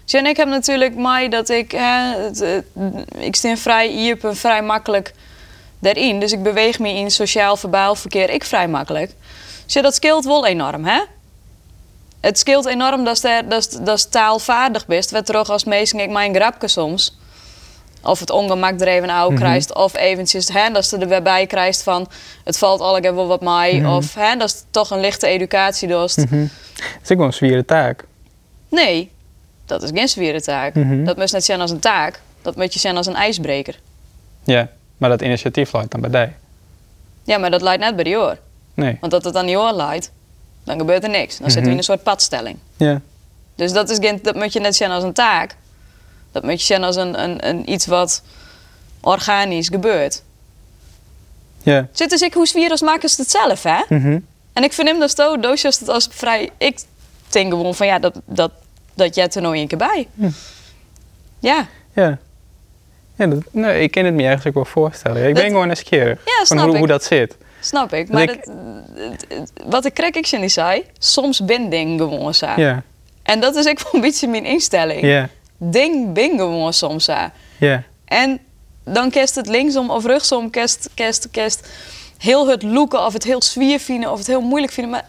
Zie, 0.05 0.19
en 0.19 0.27
ik 0.27 0.37
heb 0.37 0.49
natuurlijk 0.49 0.95
mij 0.97 1.29
dat 1.29 1.49
ik, 1.49 1.71
hè, 1.73 2.23
het, 2.23 2.38
het- 2.38 2.65
ik 3.19 3.37
sta 3.37 3.57
vrij 3.57 4.12
open, 4.12 4.37
vrij 4.37 4.62
makkelijk 4.62 5.12
daarin. 5.79 6.21
Dus 6.21 6.33
ik 6.33 6.43
beweeg 6.43 6.79
me 6.79 6.88
in 6.88 7.11
sociaal 7.11 7.57
verbaal 7.57 7.95
verkeer 7.95 8.31
ik 8.31 8.45
vrij 8.45 8.69
makkelijk. 8.69 9.11
Zie, 9.67 9.83
dat 9.83 9.95
scheelt 9.95 10.25
wel 10.25 10.47
enorm, 10.47 10.85
hè? 10.85 11.01
Het 12.23 12.39
scheelt 12.39 12.67
enorm 12.67 13.05
dat 13.05 13.21
je 13.21 13.43
dat, 13.49 13.81
dat 13.83 14.11
taalvaardig 14.11 14.87
bent. 14.87 15.11
Wat 15.11 15.29
er 15.29 15.37
ook 15.37 15.49
als 15.49 15.65
meestal 15.65 16.01
ik 16.01 16.11
mijn 16.11 16.35
grapje 16.35 16.69
soms. 16.69 17.17
Of 18.03 18.21
het 18.21 18.31
ongemak 18.31 18.81
er 18.81 18.89
even 18.89 19.11
uit 19.13 19.29
Mhm. 19.31 19.39
krijgt. 19.39 19.75
Of 19.75 19.95
eventjes, 19.97 20.49
hè, 20.49 20.71
dat 20.71 20.91
je 20.91 20.97
er 20.99 21.09
weer 21.09 21.23
bij 21.23 21.47
krijgt 21.47 21.83
van... 21.83 22.09
het 22.45 22.59
valt 22.59 22.81
al 22.81 22.97
ik 22.97 23.03
heb 23.05 23.15
wel 23.15 23.27
wat 23.27 23.41
mij. 23.41 23.75
Mhm. 23.81 23.93
Of 23.95 24.15
hè, 24.15 24.37
dat 24.37 24.49
is 24.49 24.65
toch 24.71 24.91
een 24.91 25.01
lichte 25.01 25.27
educatie 25.27 25.89
dost. 25.89 26.17
Mhm. 26.17 26.41
Dat 26.75 27.03
is 27.03 27.11
ook 27.11 27.19
wel 27.19 27.27
een 27.27 27.33
zware 27.33 27.65
taak. 27.65 28.05
Nee, 28.69 29.11
dat 29.67 29.83
is 29.83 29.91
geen 29.95 30.09
zware 30.09 30.41
taak. 30.43 30.75
Dat 31.05 31.17
moet 31.17 31.33
net 31.33 31.45
zijn 31.45 31.61
als 31.61 31.71
een 31.71 31.79
taak. 31.81 32.21
Dat 32.43 32.57
moet 32.57 32.73
je 32.73 32.79
zijn 32.79 32.97
als 32.97 33.07
een 33.07 33.15
ijsbreker. 33.15 33.79
Ja, 34.45 34.69
maar 34.97 35.11
dat 35.11 35.23
initiatief 35.23 35.73
leidt 35.73 35.91
dan 35.91 36.01
bij 36.01 36.11
die. 36.11 36.35
Ja, 37.25 37.39
maar 37.39 37.51
dat 37.51 37.63
leidt 37.63 37.83
net 37.83 37.95
bij 37.95 38.05
die 38.05 38.17
oor. 38.19 38.39
Nee. 38.75 38.97
Want 39.01 39.13
dat 39.13 39.25
het 39.25 39.37
aan 39.37 39.47
die 39.47 39.59
oor 39.59 39.73
leidt, 39.73 40.13
dan 40.64 40.79
gebeurt 40.79 41.03
er 41.05 41.11
niks. 41.11 41.38
Dan 41.38 41.51
zitten 41.51 41.53
we 41.55 41.59
in 41.61 41.68
Mhm. 41.68 41.77
een 41.79 41.85
soort 41.85 42.03
padstelling. 42.03 42.57
Ja. 42.77 43.01
Dus 43.55 43.72
dat, 43.72 43.90
is 43.90 43.98
geen, 44.01 44.18
dat 44.22 44.35
moet 44.35 44.53
je 44.53 44.61
net 44.61 44.77
zien 44.77 44.90
als 44.90 45.05
een 45.05 45.12
taak. 45.12 45.57
Dat 46.33 46.42
moet 46.42 46.61
je 46.66 46.75
zien 46.75 46.85
als 46.85 46.96
een, 46.96 47.22
een, 47.22 47.48
een 47.48 47.70
iets 47.72 47.87
wat 47.87 48.22
organisch 49.01 49.68
gebeurt. 49.68 50.22
Ja. 51.62 51.88
Zit 51.92 52.11
dus 52.11 52.20
ik, 52.20 52.35
hoe 52.35 52.70
als 52.70 52.81
maken 52.83 53.09
ze 53.09 53.20
het 53.20 53.31
zelf, 53.31 53.62
hè? 53.62 53.81
Mhm. 53.88 54.18
En 54.53 54.62
ik 54.64 54.72
vind 54.72 54.88
hem 54.88 54.98
dat 54.98 55.16
zo, 55.16 55.38
doosjes 55.40 55.79
het 55.79 55.88
als 55.88 56.09
vrij... 56.11 56.51
Ik 56.59 56.79
denk 57.29 57.51
gewoon 57.53 57.75
van, 57.75 57.87
ja, 57.87 57.98
dat, 57.98 58.20
dat, 58.25 58.51
dat 58.94 59.14
jij 59.14 59.29
er 59.29 59.42
nou 59.42 59.57
een 59.59 59.66
keer 59.68 59.79
bij. 59.79 60.09
Ja, 61.38 61.66
Ja. 61.94 62.18
Ja, 63.16 63.27
dat, 63.27 63.38
nee, 63.51 63.83
ik 63.83 63.90
kan 63.90 64.05
het 64.05 64.14
me 64.14 64.22
ergens 64.22 64.46
ook 64.46 64.55
wel 64.55 64.64
voorstellen. 64.64 65.16
Ik 65.29 65.35
Dat- 65.35 65.42
ben 65.42 65.53
gewoon 65.53 65.66
nieuwsgierig 65.66 66.18
Ja, 66.25 66.44
van 66.46 66.59
hoe, 66.59 66.72
ik. 66.72 66.79
hoe 66.79 66.87
dat 66.87 67.05
zit. 67.05 67.37
Snap 67.62 67.92
ik. 67.92 68.09
Maar 68.09 68.22
ik- 68.22 68.29
het- 68.31 68.48
het- 68.94 69.25
het- 69.29 69.53
wat 69.64 69.85
ik 69.85 69.94
krijg, 69.94 70.14
ik 70.14 70.25
je 70.25 70.38
niet 70.38 70.53
zei, 70.53 70.85
soms 70.98 71.44
ben 71.44 71.68
ding 71.68 72.01
gewoon 72.01 72.35
zo. 72.35 72.48
Ja, 72.57 72.83
En 73.22 73.40
dat 73.40 73.55
is 73.57 73.66
ook 73.68 73.83
wel 73.83 73.94
een 73.94 74.01
beetje 74.01 74.29
mijn 74.29 74.44
instelling. 74.44 75.01
ja, 75.03 75.29
Ding 75.57 76.12
ben 76.12 76.31
gewoon 76.31 76.72
soms 76.72 77.05
zo. 77.05 77.16
ja. 77.59 77.83
En 78.05 78.38
dan 78.85 79.11
kerst 79.11 79.35
het 79.35 79.46
linksom 79.46 79.90
of 79.90 80.05
rechtsom, 80.05 80.51
kerst, 80.51 80.88
kerst, 80.94 81.31
kerst 81.31 81.68
heel 82.18 82.46
het 82.48 82.62
loeken 82.62 83.05
of 83.07 83.12
het 83.12 83.25
heel 83.25 83.42
zwier 83.42 83.79
vinden 83.81 84.11
of 84.12 84.18
het 84.18 84.27
heel 84.27 84.40
moeilijk 84.40 84.72
vinden. 84.72 84.92
Maar 84.92 85.05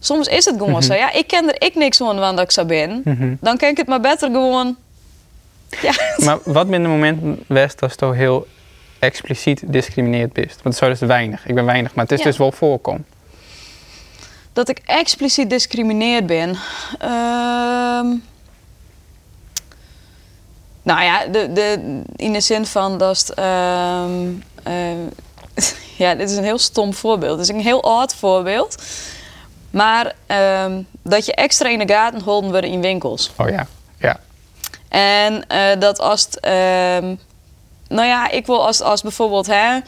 soms 0.00 0.26
is 0.28 0.44
het 0.44 0.54
gewoon 0.58 0.82
zo. 0.82 0.94
Ja, 0.94 1.12
ik 1.12 1.26
ken 1.26 1.48
er 1.54 1.66
ik 1.66 1.74
niks 1.74 1.96
van 1.96 2.16
dat 2.36 2.44
ik 2.44 2.50
zo 2.50 2.64
ben. 2.64 3.00
Mhm. 3.04 3.34
Dan 3.40 3.56
kan 3.56 3.68
ik 3.68 3.76
het 3.76 3.86
maar 3.86 4.00
beter 4.00 4.30
gewoon. 4.30 4.76
Ja, 5.82 5.92
Maar 6.24 6.38
wat 6.44 6.66
momenten 6.90 7.44
west 7.46 7.82
als 7.82 7.90
je 7.92 7.98
toch 7.98 8.14
heel 8.14 8.46
expliciet 8.98 9.62
discrimineerd 9.66 10.32
bent? 10.32 10.56
Want 10.62 10.80
het 10.80 10.90
is 11.02 11.08
weinig. 11.08 11.46
Ik 11.46 11.54
ben 11.54 11.64
weinig, 11.64 11.94
maar 11.94 12.04
het 12.04 12.12
is 12.12 12.18
Ja. 12.18 12.24
dus 12.24 12.36
wel 12.36 12.52
voorkom. 12.52 13.04
Dat 14.52 14.68
ik 14.68 14.78
expliciet 14.84 15.50
discrimineerd 15.50 16.26
ben. 16.26 16.56
Ehm, 16.98 18.06
nou 20.82 21.02
ja, 21.02 21.26
de, 21.26 21.52
de, 21.52 22.00
in 22.16 22.32
de 22.32 22.40
zin 22.40 22.66
van 22.66 22.98
dat. 22.98 23.32
ehm, 23.34 24.28
eh, 24.62 24.92
ja, 26.02 26.14
dit 26.14 26.30
is 26.30 26.36
een 26.36 26.44
heel 26.44 26.58
stom 26.58 26.94
voorbeeld. 26.94 27.38
Het 27.38 27.48
is 27.48 27.54
een 27.54 27.60
heel 27.60 27.82
oud 27.82 28.14
voorbeeld. 28.14 28.82
Maar 29.70 30.12
ehm, 30.26 30.82
dat 31.02 31.26
je 31.26 31.34
extra 31.34 31.68
in 31.68 31.78
de 31.78 31.92
gaten 31.92 32.20
houden 32.20 32.50
wordt 32.50 32.66
in 32.66 32.80
winkels. 32.80 33.30
Oh 33.36 33.48
ja, 33.48 33.66
ja. 33.98 34.20
En 34.88 35.46
eh, 35.48 35.80
dat 35.80 35.98
als 36.00 36.24
het, 36.24 36.40
nou 37.88 38.06
ja, 38.06 38.30
ik 38.30 38.46
wil 38.46 38.66
als, 38.66 38.80
als 38.80 39.02
bijvoorbeeld 39.02 39.46
hè, 39.46 39.78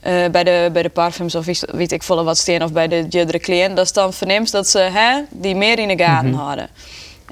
eh, 0.00 0.30
bij, 0.30 0.44
de, 0.44 0.70
bij 0.72 0.82
de 0.82 0.88
parfums 0.88 1.34
of 1.34 1.46
iets- 1.46 1.64
weet 1.72 1.92
ik 1.92 2.02
veel 2.02 2.24
wat 2.24 2.38
steen 2.38 2.62
of 2.62 2.72
bij 2.72 2.88
de 2.88 3.06
judere 3.08 3.38
cliënt, 3.38 3.76
dat 3.76 3.84
is 3.84 3.92
dan 3.92 4.12
verneemt 4.12 4.50
dat 4.52 4.68
ze 4.68 4.78
hè, 4.78 5.20
die 5.30 5.54
meer 5.54 5.78
in 5.78 5.88
de 5.96 6.04
gaten 6.04 6.32
hadden. 6.34 6.68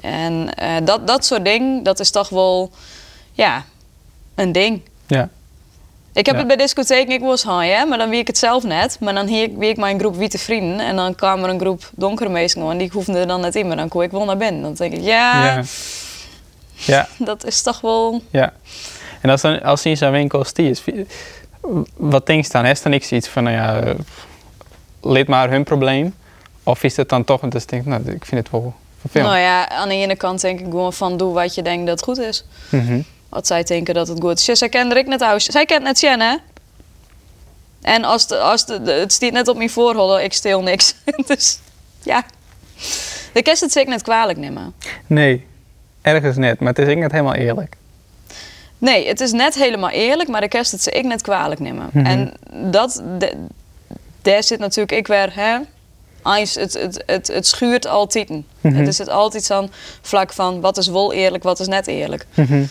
En 0.01 0.53
eh, 0.55 0.75
dat, 0.83 1.07
dat 1.07 1.25
soort 1.25 1.45
dingen, 1.45 1.83
dat 1.83 1.99
is 1.99 2.11
toch 2.11 2.29
wel, 2.29 2.71
ja, 3.33 3.63
een 4.35 4.51
ding. 4.51 4.81
Ja. 5.07 5.29
Ik 6.13 6.25
heb 6.25 6.35
Ja. 6.35 6.39
het 6.41 6.47
bij 6.47 6.57
discotheken, 6.57 7.13
ik 7.13 7.21
was 7.21 7.43
high, 7.43 7.75
hè, 7.77 7.85
maar 7.85 7.97
dan 7.97 8.09
wie 8.09 8.19
ik 8.19 8.27
het 8.27 8.37
zelf 8.37 8.63
net. 8.63 8.97
Maar 8.99 9.13
dan 9.13 9.27
hier 9.27 9.49
wie 9.57 9.69
ik 9.69 9.77
mijn 9.77 9.99
groep 9.99 10.15
witte 10.15 10.37
vrienden 10.37 10.79
en 10.85 10.95
dan 10.95 11.15
kwam 11.15 11.43
er 11.43 11.49
een 11.49 11.59
groep 11.59 11.89
donkere 11.95 12.29
meesten 12.29 12.69
en 12.71 12.77
die 12.77 12.89
hoefden 12.93 13.15
er 13.15 13.27
dan 13.27 13.41
net 13.41 13.55
in, 13.55 13.67
maar 13.67 13.77
dan 13.77 13.87
kon 13.89 14.01
ik 14.03 14.11
wel 14.11 14.25
naar 14.25 14.37
binnen. 14.37 14.61
Dan 14.61 14.73
denk 14.73 14.93
ik, 14.93 15.01
ja, 15.01 15.45
Ja. 15.55 15.63
Ja, 16.75 17.07
dat 17.29 17.45
is 17.45 17.61
toch 17.61 17.81
wel... 17.81 18.21
ja. 18.31 18.53
En 19.21 19.29
als, 19.29 19.41
dan, 19.41 19.61
als 19.61 19.85
in 19.85 19.97
zo'n 19.97 20.11
winkel 20.11 20.43
stiert, 20.43 20.83
wat 21.95 22.25
denk 22.25 22.45
je 22.45 22.51
dan? 22.51 22.65
Is 22.65 22.81
dan 22.81 22.91
niks 22.91 23.11
iets 23.11 23.27
van, 23.27 23.43
nou 23.43 23.55
ja, 23.55 23.95
lid 25.01 25.27
maar 25.27 25.49
hun 25.49 25.63
probleem? 25.63 26.15
Of 26.63 26.83
is 26.83 26.95
het 26.95 27.09
dan 27.09 27.23
toch, 27.23 27.41
dat 27.41 27.61
je 27.61 27.67
denkt, 27.67 27.85
nou, 27.85 28.01
ik 28.01 28.25
vind 28.25 28.41
het 28.41 28.51
wel 28.51 28.73
vervelend. 28.99 29.29
Nou 29.29 29.41
ja, 29.41 29.69
aan 29.69 29.89
de 29.89 29.95
ene 29.95 30.15
kant 30.15 30.41
denk 30.41 30.59
ik 30.59 30.65
gewoon 30.65 30.93
van 30.93 31.17
doe 31.17 31.33
wat 31.33 31.55
je 31.55 31.61
denkt 31.61 31.87
dat 31.87 32.03
goed 32.03 32.17
is. 32.17 32.45
Mhm. 32.69 33.01
Wat 33.29 33.47
zij 33.47 33.63
denken 33.63 33.93
dat 33.93 34.07
het 34.07 34.19
goed 34.21 34.39
is. 34.39 34.45
Ja, 34.45 34.55
zij 34.55 34.69
kent 34.69 34.95
ik 34.95 35.07
net 35.07 35.21
huis. 35.21 35.45
Zij 35.45 35.65
kent 35.65 35.83
net 35.83 35.99
Jen, 35.99 36.19
hè? 36.19 36.35
En 37.81 38.03
als, 38.03 38.27
de, 38.27 38.37
als 38.37 38.65
de, 38.65 38.81
het 38.91 39.13
stiet 39.13 39.33
net 39.33 39.47
op 39.47 39.57
mijn 39.57 39.69
voorhollen, 39.69 40.23
ik 40.23 40.33
steel 40.33 40.61
niks. 40.61 40.95
dus 41.27 41.59
ja. 42.01 42.23
De 43.33 43.41
kerst 43.41 43.61
het 43.61 43.71
zeker 43.71 43.89
net 43.89 44.01
kwalijk 44.01 44.37
nemen. 44.37 44.73
Nee, 45.07 45.45
ergens 46.01 46.37
net, 46.37 46.59
maar 46.59 46.73
het 46.73 46.87
is 46.87 46.93
ook 46.93 46.99
net 46.99 47.11
helemaal 47.11 47.33
eerlijk. 47.33 47.75
Nee, 48.79 49.07
het 49.07 49.19
is 49.21 49.31
net 49.31 49.55
helemaal 49.55 49.89
eerlijk, 49.89 50.29
maar 50.29 50.41
de 50.41 50.47
kerst 50.47 50.71
het 50.71 50.81
ze 50.83 50.91
ik 50.91 51.03
net 51.05 51.21
kwalijk 51.21 51.59
nemen. 51.59 51.89
Mhm. 51.93 52.05
En 52.05 52.33
dat, 52.71 53.03
de- 53.17 53.45
daar 54.21 54.43
zit 54.43 54.59
natuurlijk 54.59 54.91
ik 54.91 55.07
weer, 55.07 55.35
hè? 55.35 55.57
Eens, 56.23 56.55
het, 56.55 56.73
het, 56.73 57.03
het, 57.05 57.27
het 57.27 57.47
schuurt 57.47 57.87
altijd. 57.87 58.29
Mhm. 58.29 58.75
Het 58.75 58.87
is 58.87 58.97
het 58.97 59.09
altijd 59.09 59.51
aan 59.51 59.71
vlak 60.01 60.33
van 60.33 60.61
wat 60.61 60.77
is 60.77 60.87
wel 60.87 61.13
eerlijk, 61.13 61.43
wat 61.43 61.59
is 61.59 61.67
net 61.67 61.87
eerlijk. 61.87 62.25
Mhm. 62.33 62.63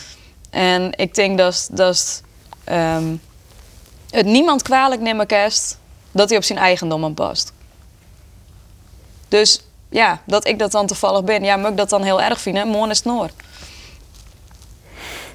En 0.51 0.93
ik 0.97 1.15
denk 1.15 1.39
dat, 1.39 1.69
dat 1.73 2.23
ehm, 2.65 3.15
het 4.11 4.27
niemand 4.27 4.63
kwalijk 4.63 5.01
nemen 5.01 5.27
kerst 5.27 5.79
dat 6.13 6.29
hij 6.29 6.39
op 6.39 6.45
zijn 6.45 6.59
eigendom 6.59 7.15
past. 7.15 7.53
Dus 9.29 9.63
ja, 9.91 10.21
dat 10.27 10.47
ik 10.47 10.59
dat 10.59 10.73
dan 10.73 10.87
toevallig 10.87 11.25
ben, 11.25 11.45
ja, 11.45 11.57
moet 11.57 11.71
ik 11.71 11.77
dat 11.77 11.91
dan 11.91 12.03
heel 12.03 12.23
erg 12.23 12.41
vinden? 12.41 12.69
Mooi 12.69 12.91
is 12.91 12.97
het 12.97 13.07
noor. 13.07 13.31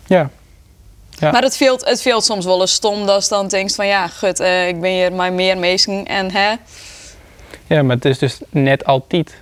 Ja. 0.06 0.30
Ja. 1.20 1.32
Maar 1.32 1.42
het 1.42 1.58
veelt, 1.58 1.86
het 1.86 2.02
veelt 2.02 2.24
soms 2.24 2.46
wel 2.46 2.62
eens 2.62 2.74
stom 2.74 3.06
dat 3.06 3.24
je 3.24 3.30
dan 3.30 3.48
denkt 3.48 3.76
van 3.76 3.88
ja, 3.88 4.08
gut, 4.08 4.40
eh, 4.40 4.68
ik 4.68 4.82
ben 4.82 4.92
hier 4.92 5.14
maar 5.14 5.34
meer 5.34 5.58
meesten 5.58 6.06
en 6.06 6.32
hè. 6.32 6.56
Ja, 7.68 7.84
maar 7.84 7.96
het 7.96 8.06
is 8.06 8.18
dus 8.18 8.38
net 8.50 8.86
altijd 8.86 9.34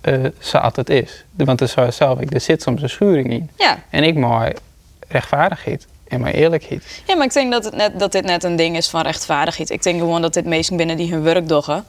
eh 0.00 0.24
zoals 0.38 0.76
het 0.76 0.90
is. 0.90 1.24
Want 1.36 1.60
het 1.60 1.76
is 1.76 1.96
zelf, 1.96 2.20
ik, 2.20 2.34
er 2.34 2.40
zit 2.40 2.62
soms 2.62 2.82
een 2.82 2.90
schuring 2.90 3.30
in. 3.30 3.50
Ja. 3.56 3.78
En 3.90 4.04
ik 4.04 4.16
maar 4.16 4.54
rechtvaardigheid 5.08 5.86
en 6.08 6.20
maar 6.20 6.32
eerlijkheid. 6.32 7.02
ja, 7.06 7.16
maar 7.16 7.26
ik 7.26 7.32
denk 7.32 7.52
dat, 7.52 7.64
het 7.64 7.74
net, 7.74 7.98
dat 7.98 8.12
dit 8.12 8.24
net 8.24 8.44
een 8.44 8.56
ding 8.56 8.76
is 8.76 8.88
van 8.88 9.02
rechtvaardigheid. 9.02 9.70
Ik 9.70 9.82
denk 9.82 9.98
gewoon 9.98 10.22
dat 10.22 10.34
dit 10.34 10.44
meesten 10.44 10.76
binnen 10.76 10.96
die 10.96 11.10
hun 11.10 11.22
werk 11.22 11.48
doen. 11.48 11.82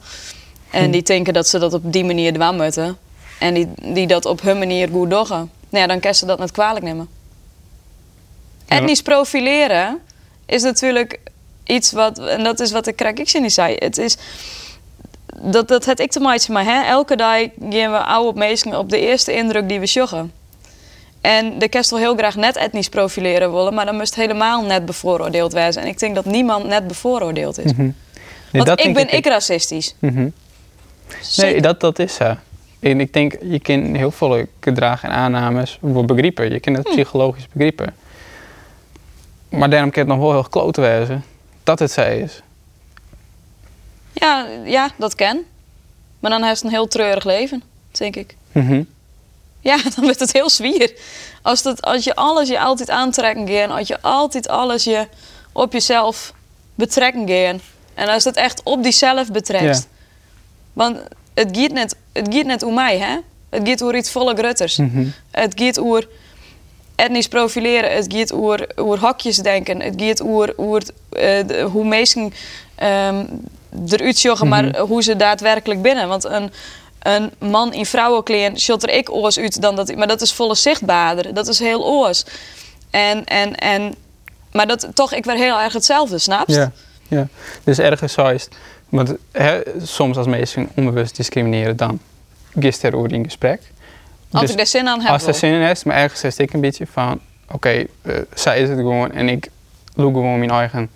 En 0.70 0.90
die 0.90 1.02
denken 1.02 1.32
dat 1.32 1.48
ze 1.48 1.58
dat 1.58 1.74
op 1.74 1.92
die 1.92 2.04
manier 2.04 2.32
doen 2.32 2.56
moeten. 2.56 2.98
En 3.38 3.54
die, 3.54 3.68
die 3.82 4.06
dat 4.06 4.24
op 4.24 4.40
hun 4.40 4.58
manier 4.58 4.88
goed 4.88 5.10
doen. 5.10 5.28
Nou 5.28 5.48
ja, 5.70 5.86
dan 5.86 6.00
kan 6.00 6.14
ze 6.14 6.26
dat 6.26 6.38
net 6.38 6.50
kwalijk 6.50 6.84
nemen. 6.84 7.08
Etnisch 8.68 9.02
profileren 9.02 9.98
is 10.46 10.62
natuurlijk 10.62 11.18
iets 11.64 11.92
wat, 11.92 12.18
en 12.18 12.44
dat 12.44 12.60
is 12.60 12.72
wat 12.72 12.84
de 12.84 13.16
die 13.32 13.48
zei. 13.48 13.76
Het 13.78 13.98
is, 13.98 14.16
dat, 15.42 15.68
dat 15.68 15.84
het 15.84 16.00
ik 16.00 16.10
te 16.10 16.20
maken, 16.20 16.52
maar 16.52 16.64
hè, 16.64 16.82
elke 16.84 17.16
dag 17.16 17.38
gaan 17.70 17.90
we 17.90 18.04
oude 18.04 18.38
meesten 18.38 18.78
op 18.78 18.90
de 18.90 19.00
eerste 19.00 19.32
indruk 19.34 19.68
die 19.68 19.80
we 19.80 19.86
joggen. 19.86 20.32
En 21.20 21.58
de 21.58 21.68
kerst 21.68 21.90
wil 21.90 21.98
heel 21.98 22.16
graag 22.16 22.36
net 22.36 22.56
etnisch 22.56 22.88
profileren 22.88 23.52
willen, 23.52 23.74
maar 23.74 23.84
dan 23.84 23.96
moest 23.96 24.14
het 24.14 24.24
helemaal 24.24 24.62
net 24.62 24.86
bevooroordeeld 24.86 25.52
wezen. 25.52 25.82
En 25.82 25.88
ik 25.88 25.98
denk 25.98 26.14
dat 26.14 26.24
niemand 26.24 26.66
net 26.66 26.86
bevooroordeeld 26.86 27.58
is. 27.58 27.72
Mhm. 27.72 27.90
Nee, 28.52 28.62
Want 28.62 28.80
ik 28.80 28.94
ben 28.94 29.12
ik 29.12 29.26
racistisch. 29.26 29.94
Mhm. 29.98 30.28
Nee, 31.36 31.60
dat, 31.60 31.80
dat 31.80 31.98
is 31.98 32.14
zo. 32.14 32.36
En 32.80 33.00
ik 33.00 33.12
denk, 33.12 33.36
je 33.42 33.58
kent 33.58 33.96
heel 33.96 34.10
veel 34.10 34.44
gedragen 34.60 35.08
en 35.08 35.14
aannames 35.14 35.78
voor 35.82 36.04
begrippen. 36.04 36.52
Je 36.52 36.60
kent 36.60 36.76
het 36.76 36.88
psychologisch 36.88 37.46
begrippen. 37.52 37.94
Maar 39.48 39.70
daarom 39.70 39.90
kan 39.90 40.00
het 40.02 40.10
nog 40.10 40.18
wel 40.18 40.32
heel 40.32 40.48
klote 40.48 40.80
wezen 40.80 41.24
dat 41.62 41.78
het 41.78 41.90
zo 41.90 42.02
is. 42.02 42.42
Ja, 44.12 44.46
ja, 44.64 44.90
dat 44.96 45.14
kan. 45.14 45.42
Maar 46.20 46.30
dan 46.30 46.42
heeft 46.42 46.54
het 46.54 46.64
een 46.64 46.76
heel 46.76 46.88
treurig 46.88 47.24
leven, 47.24 47.62
denk 47.90 48.16
ik. 48.16 48.36
Mhm. 48.52 48.82
Ja, 49.60 49.76
dan 49.94 50.04
wordt 50.04 50.20
het 50.20 50.32
heel 50.32 50.50
zwier. 50.50 50.92
Als, 51.42 51.62
dat, 51.62 51.82
als 51.82 52.04
je 52.04 52.14
alles 52.14 52.48
je 52.48 52.60
altijd 52.60 52.90
aantrekken 52.90 53.48
gaat, 53.48 53.70
als 53.70 53.88
je 53.88 54.00
altijd 54.00 54.48
alles 54.48 54.84
je 54.84 55.06
op 55.52 55.72
jezelf 55.72 56.32
betrekken 56.74 57.28
gaat. 57.28 57.60
En 57.94 58.08
als 58.08 58.24
dat 58.24 58.36
echt 58.36 58.62
op 58.62 58.82
diezelf 58.82 59.32
betrekt. 59.32 59.64
Ja. 59.64 59.82
Want 60.72 60.98
het 61.34 61.56
gaat 61.56 61.72
net, 61.72 61.96
het 62.12 62.34
gaat 62.34 62.44
net 62.44 62.62
om 62.62 62.74
mij, 62.74 62.98
hè? 62.98 63.16
Het 63.48 63.68
gaat 63.68 63.82
over 63.82 63.96
iets 63.96 64.10
volle 64.10 64.34
grutters. 64.34 64.76
Mhm. 64.76 65.06
Het 65.30 65.60
gaat 65.60 65.78
over 65.78 66.08
etnisch 66.98 67.28
profileren. 67.28 67.94
Het 67.94 68.06
gaat 68.14 68.32
over, 68.32 68.68
over 68.74 68.98
hokjes 68.98 69.36
denken. 69.36 69.80
Het 69.80 69.94
gaat 69.96 70.22
over, 70.22 70.52
over 70.56 70.82
eh, 71.08 71.64
hoe 71.64 71.84
mensen 71.84 72.32
ehm 72.74 73.24
eruit 73.86 74.20
joggen, 74.20 74.48
maar 74.48 74.78
hoe 74.78 75.02
ze 75.02 75.16
daadwerkelijk 75.16 75.82
binnen. 75.82 76.08
Want 76.08 76.24
een, 76.24 76.50
een 77.02 77.30
man 77.38 77.72
in 77.72 77.86
vrouwenkleding 77.86 78.60
shot 78.60 78.82
er 78.82 78.90
ik 78.90 79.12
oors 79.12 79.38
uit 79.38 79.60
dan 79.60 79.76
dat. 79.76 79.96
Maar 79.96 80.06
dat 80.06 80.20
is 80.20 80.32
volle 80.32 80.54
zichtbaarder. 80.54 81.34
Dat 81.34 81.48
is 81.48 81.58
heel 81.58 81.86
oors. 81.86 82.24
En, 82.90 83.24
en, 83.24 83.54
en, 83.54 83.94
maar 84.52 84.66
dat 84.66 84.88
toch, 84.94 85.12
ik 85.12 85.24
werd 85.24 85.38
heel 85.38 85.60
erg 85.60 85.72
hetzelfde, 85.72 86.18
snap 86.18 86.48
je? 86.48 86.54
Ja, 86.54 86.72
ja. 87.08 87.28
Dus 87.64 87.78
ergens 87.78 88.12
zo 88.12 88.26
is 88.26 88.44
het. 88.44 88.56
Want 88.88 89.14
soms 89.82 90.16
als 90.16 90.26
mensen 90.26 90.68
onbewust 90.74 91.16
discrimineren, 91.16 91.76
dan 91.76 92.00
gist 92.58 92.82
er 92.82 92.96
over 92.96 93.12
in 93.12 93.24
gesprek. 93.24 93.60
Als 94.30 94.40
Dus 94.40 94.50
ik 94.50 94.56
daar 94.56 94.66
zin 94.66 94.88
aan 94.88 95.00
heb. 95.00 95.10
Als 95.12 95.20
er 95.22 95.30
wel. 95.30 95.36
zin 95.38 95.52
in 95.52 95.68
is, 95.68 95.84
maar 95.84 95.96
ergens 95.96 96.24
is 96.24 96.36
ik 96.36 96.52
een 96.52 96.60
beetje 96.60 96.86
van... 96.92 97.20
Oké, 97.50 97.68
eh, 98.02 98.14
zij 98.34 98.60
is 98.60 98.68
het 98.68 98.78
gewoon 98.78 99.12
en 99.12 99.28
ik 99.28 99.48
doe 99.94 100.12
gewoon 100.12 100.38
mijn 100.38 100.50
eigen 100.50 100.90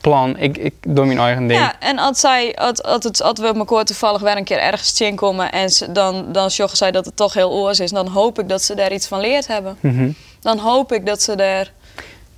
plan. 0.00 0.36
Ik, 0.36 0.56
ik 0.58 0.74
doe 0.80 1.04
mijn 1.06 1.18
eigen 1.18 1.46
ding. 1.46 1.60
Ja, 1.60 1.80
en 1.80 1.98
als, 1.98 2.20
zij, 2.20 2.56
als, 2.56 2.82
als, 2.82 3.04
het, 3.04 3.22
als 3.22 3.40
we 3.40 3.46
elkaar 3.54 3.84
toevallig 3.84 4.20
weer 4.22 4.36
een 4.36 4.44
keer 4.44 4.58
ergens 4.58 4.92
tjen 4.92 5.14
komen 5.14 5.52
en 5.52 5.70
ze, 5.70 5.92
dan, 5.92 6.32
dan 6.32 6.50
zorgen 6.50 6.76
zij 6.76 6.90
dat 6.90 7.04
het 7.04 7.16
toch 7.16 7.34
heel 7.34 7.50
oors 7.50 7.80
is, 7.80 7.90
dan 7.90 8.06
hoop 8.08 8.38
ik 8.38 8.48
dat 8.48 8.62
ze 8.62 8.74
daar 8.74 8.92
iets 8.92 9.06
van 9.06 9.20
leerd 9.20 9.46
hebben. 9.46 9.76
Mhm. 9.80 10.10
Dan 10.40 10.58
hoop 10.58 10.92
ik 10.92 11.06
dat 11.06 11.22
ze 11.22 11.36
daar. 11.36 11.72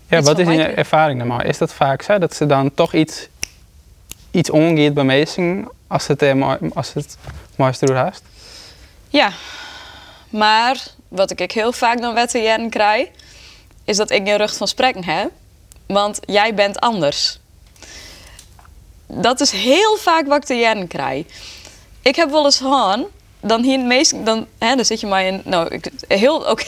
Ja, 0.09 0.23
wat 0.23 0.41
van 0.41 0.51
is 0.53 0.57
je 0.57 0.67
ervaring 0.67 1.19
normaal? 1.19 1.43
Is 1.43 1.59
dat 1.59 1.73
vaak 1.73 2.03
zo 2.03 2.19
dat 2.19 2.35
ze 2.35 2.47
dan 2.47 2.75
toch 2.75 2.93
iets, 2.95 3.29
iets 4.31 4.51
ongeet 4.51 4.95
bij 4.95 5.05
mensen 5.05 5.69
als 5.87 6.07
het, 6.07 6.23
eh, 6.23 6.33
mooi- 6.33 6.59
als 6.75 6.93
het 6.93 7.17
door 7.81 7.97
haast? 7.97 8.23
Ja, 9.09 9.31
maar 10.31 10.83
wat 11.09 11.31
ik 11.31 11.39
heel 11.53 11.73
vaak 11.73 12.01
dan 12.01 12.15
wetten 12.15 12.43
krijg, 12.71 13.09
is 13.85 13.97
dat 13.97 14.11
ik 14.11 14.25
geen 14.25 14.37
rug 14.37 14.55
van 14.57 14.69
spreken 14.69 15.05
heb. 15.05 15.31
Want 15.87 16.19
jij 16.25 16.55
bent 16.55 16.81
anders. 16.81 17.39
Dat 19.07 19.41
is 19.41 19.51
heel 19.51 19.97
vaak 19.97 20.27
wat 20.27 20.37
ik 20.39 20.45
te 20.45 20.55
krijg. 20.89 21.25
Ik 22.03 22.17
heb 22.17 22.31
wel 22.31 22.45
eens 22.45 22.57
gewoon, 22.57 23.07
dan 23.41 23.63
hier 23.63 23.81
meest, 23.81 24.25
dan, 24.25 24.47
hè, 24.59 24.75
dan 24.75 24.85
zit 24.85 25.01
je 25.01 25.07
maar 25.07 25.25
in, 25.25 25.43
nou, 25.45 25.69
ik, 25.69 25.91
heel, 26.09 26.37
oké, 26.51 26.65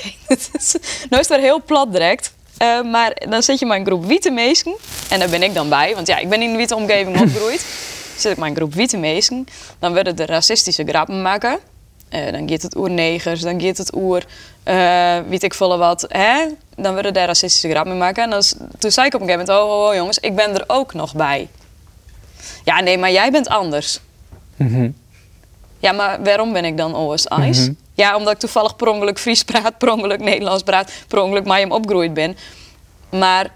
is- 0.52 0.76
nou 1.10 1.20
is 1.22 1.28
heel 1.40 1.62
plat 1.62 1.92
direct. 1.92 2.32
Eh, 2.56 2.82
maar 2.82 3.16
dan 3.28 3.42
zit 3.42 3.58
je 3.58 3.66
maar 3.66 3.76
in 3.76 3.86
groep 3.86 4.04
witte 4.04 4.30
meesken. 4.30 4.74
En 5.10 5.18
daar 5.18 5.28
ben 5.28 5.42
ik 5.42 5.54
dan 5.54 5.68
bij, 5.68 5.94
want 5.94 6.06
ja, 6.06 6.18
ik 6.18 6.28
ben 6.28 6.42
in 6.42 6.50
een 6.50 6.56
witte 6.56 6.74
omgeving 6.76 7.20
opgegroeid. 7.20 7.64
zit 8.16 8.32
ik 8.32 8.38
maar 8.38 8.48
in 8.48 8.56
groep 8.56 8.74
witte 8.74 8.96
meesken. 8.96 9.46
Dan 9.78 9.92
werden 9.92 10.16
de 10.16 10.26
racistische 10.26 10.84
grappen 10.84 11.22
maken. 11.22 11.58
Eh, 12.12 12.32
dan 12.32 12.48
gaat 12.50 12.62
het 12.62 12.76
oer 12.76 12.90
negers, 12.90 13.40
dan 13.40 13.60
gaat 13.60 13.76
het 13.76 13.94
oer, 13.94 14.24
eh 14.62 15.18
weet 15.28 15.42
ik 15.42 15.54
veel 15.54 15.78
wat. 15.78 16.04
Hè? 16.08 16.44
Dan 16.76 16.92
worden 16.92 17.12
daar 17.14 17.26
racistische 17.26 17.70
grappen 17.70 17.98
maken. 17.98 18.22
En 18.22 18.30
dan, 18.30 18.38
is- 18.38 18.54
toen 18.78 18.90
zei 18.90 19.06
ik 19.06 19.14
op 19.14 19.20
een 19.20 19.26
gegeven 19.26 19.46
moment, 19.54 19.70
oh, 19.70 19.78
oh, 19.80 19.88
oh, 19.88 19.94
jongens, 19.94 20.18
ik 20.18 20.36
ben 20.36 20.54
er 20.54 20.64
ook 20.66 20.94
nog 20.94 21.14
bij. 21.14 21.48
Ja, 22.64 22.80
nee, 22.80 22.98
maar 22.98 23.12
jij 23.12 23.30
bent 23.30 23.48
anders. 23.48 24.00
Mhm. 24.56 24.90
Ja, 25.78 25.92
maar 25.92 26.22
waarom 26.22 26.52
ben 26.52 26.64
ik 26.64 26.76
dan 26.76 26.94
ijs? 27.26 27.58
Mhm. 27.60 27.72
Ja, 27.94 28.16
omdat 28.16 28.32
ik 28.32 28.38
toevallig 28.38 28.76
per 28.76 28.88
ongeluk 28.88 29.18
Fries 29.18 29.42
praat, 29.42 29.78
per 29.78 29.92
ongeluk 29.92 30.20
Nederlands 30.20 30.62
praat, 30.62 30.92
per 31.08 31.22
ongeluk 31.22 31.44
mij 31.44 31.60
hem 31.60 31.72
opgegroeid 31.72 32.14
ben. 32.14 32.36
Maar 33.10 33.50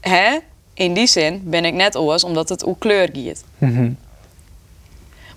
hè, 0.00 0.38
in 0.74 0.94
die 0.94 1.06
zin 1.06 1.42
ben 1.44 1.64
ik 1.64 1.74
net 1.74 1.96
oors 1.96 2.24
omdat 2.24 2.48
het 2.48 2.62
hoe 2.62 2.78
kleur 2.78 3.08
giet. 3.12 3.44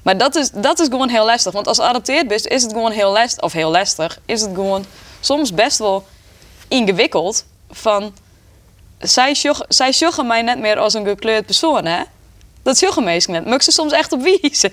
Maar 0.06 0.18
dat 0.18 0.36
is, 0.36 0.50
dat 0.52 0.80
is 0.80 0.88
gewoon 0.88 1.10
heel 1.10 1.26
lastig. 1.26 1.54
Want 1.54 1.68
als 1.68 1.80
adopteerd 1.80 2.28
bent, 2.28 2.48
is 2.48 2.64
het 2.64 2.72
gewoon 2.72 2.92
heel 2.92 3.12
lastig. 3.12 3.44
Of 3.44 3.54
heel 3.54 3.72
lastig, 3.72 4.20
is 4.26 4.42
het 4.42 4.54
gewoon 4.54 4.86
soms 5.20 5.54
best 5.54 5.78
wel 5.78 6.06
ingewikkeld. 6.68 7.46
Van, 7.72 8.14
zij 9.00 9.36
zij 9.68 9.92
sjoggen 9.92 10.28
mij 10.28 10.42
net 10.42 10.60
meer 10.60 10.78
als 10.78 10.94
een 10.94 11.06
gekleurd 11.06 11.46
persoon, 11.46 11.86
hè? 11.86 12.02
Dat 12.64 12.78
sjoggen 12.78 13.04
mensen 13.04 13.32
net. 13.32 13.46
Moet 13.46 13.54
ik 13.54 13.62
ze 13.62 13.72
soms 13.72 13.92
echt 13.92 14.12
op 14.12 14.22
wiezen. 14.42 14.72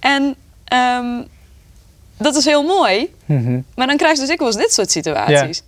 En 0.00 0.34
ehm, 0.64 1.22
dat 2.18 2.36
is 2.36 2.44
heel 2.44 2.62
mooi. 2.62 3.14
Mhm. 3.24 3.60
Maar 3.74 3.86
dan 3.86 3.96
krijg 3.96 4.14
je 4.14 4.20
dus 4.20 4.28
ik 4.30 4.38
wel 4.38 4.48
eens 4.48 4.56
dit 4.56 4.72
soort 4.72 4.90
situaties. 4.90 5.62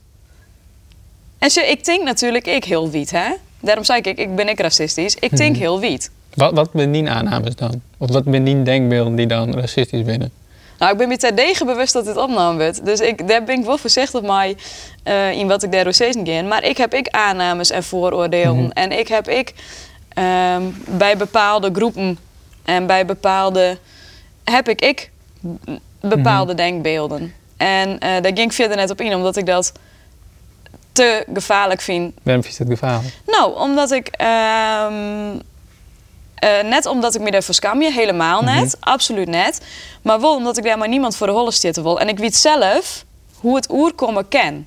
En 1.39 1.51
zo, 1.51 1.61
ik 1.61 1.85
denk 1.85 2.03
natuurlijk 2.05 2.47
ik 2.47 2.65
heel 2.65 2.91
wiet, 2.91 3.11
hè? 3.11 3.29
Daarom 3.61 3.85
zei 3.85 4.01
ik, 4.01 4.19
ik 4.19 4.35
ben 4.37 4.49
ik 4.49 4.61
racistisch. 4.61 5.15
Ik 5.15 5.37
denk 5.37 5.51
Mhm. 5.53 5.61
heel 5.61 5.81
wiet. 5.81 6.11
Wat, 6.37 6.53
wat 6.53 6.71
aannames 7.09 7.57
dan? 7.57 7.83
Of 7.99 8.11
wat 8.11 8.25
ben 8.25 8.45
die 8.45 8.63
denkbeelden 8.63 9.15
die 9.15 9.27
dan 9.27 9.55
racistisch 9.55 10.03
binnen? 10.03 10.31
Nou, 10.79 10.93
ik 10.93 10.99
ben 10.99 11.09
me 11.09 11.17
terdege 11.17 11.65
bewust 11.65 11.93
dat 11.93 12.05
dit 12.05 12.17
opgenomen 12.17 12.57
wordt. 12.57 12.85
Dus 12.85 13.01
ik, 13.01 13.29
daar 13.29 13.45
ben 13.45 13.59
ik 13.59 13.65
wel 13.65 13.79
voorzichtig 13.79 14.23
mee 14.23 14.57
eh, 15.03 15.31
in 15.31 15.47
wat 15.49 15.63
ik 15.63 15.73
daar 15.73 15.95
steeds 15.95 16.17
in 16.17 16.27
ga. 16.27 16.43
Maar 16.43 16.65
ik 16.65 16.77
heb 16.77 16.95
ik 16.95 17.09
aannames 17.09 17.71
en 17.71 17.83
vooroordelen. 17.83 18.57
Mhm. 18.57 18.71
En 18.71 18.99
ik 18.99 19.09
heb 19.09 19.29
ik 19.29 19.55
ehm, 20.09 20.63
bij 20.87 21.17
bepaalde 21.17 21.71
groepen 21.73 22.19
en 22.65 22.87
bij 22.87 23.07
bepaalde... 23.07 23.79
heb 24.45 24.69
ik 24.69 24.81
ik 24.81 25.11
bepaalde 26.01 26.55
denkbeelden. 26.55 27.33
En 27.57 27.99
eh, 27.99 28.23
daar 28.23 28.33
ging 28.35 28.39
ik 28.39 28.53
verder 28.53 28.77
net 28.77 28.91
op 28.91 29.01
in, 29.01 29.15
omdat 29.15 29.37
ik 29.37 29.47
dat 29.47 29.73
te 30.93 31.25
gevaarlijk 31.35 31.81
vind 31.81 32.15
Waarom 32.23 32.45
is 32.45 32.59
het 32.59 32.69
gevaarlijk? 32.69 33.15
nou, 33.27 33.59
omdat 33.59 33.91
ik. 33.91 34.09
ehm, 34.09 35.39
eh, 36.37 36.51
net 36.63 36.87
omdat 36.87 37.15
ik 37.15 37.21
me 37.21 37.31
daarvoor 37.31 37.55
skam 37.55 37.83
je, 37.83 37.93
helemaal 37.93 38.43
net. 38.43 38.65
Mhm. 38.65 38.91
Absoluut 38.93 39.29
net. 39.29 39.61
Maar 40.03 40.21
wel 40.21 40.35
omdat 40.35 40.57
ik 40.57 40.65
daar 40.65 40.79
maar 40.79 40.89
niemand 40.89 41.17
voor 41.17 41.27
de 41.27 41.33
holle 41.33 41.51
zitten 41.51 41.83
wil. 41.83 42.01
En 42.01 42.09
ik 42.09 42.19
weet 42.19 42.37
zelf 42.37 43.05
hoe 43.41 43.57
het 43.57 43.71
oerkomen 43.71 44.29
ken. 44.29 44.67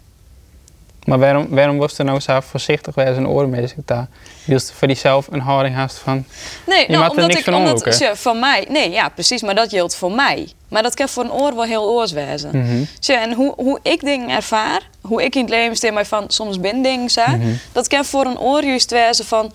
Maar 1.06 1.20
waarom, 1.20 1.48
waarom 1.50 1.78
was 1.78 1.98
er 1.98 2.06
nou 2.06 2.20
zo 2.20 2.40
voorzichtig 2.40 2.94
bij 2.94 3.14
zijn 3.14 3.28
oormeester 3.28 3.82
daar? 3.86 4.08
Wil 4.46 4.60
je 4.66 4.74
voor 4.74 4.88
jezelf 4.88 5.28
een 5.32 5.40
houding 5.40 5.76
haast 5.76 5.98
van... 5.98 6.26
Nee, 6.66 6.82
Je 6.82 6.92
nou, 6.92 7.04
er 7.04 7.10
omdat 7.10 7.28
niks 7.28 7.40
ik. 7.40 7.46
van 7.46 7.54
omdat, 7.56 7.92
tja, 7.92 8.16
van 8.16 8.40
mij. 8.40 8.66
Nee, 8.70 8.92
ja, 8.92 9.10
precies. 9.10 9.42
Maar 9.42 9.56
dat 9.56 9.70
geldt 9.70 9.96
voor 9.96 10.12
mij. 10.12 10.50
Maar 10.68 10.84
dat 10.84 10.94
kan 10.94 11.10
voor 11.10 11.24
een 11.24 11.32
oor 11.32 11.56
wel 11.56 11.64
heel 11.64 11.90
oorswezen. 11.90 12.50
Mhm. 12.54 12.84
En 13.08 13.34
hoe, 13.34 13.54
hoe 13.56 13.80
ik 13.84 14.00
dingen 14.02 14.30
ervaar, 14.30 14.82
hoe 15.02 15.24
ik 15.24 15.36
in 15.36 15.42
het 15.42 15.50
leven 15.50 15.76
steen 15.76 15.94
mij 15.94 16.06
van 16.06 16.24
soms 16.28 16.60
ben 16.60 16.82
dingen 16.82 17.10
Mhm. 17.28 17.54
dat 17.72 17.88
kan 17.88 18.06
voor 18.06 18.26
een 18.26 18.40
oor 18.40 18.64
juist 18.64 18.92
wezen 18.92 19.26
van 19.26 19.52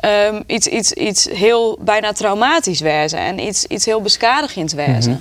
ehm, 0.00 0.42
iets, 0.46 0.66
iets, 0.66 0.92
iets 0.92 1.28
heel 1.30 1.78
bijna 1.80 2.12
traumatisch 2.12 2.80
wezen 2.80 3.18
en 3.18 3.38
iets, 3.38 3.64
iets 3.64 3.84
heel 3.84 4.00
beschadigends 4.00 4.74
wezen. 4.74 5.12
Mhm. 5.12 5.20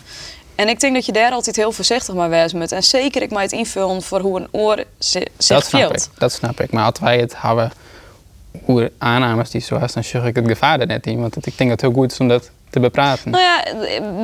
En 0.55 0.69
ik 0.69 0.79
denk 0.79 0.93
dat 0.93 1.05
je 1.05 1.11
daar 1.11 1.31
altijd 1.31 1.55
heel 1.55 1.71
voorzichtig 1.71 2.15
mee 2.15 2.27
wezen 2.27 2.57
moet. 2.57 2.71
En 2.71 2.83
zeker 2.83 3.21
ik 3.21 3.31
mij 3.31 3.43
het 3.43 3.51
invullen 3.51 4.01
voor 4.01 4.19
hoe 4.19 4.39
een 4.39 4.47
oor 4.51 4.83
zi- 4.99 5.23
zich 5.37 5.57
Dat 5.57 5.65
snap 5.65 5.93
ik, 5.93 6.07
dat 6.17 6.31
snap 6.31 6.59
ik. 6.59 6.71
Maar 6.71 6.85
als 6.85 6.99
wij 6.99 7.19
het 7.19 7.33
hebben, 7.37 7.71
hoe 8.63 8.91
aannames 8.97 9.49
die 9.49 9.61
zo 9.61 9.77
is, 9.77 9.93
dan 9.93 10.03
zeg 10.03 10.25
ik 10.25 10.35
het 10.35 10.47
gevaar 10.47 10.79
er 10.79 10.87
net 10.87 11.05
in. 11.05 11.19
Want 11.21 11.35
ik 11.35 11.57
denk 11.57 11.69
dat 11.69 11.81
het 11.81 11.81
heel 11.81 12.01
goed 12.01 12.11
is 12.11 12.19
om 12.19 12.27
dat 12.27 12.51
te 12.69 12.79
bepraten. 12.79 13.31
Nou 13.31 13.43
ja, 13.43 13.63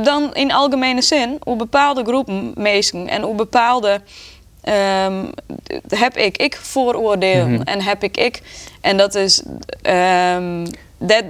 dan 0.03 0.33
in 0.33 0.51
algemene 0.51 1.01
zin, 1.01 1.37
hoe 1.43 1.55
bepaalde 1.55 2.03
groepen 2.03 2.51
mensen 2.55 3.07
en 3.07 3.21
hoe 3.21 3.35
bepaalde 3.35 4.01
ehm, 4.63 5.25
heb 5.87 6.17
ik 6.17 6.37
ik 6.37 6.55
vooroordelen 6.61 7.51
Mhm. 7.51 7.61
en 7.61 7.81
heb 7.81 8.03
ik 8.03 8.17
ik 8.17 8.41
en 8.81 8.97
dat 8.97 9.15
is 9.15 9.43
ehm 9.81 10.65
dat 10.99 11.23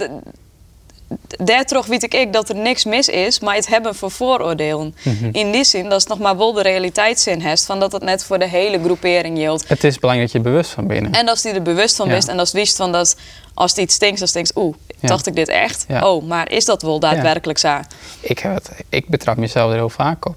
daar 1.38 1.64
toch 1.64 1.86
weet 1.86 2.02
ik 2.02 2.14
ik 2.14 2.32
dat 2.32 2.48
er 2.48 2.54
niks 2.54 2.84
mis 2.84 3.08
is, 3.08 3.40
maar 3.40 3.54
het 3.54 3.66
hebben 3.68 3.94
van 3.94 4.10
vooroordelen. 4.10 4.94
Mhm. 5.02 5.28
In 5.32 5.50
die 5.50 5.64
zin 5.64 5.88
dat 5.88 5.98
is 6.00 6.06
nog 6.06 6.18
maar 6.18 6.36
wel 6.36 6.52
de 6.52 6.62
realiteitszin 6.62 7.40
heeft 7.40 7.64
van 7.64 7.80
dat 7.80 7.92
het 7.92 8.02
net 8.02 8.24
voor 8.24 8.38
de 8.38 8.48
hele 8.48 8.78
groepering 8.82 9.38
geldt. 9.38 9.68
Het 9.68 9.84
is 9.84 9.98
belangrijk 9.98 10.32
dat 10.32 10.42
je 10.42 10.48
bewust 10.50 10.70
van 10.70 10.86
bent. 10.86 11.16
En 11.16 11.28
als 11.28 11.42
die 11.42 11.52
er 11.52 11.62
bewust 11.62 11.96
van 11.96 12.08
Ja. 12.08 12.14
is 12.14 12.26
en 12.26 12.38
als 12.38 12.52
wist 12.52 12.76
van 12.76 12.92
dat 12.92 13.16
als 13.54 13.70
het 13.70 13.80
iets 13.80 13.94
stinkt, 13.94 14.18
dan 14.18 14.28
denkt 14.32 14.56
oeh, 14.56 14.74
Ja. 15.00 15.08
dacht 15.08 15.26
ik 15.26 15.34
dit 15.34 15.48
echt? 15.48 15.84
Ja. 15.88 16.10
Oh, 16.10 16.24
maar 16.24 16.50
is 16.50 16.64
dat 16.64 16.82
wel 16.82 16.98
daadwerkelijk 17.00 17.58
zo? 17.58 17.78
Ik, 18.20 18.38
heb 18.38 18.54
het, 18.54 18.70
ik 18.88 19.08
betrap 19.08 19.36
mezelf 19.36 19.70
er 19.70 19.76
heel 19.76 19.88
vaak 19.90 20.26
op. 20.26 20.36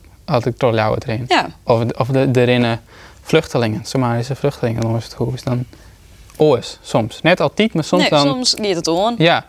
Toch 0.57 0.73
jou 0.73 0.97
erin. 0.99 1.25
Ja. 1.28 1.49
Of, 1.63 1.84
of 1.91 2.07
de, 2.07 2.32
de 2.32 2.43
rinnen 2.43 2.82
vluchtelingen, 3.21 3.86
Somalische 3.86 4.36
vluchtelingen, 4.36 4.82
dan 4.82 4.95
is 4.95 5.03
het 5.03 5.34
is 5.34 5.43
dan. 5.43 5.65
Oors, 6.38 6.78
soms. 6.82 7.21
Net 7.21 7.39
altijd, 7.39 7.73
maar 7.73 7.84
soms 7.84 8.01
nee, 8.01 8.09
dan. 8.09 8.28
soms 8.28 8.57
liet 8.57 8.75
het 8.75 8.88
on. 8.88 9.15
Ja, 9.17 9.45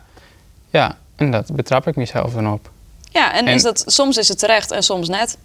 ja. 0.71 0.97
En 1.17 1.31
dat 1.31 1.55
betrap 1.55 1.87
ik 1.87 1.97
mezelf 1.97 2.33
dan 2.33 2.53
op. 2.53 2.71
Ja, 3.11 3.33
en, 3.33 3.47
En- 3.47 3.55
Is 3.55 3.63
dat, 3.63 3.83
soms 3.87 4.17
is 4.17 4.29
het 4.29 4.39
terecht 4.39 4.71
en 4.71 4.83
soms 4.83 5.09
net. 5.09 5.39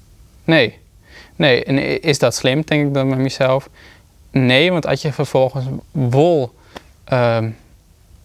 Nee. 0.43 0.77
Nee, 1.35 1.63
en 1.63 2.01
is 2.01 2.19
dat 2.19 2.35
slim, 2.35 2.61
denk 2.65 2.87
ik 2.87 2.93
dan 2.93 3.07
met 3.07 3.17
mezelf? 3.17 3.69
Nee, 4.31 4.71
want 4.71 4.85
als 4.87 5.01
je 5.01 5.13
vervolgens 5.13 5.65
wol 5.91 6.53
ehm, 7.03 7.49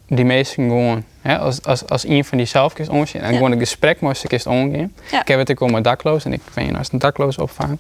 die 0.09 0.25
mensen 0.25 0.69
gewoon, 0.69 1.05
hè, 1.21 1.39
als, 1.39 1.63
als, 1.63 1.89
als 1.89 2.05
een 2.05 2.25
van 2.25 2.39
die 2.39 2.47
zelf 2.47 2.75
omzien 2.89 3.21
en 3.21 3.31
Ja. 3.31 3.37
gewoon 3.37 3.53
een 3.53 3.59
gesprek 3.59 4.01
moest 4.01 4.25
ik 4.25 4.33
eens 4.33 4.47
omgaan. 4.47 4.93
Ja. 5.11 5.21
Ik 5.21 5.29
heb 5.29 5.39
het 5.39 5.49
ik 5.49 5.61
om 5.61 5.71
mijn 5.71 5.83
dakloos 5.83 6.25
en 6.25 6.33
ik 6.33 6.41
ben 6.55 6.67
je 6.67 6.79
als 6.79 6.93
een 6.93 6.99
dakloos 6.99 7.39
opvang. 7.39 7.79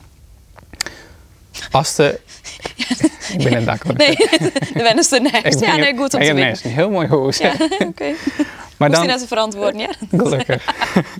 Als 1.70 1.95
de. 1.95 2.20
ik 3.37 3.43
ben 3.43 3.57
een 3.57 3.64
dakloos. 3.64 3.97
Nee, 3.97 4.16
de 4.16 4.51
wen 4.72 4.99
is 4.99 5.09
de 5.09 5.20
next. 5.20 5.61
Ja, 5.61 5.76
nee, 5.76 5.97
goed 5.97 6.14
om 6.14 6.20
ik 6.20 6.26
te 6.29 6.35
weten. 6.35 6.70
heel 6.70 6.91
mooi 6.91 7.09
huis. 7.09 7.39
Ja, 7.39 7.53
oké. 7.89 8.14
Maar 8.76 8.89
Moest 8.89 8.93
dan, 9.01 9.03
je 9.03 9.09
net 9.09 9.18
te 9.18 9.26
verantwoorden, 9.26 9.81
ja? 9.81 9.91
gelukkig. 10.11 10.64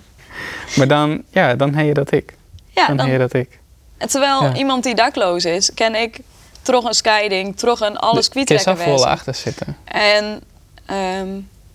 maar 0.77 0.87
dan, 0.87 1.23
ja, 1.29 1.55
dan 1.55 1.73
heb 1.73 1.85
je 1.85 1.93
dat 1.93 2.11
ik. 2.11 2.33
Ja, 2.69 2.87
dan, 2.87 2.97
heb 2.97 3.05
je 3.05 3.17
dan, 3.17 3.27
dat 3.27 3.33
ik. 3.33 3.59
terwijl 3.97 4.43
Ja. 4.43 4.55
iemand 4.55 4.83
die 4.83 4.95
dakloos 4.95 5.45
is, 5.45 5.73
ken 5.73 5.95
ik 5.95 6.19
toch 6.61 6.83
een 6.85 6.93
scheiding, 6.93 7.57
toch 7.57 7.79
een 7.79 7.97
alles 7.97 8.25
Je 8.25 8.31
zou 8.33 8.45
kwijtrekken 8.45 8.77
vol 8.85 9.07
achter 9.07 9.35
zitten. 9.35 9.77
En 9.83 10.41
ehm, 10.89 11.27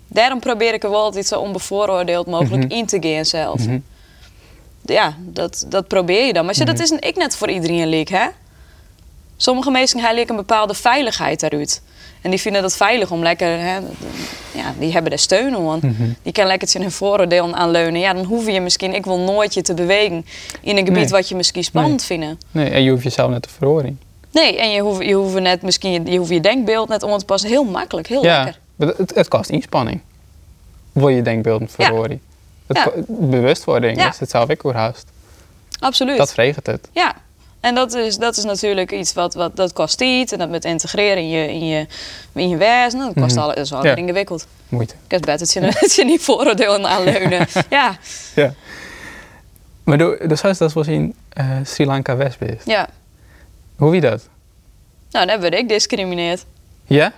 daarom 0.08 0.40
probeer 0.40 0.74
ik 0.74 0.84
er 0.84 0.90
wel 0.90 1.00
altijd 1.02 1.26
zo 1.26 1.40
onbevooroordeeld 1.40 2.26
mogelijk 2.26 2.64
Mhm. 2.64 2.72
in 2.72 2.86
te 2.86 2.98
gaan 3.00 3.24
zelf. 3.24 3.66
Mhm. 3.66 3.78
Ja, 4.86 5.14
dat, 5.20 5.64
dat 5.68 5.88
probeer 5.88 6.26
je 6.26 6.32
dan. 6.32 6.44
Maar 6.44 6.54
ja, 6.58 6.64
dat 6.64 6.74
Mhm. 6.74 6.82
is 6.84 6.90
een, 6.90 7.00
ik 7.00 7.16
net 7.16 7.36
voor 7.36 7.50
iedereen 7.50 7.86
leek, 7.88 8.08
hè? 8.08 8.26
Sommige 9.36 9.70
mensen 9.70 10.00
hebben 10.00 10.30
een 10.30 10.36
bepaalde 10.36 10.74
veiligheid 10.74 11.40
daaruit. 11.40 11.82
En 12.20 12.30
die 12.30 12.40
vinden 12.40 12.62
dat 12.62 12.76
veilig 12.76 13.10
om 13.10 13.22
lekker, 13.22 13.48
hè, 13.60 13.74
ja, 14.54 14.74
die 14.78 14.92
hebben 14.92 15.12
er 15.12 15.18
steun 15.18 15.54
aan. 15.56 15.78
Mhm. 15.82 15.92
Die 16.22 16.32
kan 16.32 16.46
lekker 16.46 16.80
hun 16.80 16.90
vooroordelen 16.90 17.54
aanleunen. 17.54 18.00
Ja, 18.00 18.12
dan 18.12 18.24
hoef 18.24 18.46
je 18.46 18.60
misschien, 18.60 18.94
ik 18.94 19.04
wil 19.04 19.18
nooit 19.18 19.54
je 19.54 19.62
te 19.62 19.74
bewegen 19.74 20.26
in 20.60 20.76
een 20.76 20.86
gebied 20.86 20.94
Nee. 21.02 21.08
wat 21.08 21.28
je 21.28 21.34
misschien 21.34 21.64
spannend 21.64 22.04
vindt. 22.04 22.44
Nee, 22.50 22.70
en 22.70 22.82
je 22.82 22.90
hoeft 22.90 23.02
jezelf 23.02 23.30
net 23.30 23.42
te 23.42 23.48
verhoren. 23.48 23.98
Nee, 24.30 24.58
en 24.58 24.70
je 24.70 24.80
hoeft 24.80 25.04
je, 25.04 25.12
hoeft 25.14 25.40
net 25.40 25.62
misschien, 25.62 25.92
je, 25.92 26.10
je 26.12 26.18
hoeft 26.18 26.30
je 26.30 26.40
denkbeeld 26.40 26.88
net 26.88 27.02
om 27.02 27.18
te 27.18 27.24
passen. 27.24 27.50
Heel 27.50 27.64
makkelijk, 27.64 28.06
heel 28.06 28.22
Ja, 28.24 28.44
lekker. 28.44 28.60
Het, 28.76 29.14
het 29.14 29.28
kost 29.28 29.50
inspanning. 29.50 30.00
Wil 30.92 31.08
je 31.08 31.22
denkbeelden 31.22 31.68
Ja. 31.76 31.84
verhoren? 31.84 32.20
Het 32.66 32.76
Ja. 32.76 32.84
ko- 32.84 33.04
bewustwording 33.08 33.96
Ja. 33.98 34.08
is 34.08 34.18
het 34.18 34.30
zelf 34.30 34.48
ik 34.48 34.62
haast. 34.74 35.06
Absoluut. 35.78 36.16
Dat 36.16 36.32
vreegt 36.32 36.66
het. 36.66 36.88
Ja, 36.92 37.14
en 37.60 37.74
dat 37.74 37.94
is, 37.94 38.16
dat 38.16 38.36
is 38.36 38.44
natuurlijk 38.44 38.92
iets 38.92 39.12
wat, 39.12 39.34
wat 39.34 39.56
dat 39.56 39.72
kost 39.72 39.98
tijd. 39.98 40.32
En 40.32 40.38
dat 40.38 40.50
met 40.50 40.64
integreren 40.64 41.16
in 41.16 41.28
je, 41.28 41.48
in 41.52 41.66
je, 41.66 41.86
in 42.32 42.48
je 42.48 42.56
wezen, 42.56 42.98
dat 42.98 43.12
kost 43.14 43.36
Mhm. 43.36 43.46
dat 43.54 43.56
is 43.64 43.70
wel 43.70 43.82
weer 43.82 43.98
ingewikkeld. 43.98 44.46
Moeite. 44.68 44.94
Ik 45.04 45.10
heb 45.10 45.20
het 45.40 45.52
je, 45.52 45.60
je 45.96 46.04
niet 46.04 46.22
vooroordelen 46.22 46.86
aanleunen. 46.86 47.46
ja, 47.70 47.96
Ja. 48.34 48.54
Maar 49.84 49.98
du, 49.98 50.26
du 50.26 50.36
sagst, 50.36 50.58
dat 50.58 50.72
was 50.72 50.86
in 50.86 51.14
eh, 51.28 51.46
Sri 51.64 51.86
Lanka 51.86 52.16
West 52.16 52.38
ja. 52.64 52.88
Hoe 53.76 53.90
wie 53.90 54.00
dat? 54.00 54.28
Nou, 55.10 55.26
dan 55.26 55.40
word 55.40 55.54
ik 55.54 55.68
discrimineerd. 55.68 56.44
Ja? 56.84 57.12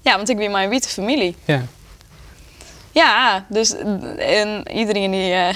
Ja, 0.00 0.16
want 0.16 0.28
ik 0.28 0.36
ben 0.36 0.50
mijn 0.50 0.68
witte 0.68 0.88
familie. 0.88 1.36
Ja. 1.44 1.62
Ja, 2.92 3.46
dus 3.48 3.74
en 4.18 4.72
iedereen 4.72 5.10
die, 5.10 5.32
eh, 5.32 5.54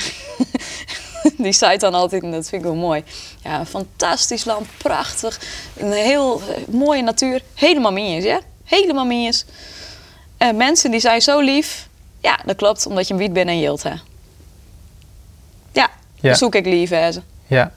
die 1.45 1.53
zei 1.53 1.78
dan 1.78 1.95
altijd, 1.95 2.22
en 2.22 2.30
dat 2.30 2.49
vind 2.49 2.62
ik 2.62 2.68
wel 2.68 2.76
mooi. 2.76 3.05
Ja, 3.42 3.59
een 3.59 3.66
fantastisch 3.66 4.45
land, 4.45 4.66
prachtig, 4.76 5.40
een 5.76 5.92
heel 5.92 6.40
eh, 6.40 6.57
mooie 6.68 7.03
natuur. 7.03 7.42
Helemaal 7.55 7.92
miens, 7.92 8.24
ja? 8.24 8.40
Helemaal 8.64 9.07
miens. 9.07 9.45
Eh 10.36 10.53
mensen 10.53 10.90
die 10.90 11.01
zijn 11.01 11.20
zo 11.22 11.40
lief. 11.40 11.88
Ja, 12.20 12.38
dat 12.45 12.57
klopt, 12.57 12.86
omdat 12.86 13.07
je 13.09 13.12
een 13.14 13.20
wiet 13.20 13.32
bent 13.32 13.49
en 13.49 13.61
jilt, 13.61 13.82
hè? 13.82 13.95
Ja, 16.24 16.34
zoek 16.34 16.55
ik 16.55 16.66
lief, 16.66 16.90
hè? 16.90 17.11
ja. 17.47 17.72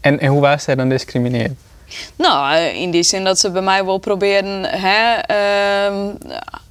En, 0.00 0.20
en 0.20 0.28
hoe 0.28 0.40
was 0.40 0.62
zij 0.62 0.74
dan 0.74 0.88
discrimineerd? 0.88 1.52
Nou, 2.16 2.54
eh, 2.54 2.74
in 2.74 2.90
die 2.90 3.02
zin 3.02 3.24
dat 3.24 3.38
ze 3.38 3.50
bij 3.50 3.62
mij 3.62 3.84
wel 3.84 3.98
proberen 3.98 4.64
hè, 4.64 5.14
ehm, 5.14 6.14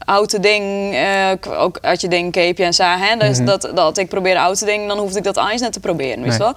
oude 0.05 0.39
ding, 0.39 0.93
eh, 0.93 1.31
ook 1.61 1.77
als 1.77 2.01
je 2.01 2.07
dingen 2.07 2.31
keep 2.31 2.59
en 2.59 2.73
zo, 2.73 2.83
hè, 2.83 3.17
dus 3.17 3.37
Mhm. 3.37 3.45
dat, 3.45 3.71
dat 3.75 3.97
ik 3.97 4.09
probeer 4.09 4.37
oude 4.37 4.65
dingen, 4.65 4.87
dan 4.87 4.97
hoefde 4.97 5.17
ik 5.17 5.23
dat 5.23 5.37
eens 5.37 5.61
net 5.61 5.73
te 5.73 5.79
proberen, 5.79 6.15
weet 6.23 6.23
je 6.23 6.29
Nee. 6.29 6.37
wel. 6.39 6.53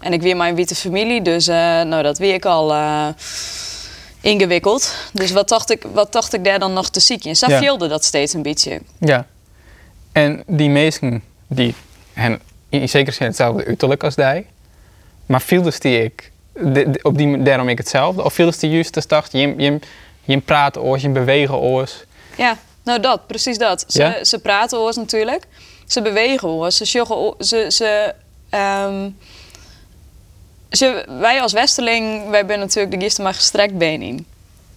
En 0.00 0.12
ik 0.12 0.22
weer 0.22 0.36
mijn 0.36 0.54
witte 0.54 0.74
familie, 0.74 1.22
dus 1.22 1.46
eh, 1.48 1.56
nou, 1.82 2.02
dat 2.02 2.18
weer 2.18 2.34
ik 2.34 2.44
al 2.44 2.72
ingewikkeld. 4.20 4.94
Dus 5.12 5.30
wat 5.30 5.48
dacht, 5.48 5.70
ik, 5.70 5.82
wat 5.92 6.12
dacht 6.12 6.32
ik 6.32 6.44
daar 6.44 6.58
dan 6.58 6.72
nog 6.72 6.88
te 6.90 7.00
ziek 7.00 7.24
in? 7.24 7.36
Zo 7.36 7.46
Ja. 7.50 7.58
viel 7.58 7.78
dat 7.78 8.04
steeds 8.04 8.32
een 8.32 8.42
beetje. 8.42 8.80
Ja. 8.98 9.26
En 10.12 10.42
die 10.46 10.70
mensen 10.70 11.22
die 11.46 11.74
hen 12.12 12.40
in 12.68 12.88
zekere 12.88 13.16
zin 13.16 13.26
hetzelfde 13.26 13.64
uiterlijk 13.66 14.04
als 14.04 14.14
die, 14.14 14.46
maar 15.26 15.40
viel 15.40 15.62
dus 15.62 15.78
die 15.80 16.02
ik 16.04 16.31
de- 16.54 16.90
de- 16.90 16.98
op 17.02 17.18
die 17.18 17.42
daarom 17.42 17.68
ik 17.68 17.78
hetzelfde, 17.78 18.24
of 18.24 18.32
viel 18.34 18.46
dus 18.46 18.58
die 18.58 18.70
juist 18.70 18.96
als 18.96 19.06
dacht 19.06 19.32
je 19.32 19.54
je 19.56 19.78
je 20.24 20.38
praat 20.38 20.78
oors, 20.78 21.02
je 21.02 21.08
bewegen 21.08 21.56
oors. 21.58 22.04
Ja, 22.36 22.56
nou 22.84 23.00
dat, 23.00 23.26
precies 23.26 23.58
dat. 23.58 23.84
Ze, 23.88 24.02
Ja? 24.02 24.24
ze 24.24 24.38
praten 24.38 24.78
oors 24.78 24.96
natuurlijk. 24.96 25.46
Ze 25.86 26.02
bewegen 26.02 26.48
oors. 26.48 26.76
Ze 26.76 26.84
joggen 26.84 27.34
Ze, 27.38 27.66
ze, 27.68 28.14
ehm, 28.50 29.08
ze, 30.70 31.04
wij 31.20 31.40
als 31.40 31.52
Westerling, 31.52 32.28
wij 32.30 32.44
zijn 32.46 32.58
natuurlijk 32.58 32.94
de 32.94 33.00
gisten 33.00 33.24
maar 33.24 33.34
gestrekt 33.34 33.78
been 33.78 34.02
in. 34.02 34.26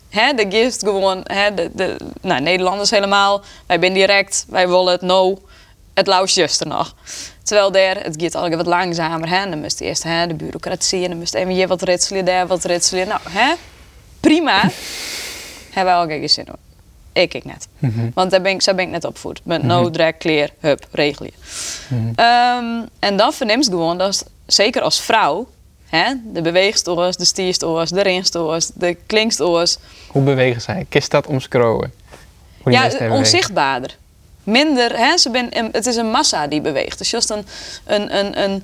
Hè, 0.10 0.34
de 0.34 0.46
gist 0.50 0.84
gewoon, 0.84 1.22
hè, 1.24 1.54
de, 1.54 1.70
de, 1.74 1.96
nou, 2.22 2.42
Nederlanders 2.42 2.90
helemaal. 2.90 3.42
Wij 3.66 3.80
zijn 3.80 3.94
direct, 3.94 4.46
wij 4.50 4.68
willen 4.68 4.92
het 4.92 5.02
no. 5.02 5.38
Het 5.96 6.08
lauwt 6.08 6.34
juist 6.34 6.62
er 6.62 6.68
nog. 6.68 6.96
Terwijl 7.44 7.72
daar, 7.72 7.96
het 8.04 8.16
gaat 8.18 8.36
al 8.36 8.50
wat 8.50 8.66
langzamer. 8.66 9.30
Hè? 9.30 9.50
Dan 9.50 9.62
moest 9.62 9.82
eerst 9.82 10.04
hè, 10.04 10.28
de 10.28 10.34
bureaucratie 10.34 11.04
en 11.04 11.10
dan 11.10 11.18
moest 11.18 11.34
even 11.34 11.52
hier 11.52 11.68
wat 11.68 11.82
ritselen, 11.82 12.26
daar 12.26 12.48
wat 12.48 12.64
ritselen. 12.64 13.08
Nou, 13.08 13.20
hè? 13.30 13.54
prima. 14.20 14.62
Hebben 15.74 15.94
wij 15.94 16.04
al 16.04 16.08
geen 16.08 16.30
zin 16.30 16.46
in. 16.46 16.54
Ik, 17.22 17.34
ik 17.34 17.46
net. 17.46 17.68
Want 18.14 18.32
daar 18.32 18.42
ben 18.42 18.52
ik, 18.52 18.62
zo 18.62 18.74
ben 18.74 18.86
ik 18.86 18.92
net 18.92 19.04
opgevoed. 19.04 19.42
Met 19.44 19.64
no, 19.64 19.90
drag, 19.90 20.18
kleer, 20.18 20.50
hup, 20.60 20.88
regel 20.92 21.26
je. 21.26 21.32
Ehm, 22.16 22.86
en 23.00 23.18
dan 23.18 23.34
verneemt 23.34 23.66
gewoon 23.66 23.98
dat, 23.98 24.26
zeker 24.46 24.82
als 24.82 25.02
vrouw, 25.02 25.48
hè, 25.86 26.14
de 26.26 26.42
beweegstoors, 26.42 27.16
de 27.16 27.26
stierstoors, 27.26 27.90
de 27.90 28.02
renstoors, 28.02 28.68
de 28.74 28.98
klinkstoors, 29.06 29.78
Hoe 30.08 30.24
bewegen 30.24 30.62
zij? 30.62 30.86
Kist 30.90 31.12
dat 31.12 31.28
die 32.64 32.74
ja, 32.74 33.10
onzichtbaarder. 33.10 33.98
Minder, 34.46 34.98
hè, 34.98 35.18
ze 35.18 35.30
ben, 35.30 35.50
het 35.72 35.86
is 35.86 35.96
een 35.96 36.10
massa 36.12 36.48
die 36.48 36.62
beweegt. 36.62 36.98
Dus 36.98 37.10
just 37.10 37.30
een, 37.30 37.46
een, 37.86 38.18
een, 38.18 38.42
een 38.44 38.64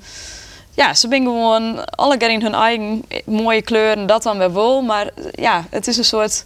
ja, 0.73 0.93
ze 0.93 1.07
zijn 1.09 1.23
gewoon 1.23 1.85
alle 1.85 2.17
in 2.17 2.41
hun 2.41 2.53
eigen 2.53 3.03
mooie 3.25 3.61
kleuren, 3.61 4.05
dat 4.07 4.23
dan 4.23 4.37
weer 4.37 4.53
wel. 4.53 4.81
Maar 4.81 5.09
ja, 5.31 5.65
het 5.69 5.87
is 5.87 5.97
een 5.97 6.03
soort 6.05 6.45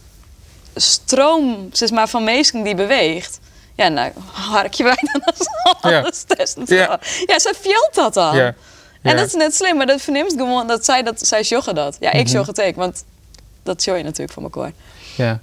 stroom 0.75 1.69
zeg 1.71 1.91
maar, 1.91 2.07
van 2.09 2.23
mensen 2.23 2.63
die 2.63 2.75
beweegt. 2.75 3.39
Ja, 3.75 3.87
nou, 3.87 4.11
harkje 4.31 4.83
wij 4.83 4.97
dan 5.11 5.23
als 5.23 5.47
Ja. 5.81 5.99
alles 5.99 6.23
testen. 6.27 6.63
Ja. 6.67 6.99
Ja, 7.25 7.39
zij 7.39 7.53
valt 7.61 7.89
dat 7.93 8.13
dan. 8.13 8.35
Ja. 8.35 8.45
En 9.01 9.11
Ja. 9.11 9.13
dat 9.17 9.25
is 9.27 9.33
net 9.33 9.55
slim, 9.55 9.77
maar 9.77 9.85
dat 9.85 10.01
verneemt 10.01 10.33
gewoon 10.37 10.67
dat 10.67 10.85
zij, 10.85 11.03
dat, 11.03 11.27
zij 11.27 11.41
joggen 11.41 11.75
dat. 11.75 11.97
Ja, 11.99 12.11
ik 12.11 12.25
Mhm. 12.25 12.35
jog 12.35 12.47
het 12.47 12.61
ook, 12.61 12.75
want 12.75 13.03
dat 13.63 13.81
show 13.81 13.97
je 13.97 14.03
natuurlijk 14.03 14.31
van 14.31 14.43
elkaar. 14.43 14.71
Ja. 15.15 15.39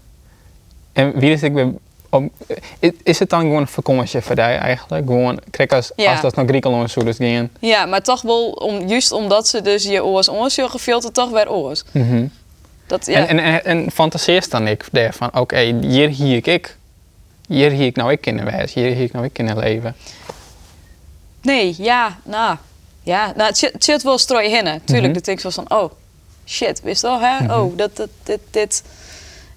En 0.93 1.19
wie 1.19 1.33
is 1.33 1.43
ik 1.43 1.55
ben 1.55 1.79
is- 2.79 3.19
het 3.19 3.31
dan 3.31 3.41
gewoon 3.41 3.61
een 3.61 3.69
jou 3.69 4.59
eigenlijk? 4.59 5.07
Gewoon, 5.07 5.39
kijk 5.51 5.73
als, 5.73 5.93
Ja. 5.97 6.11
als 6.13 6.21
dat 6.21 6.35
naar 6.35 6.47
Griekenland 6.47 6.91
zou 6.91 7.05
dus 7.05 7.19
gaan. 7.19 7.51
Ja, 7.61 7.87
maar 7.87 8.03
toch 8.03 8.23
wel, 8.23 8.51
om, 8.51 8.89
juist 8.89 9.13
omdat 9.13 9.49
ze 9.49 9.61
dus 9.63 9.85
je 9.85 10.05
oors 10.05 10.29
veelt 10.81 11.03
het 11.03 11.15
toch 11.15 11.31
weer 11.31 11.51
oors. 11.51 11.83
Mhm. 11.93 12.27
Dat, 12.87 13.07
ja. 13.07 13.27
En, 13.27 13.39
en, 13.39 13.65
en, 13.65 13.91
fantaseert 13.91 14.51
dan 14.51 14.67
ik 14.69 14.89
daarvan, 14.93 15.39
oké, 15.39 15.59
hier 15.81 16.09
hier 16.09 16.37
ik 16.37 16.47
ik. 16.47 16.77
Hier 17.49 17.71
hier 17.71 17.87
ik 17.87 17.97
nou 17.97 18.11
ik 18.13 18.21
kunnen 18.21 18.45
wijzen, 18.45 18.81
hier 18.81 18.93
hier 18.95 19.05
ik 19.05 19.13
nou 19.13 19.25
ik 19.25 19.33
kunnen 19.33 19.59
leven. 19.59 19.95
Nee, 21.43 21.75
ja, 21.79 22.19
nou. 22.25 22.57
Ja, 23.03 23.33
nou, 23.37 23.49
het 23.49 23.59
zit- 23.59 23.75
wel 24.03 24.19
strooi 24.19 24.49
hinnen. 24.49 24.85
Tuurlijk, 24.85 25.07
Mhm. 25.07 25.13
denk 25.25 25.37
ik 25.39 25.43
wel 25.43 25.53
van, 25.53 25.71
oh, 25.81 25.91
shit, 26.47 26.81
wist 26.83 27.03
wel, 27.03 27.21
hè? 27.21 27.55
Oh, 27.61 27.77
dat, 27.77 27.97
dat, 27.97 28.09
dit, 28.23 28.41
dit. 28.51 28.83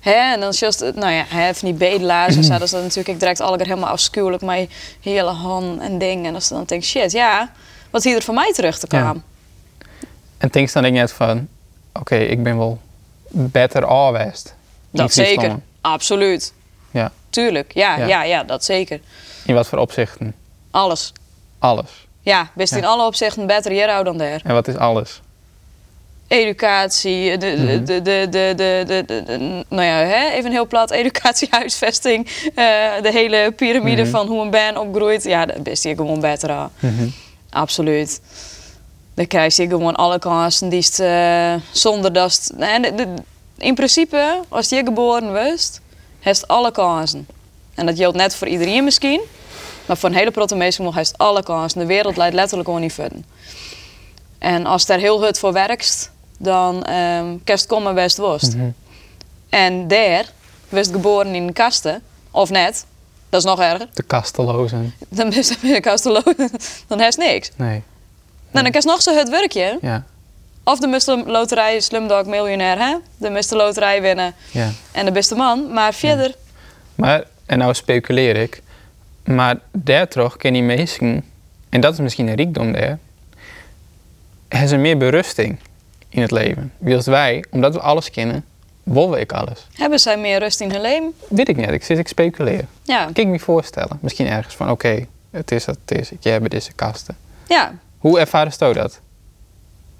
Hè? 0.05 0.33
En 0.33 0.39
dan 0.39 0.51
just, 0.51 0.79
nou 0.79 1.11
ja, 1.13 1.23
hè, 1.27 1.53
van 1.53 1.69
die 1.69 1.77
bedelaars 1.77 2.35
en 2.35 2.43
zo, 2.43 2.51
dat 2.51 2.61
is 2.61 2.71
dan 2.71 2.81
natuurlijk 2.81 3.07
ik 3.07 3.19
direct 3.19 3.39
alle 3.41 3.57
keer 3.57 3.65
helemaal 3.65 3.89
afschuwelijk 3.89 4.43
met 4.43 4.69
hele 5.01 5.29
hand 5.29 5.81
en 5.81 5.97
dingen. 5.97 6.25
En 6.25 6.35
als 6.35 6.47
dan 6.47 6.63
denk 6.65 6.83
shit, 6.83 7.11
ja, 7.11 7.51
wat 7.89 8.03
hier 8.03 8.15
er 8.15 8.21
van 8.21 8.35
mij 8.35 8.51
terug 8.53 8.79
te 8.79 8.87
Ja. 8.89 9.01
komen. 9.01 9.23
En 10.37 10.47
denk 10.49 10.71
dan 10.73 10.85
ik 10.85 10.91
net 10.93 11.11
van, 11.11 11.47
oké, 11.93 12.15
ik 12.15 12.43
ben 12.43 12.57
wel 12.57 12.79
afwest. 13.83 14.55
in 14.91 14.97
Dat 14.97 15.13
zeker, 15.13 15.55
absoluut. 15.81 16.53
Ja. 16.91 17.11
Tuurlijk, 17.29 17.73
ja, 17.73 17.97
Ja. 17.97 18.05
ja. 18.05 18.23
ja, 18.23 18.43
dat 18.43 18.63
zeker. 18.63 18.99
In 19.45 19.53
wat 19.55 19.67
voor 19.67 19.77
opzichten? 19.79 20.35
Alles. 20.71 21.11
Alles. 21.59 22.07
Ja, 22.21 22.49
best 22.53 22.71
Ja. 22.71 22.77
in 22.77 22.85
alle 22.85 23.05
opzichten 23.05 23.47
beter 23.47 23.71
hier 23.71 23.89
dan 24.03 24.17
daar. 24.17 24.41
En 24.43 24.53
wat 24.53 24.67
is 24.67 24.75
alles? 24.77 25.21
Educatie, 26.27 27.37
de, 27.37 27.55
de, 27.55 27.61
Mhm. 27.63 27.85
de, 27.85 28.01
de, 28.01 28.27
de, 28.29 28.53
de, 28.55 28.83
de, 28.87 29.03
de- 29.05 29.23
de- 29.23 29.65
nou 29.69 29.83
ja, 29.83 29.95
hè, 29.97 30.29
even 30.29 30.51
heel 30.51 30.67
plat, 30.67 30.91
educatie, 31.01 31.47
huisvesting, 31.51 32.27
eh, 32.55 32.65
de 33.01 33.09
hele 33.11 33.51
piramide 33.55 34.01
Mhm. 34.01 34.11
van 34.11 34.27
hoe 34.27 34.41
een 34.41 34.49
band 34.49 34.77
opgroeit. 34.77 35.23
Ja, 35.23 35.45
dat 35.45 35.67
is 35.67 35.83
hier 35.83 35.95
gewoon 35.95 36.19
beter 36.19 36.49
aan. 36.51 36.71
Absoluut. 37.49 38.21
Dan 39.13 39.27
krijg 39.27 39.55
je 39.55 39.67
gewoon 39.67 39.95
alle 39.95 40.19
kansen 40.19 40.69
die 40.69 40.79
het, 40.79 40.99
eh, 40.99 41.53
zonder 41.71 42.13
dat 42.13 42.51
het- 42.57 43.07
in 43.57 43.75
principe, 43.75 44.39
als 44.49 44.69
je 44.69 44.81
geboren 44.85 45.33
was, 45.33 45.79
heeft 46.19 46.47
alle 46.47 46.71
kansen. 46.71 47.27
En 47.75 47.85
dat 47.85 47.97
geldt 47.97 48.17
net 48.17 48.35
voor 48.35 48.47
iedereen 48.47 48.83
misschien, 48.83 49.21
maar 49.85 49.97
voor 49.97 50.09
een 50.09 50.15
hele 50.15 50.31
protte 50.31 50.55
mensen 50.55 50.93
heeft 50.93 51.17
alle 51.17 51.43
kansen. 51.43 51.79
De 51.79 51.85
wereld 51.85 52.17
leidt 52.17 52.35
letterlijk 52.35 52.67
gewoon 52.67 52.81
niet 52.83 52.93
verder. 52.93 53.17
En 54.39 54.65
als 54.65 54.81
je 54.81 54.87
daar 54.87 54.99
heel 54.99 55.21
hard 55.21 55.39
voor 55.39 55.53
werkt, 55.53 56.11
dan 56.37 56.83
ehm 56.83 57.25
kerst 57.43 57.65
komen 57.65 57.95
best 57.95 58.17
worst. 58.17 58.55
Mhm. 58.55 58.69
En 59.49 59.87
daar 59.87 60.25
was 60.69 60.87
geboren 60.87 61.35
in 61.35 61.53
kasten, 61.53 62.01
of 62.31 62.49
net, 62.49 62.85
dat 63.29 63.39
is 63.39 63.45
nog 63.45 63.59
erger. 63.59 63.87
De 63.93 64.03
kastelozen. 64.03 64.93
Dan 65.09 65.29
ben 65.29 65.43
je 65.61 65.79
kasteloos, 65.79 66.23
dan 66.87 66.99
heb 66.99 67.11
je 67.11 67.21
niks. 67.21 67.51
Nee. 67.55 67.83
Nou, 68.51 68.63
dan 68.63 68.71
kan 68.71 68.81
je 68.81 68.87
nog 68.87 69.01
zo 69.01 69.15
het 69.15 69.29
werkje. 69.29 69.77
Ja. 69.81 70.03
Of 70.63 70.79
de 70.79 70.89
beste 70.89 71.23
loterij 71.25 71.79
Slumdog 71.79 72.25
Miljonair, 72.25 72.77
hè? 72.77 72.95
De 73.17 73.45
loterij 73.49 74.01
winnen 74.01 74.33
ja. 74.51 74.69
en 74.91 75.05
de 75.05 75.11
beste 75.11 75.35
man. 75.35 75.73
Maar 75.73 75.93
verder, 75.93 76.35
Maar, 76.95 77.23
en 77.45 77.57
nou 77.57 77.73
speculeer 77.73 78.35
ik, 78.35 78.61
maar 79.23 79.59
daar 79.71 80.07
toch 80.07 80.37
ken 80.37 80.53
die 80.53 80.63
mensen, 80.63 81.23
en 81.69 81.81
dat 81.81 81.93
is 81.93 81.99
misschien 81.99 82.27
een 82.27 82.35
rijkdom 82.35 82.71
daar, 82.71 82.99
hebben 84.47 84.69
ze 84.69 84.77
meer 84.77 84.97
berusting 84.97 85.57
in 86.15 86.21
het 86.21 86.31
leven. 86.31 86.73
Wils 86.77 87.05
wij, 87.05 87.43
omdat 87.51 87.73
we 87.73 87.79
alles 87.79 88.11
kennen, 88.11 88.45
willen 88.83 89.19
ik 89.19 89.31
alles. 89.31 89.67
hebben 89.73 89.99
zij 89.99 90.17
meer 90.17 90.39
rust 90.39 90.61
in 90.61 90.71
hun 90.71 90.81
leven? 90.81 91.13
Weet 91.27 91.49
ik 91.49 91.55
niet, 91.55 91.69
ik 91.69 91.83
zit 91.83 91.97
ik 91.97 92.07
speculeer. 92.07 92.65
Ja. 92.83 93.03
Kan 93.03 93.23
ik 93.23 93.27
me 93.27 93.39
voorstellen. 93.39 93.97
Misschien 94.01 94.27
ergens 94.27 94.55
van, 94.55 94.69
oké, 94.71 95.05
het 95.31 95.51
is 95.51 95.65
wat 95.65 95.77
het 95.85 95.99
is, 95.99 96.11
ik 96.11 96.23
heb 96.23 96.49
deze 96.49 96.73
kasten. 96.73 97.17
ja. 97.47 97.73
Hoe 97.97 98.19
ervaren 98.19 98.51
je 98.57 98.73
dat? 98.73 98.99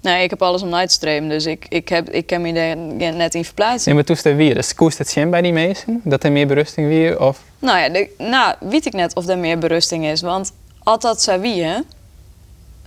Nee, 0.01 0.23
ik 0.23 0.29
heb 0.29 0.41
alles 0.41 0.61
om 0.61 0.75
uit 0.75 0.87
te 0.89 0.93
streamen, 0.93 1.29
dus 1.29 1.45
ik, 1.45 1.65
ik, 1.69 1.89
heb, 1.89 2.09
ik 2.09 2.27
kan 2.27 2.41
me 2.41 2.53
daar 2.53 2.77
net 3.13 3.35
in 3.35 3.45
verplaatsen. 3.45 3.85
Nee, 3.85 3.95
maar 3.95 4.03
toen 4.03 4.31
er 4.31 4.37
weer, 4.37 4.53
dus 4.53 4.75
koest 4.75 4.97
het 4.97 5.09
zien 5.09 5.29
bij 5.29 5.41
die 5.41 5.53
mensen? 5.53 6.01
Dat 6.03 6.23
er 6.23 6.31
meer 6.31 6.47
berusting 6.47 6.87
weer? 6.87 7.19
Of, 7.19 7.41
Nou 7.59 7.79
ja, 7.79 7.89
de, 7.89 8.09
nou, 8.17 8.55
weet 8.59 8.85
ik 8.85 8.93
net 8.93 9.15
of 9.15 9.27
er 9.27 9.37
meer 9.37 9.57
berusting 9.57 10.05
is. 10.05 10.21
Want 10.21 10.51
als 10.83 10.99
dat 10.99 11.21
zou 11.21 11.41
wie, 11.41 11.65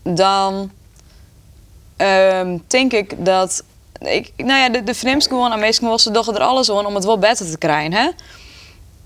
dan 0.02 0.70
ehm, 1.98 2.58
denk 2.66 2.92
ik 2.92 3.24
dat... 3.24 3.64
Ik, 4.00 4.32
nou 4.36 4.60
ja, 4.60 4.68
de, 4.68 4.82
de 4.82 4.94
vreemdste 4.94 5.30
gewoon 5.30 5.52
aan 5.52 5.60
meesten 5.60 5.88
wel, 5.88 5.98
ze 5.98 6.10
doen 6.10 6.34
er 6.34 6.40
alles 6.40 6.70
aan 6.70 6.86
om 6.86 6.94
het 6.94 7.04
wel 7.04 7.18
beter 7.18 7.50
te 7.50 7.58
krijgen, 7.58 7.92
hè? 7.92 8.08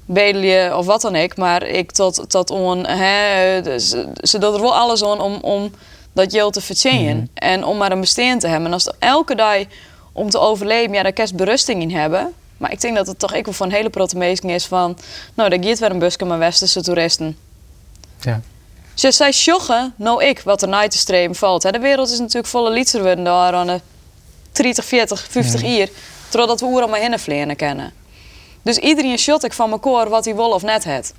Bedelje 0.05 0.77
of 0.77 0.87
wat 0.87 1.01
dan 1.01 1.17
ook, 1.17 1.37
maar 1.37 1.63
ik 1.63 1.91
tot, 1.93 2.31
tot 2.31 2.51
on, 2.51 2.87
hè, 2.87 3.63
dus, 3.63 3.89
ze 4.21 4.39
doen 4.39 4.55
er 4.55 4.61
wel 4.61 4.77
alles 4.77 5.05
aan 5.05 5.21
om, 5.21 5.39
om 5.41 5.73
dat 6.13 6.33
geld 6.33 6.53
te 6.53 6.61
verdienen. 6.61 7.31
En 7.35 7.65
om 7.65 7.77
maar 7.77 7.93
een 7.93 8.01
bestaan 8.01 8.39
te 8.39 8.47
hebben. 8.47 8.67
En 8.67 8.73
als 8.73 8.91
elke 8.99 9.35
dag 9.35 9.59
om 10.13 10.31
te 10.31 10.39
overleven, 10.39 10.93
ja, 10.93 11.03
daar 11.03 11.13
je 11.15 11.35
berusting 11.35 11.83
in 11.83 11.91
hebben. 11.91 12.33
Maar 12.57 12.73
ik 12.73 12.81
denk 12.81 12.97
dat 12.97 13.07
het 13.07 13.19
toch 13.19 13.37
ook 13.37 13.47
wel 13.47 13.69
een 13.69 13.75
hele 13.75 13.91
protte 13.91 14.31
is 14.41 14.67
van... 14.67 14.99
Nou, 15.35 15.51
daar 15.51 15.65
gaat 15.65 15.79
weer 15.79 15.91
een 15.91 15.99
busje 15.99 16.25
met 16.25 16.39
westerse 16.39 16.83
toeristen. 16.83 17.37
ja. 18.21 18.41
Ze 18.95 19.13
zij 19.13 19.31
joggen, 19.31 19.95
nou 19.97 20.25
ik, 20.25 20.41
wat 20.41 20.63
er 20.63 20.69
naar 20.69 20.89
te 20.89 20.99
streven 20.99 21.35
valt. 21.35 21.63
Hè. 21.63 21.71
De 21.71 21.79
wereld 21.79 22.11
is 22.11 22.19
natuurlijk 22.19 22.47
volle 22.47 22.71
liedser 22.71 23.03
worden 23.03 23.25
daar 23.25 23.55
aan 23.55 23.67
de 23.67 23.81
30, 24.53 24.85
40, 24.85 25.27
50 25.31 25.63
jaar. 25.63 25.89
Totdat 26.29 26.61
we 26.61 26.67
oer 26.67 26.81
allemaal 26.81 27.01
hinnenvleeren 27.01 27.57
kennen. 27.57 27.93
Dus 28.63 28.77
iedereen 28.77 29.19
shot 29.19 29.45
ik 29.45 29.53
van 29.53 29.69
mijn 29.69 29.81
koor 29.81 30.09
wat 30.09 30.25
hij 30.25 30.35
wil 30.35 30.51
of 30.51 30.63
net 30.63 30.85
het. 30.85 31.15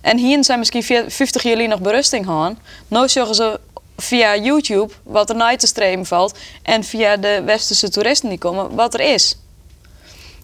En 0.00 0.18
hier 0.18 0.44
zijn 0.44 0.58
misschien 0.58 0.82
50 1.08 1.42
jaar 1.42 1.68
nog 1.68 1.80
berusting 1.80 2.26
gaan. 2.26 2.58
Nou 2.88 3.08
zeggen 3.08 3.34
ze 3.34 3.60
via 3.96 4.36
YouTube 4.36 4.92
wat 5.02 5.30
er 5.30 5.36
naar 5.36 5.56
te 5.56 5.66
streven 5.66 6.06
valt. 6.06 6.38
En 6.62 6.84
via 6.84 7.16
de 7.16 7.42
westerse 7.44 7.88
toeristen 7.90 8.28
die 8.28 8.38
komen, 8.38 8.74
wat 8.74 8.94
er 8.94 9.00
is. 9.00 9.36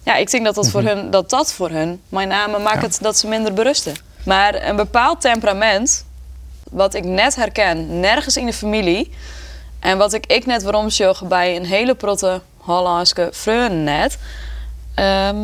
ja, 0.03 0.15
ik 0.15 0.31
denk 0.31 0.45
dat 0.45 0.55
dat, 0.55 0.69
voor 0.69 0.81
hun, 0.81 1.09
dat, 1.09 1.29
dat 1.29 1.53
voor 1.53 1.69
hun, 1.69 2.01
mijn 2.09 2.27
name, 2.27 2.59
maakt 2.59 2.81
het 2.81 2.97
dat 3.01 3.17
ze 3.17 3.27
minder 3.27 3.53
berusten. 3.53 3.93
Maar 4.25 4.67
een 4.67 4.75
bepaald 4.75 5.21
temperament, 5.21 6.05
wat 6.75 6.93
ik 6.93 7.03
net 7.03 7.35
herken, 7.35 7.99
nergens 7.99 8.37
in 8.37 8.45
de 8.45 8.53
familie. 8.53 9.11
En 9.79 9.97
wat 9.97 10.13
ik, 10.13 10.25
ik 10.25 10.45
net 10.45 10.63
waarom 10.63 10.89
zag 10.89 11.27
bij 11.27 11.55
een 11.55 11.65
hele 11.65 11.95
protte 11.95 12.41
Hollandse 12.57 13.29
vreun 13.31 13.83
net. 13.83 14.17
ehm, 14.95 15.37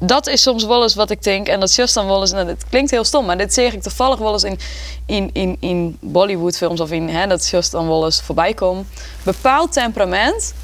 dat 0.00 0.26
is 0.26 0.42
soms 0.42 0.64
wel 0.64 0.82
eens 0.82 0.94
wat 0.94 1.10
ik 1.10 1.22
denk. 1.22 1.48
En 1.48 1.60
dat 1.60 1.78
is 1.78 1.92
dan 1.92 2.06
wel 2.06 2.20
eens. 2.20 2.32
En 2.32 2.46
het 2.46 2.64
klinkt 2.68 2.90
heel 2.90 3.04
stom, 3.04 3.26
maar 3.26 3.38
dit 3.38 3.54
zeg 3.54 3.72
ik 3.72 3.82
toevallig 3.82 4.18
wel 4.18 4.32
eens 4.32 4.44
in, 4.44 4.58
in, 5.06 5.30
in, 5.32 5.56
in 5.60 5.96
Bollywoodfilms. 6.00 6.80
Of 6.80 6.90
in 6.90 7.08
hè, 7.08 7.26
dat 7.26 7.52
is 7.52 7.70
dan 7.70 7.88
wel 7.88 8.04
eens 8.04 8.22
voorbij. 8.22 8.56
Bepaald 9.22 9.72
temperament, 9.72 10.54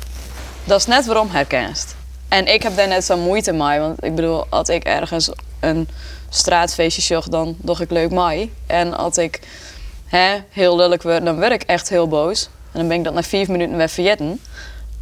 dat 0.65 0.79
is 0.79 0.87
net 0.87 1.07
waarom 1.07 1.31
herkenst. 1.31 1.95
En 2.29 2.47
ik 2.47 2.63
heb 2.63 2.77
daar 2.77 2.89
net 2.89 3.05
zo 3.05 3.17
moeite 3.17 3.53
mee. 3.53 3.81
Want 3.81 4.05
ik 4.05 4.15
bedoel, 4.15 4.47
als 4.49 4.69
ik 4.69 4.85
ergens 4.85 5.31
een 5.61 5.89
straatfeestje 6.29 7.03
zag, 7.03 7.29
dan 7.29 7.55
doch 7.59 7.81
ik 7.81 7.91
leuk 7.91 8.11
mee. 8.11 8.53
En 8.67 8.97
als 8.97 9.19
ik 9.19 9.41
hè, 10.07 10.37
heel 10.51 10.77
lullig 10.77 11.03
word, 11.03 11.25
dan 11.25 11.37
word 11.39 11.53
ik 11.53 11.63
echt 11.63 11.89
heel 11.89 12.09
boos. 12.09 12.49
En 12.73 12.79
dan 12.79 12.89
ben 12.89 12.97
ik 12.99 13.05
dat 13.05 13.15
na 13.15 13.23
vier 13.23 13.51
minuten 13.51 13.77
weer 13.77 13.89
vergeten. 13.89 14.41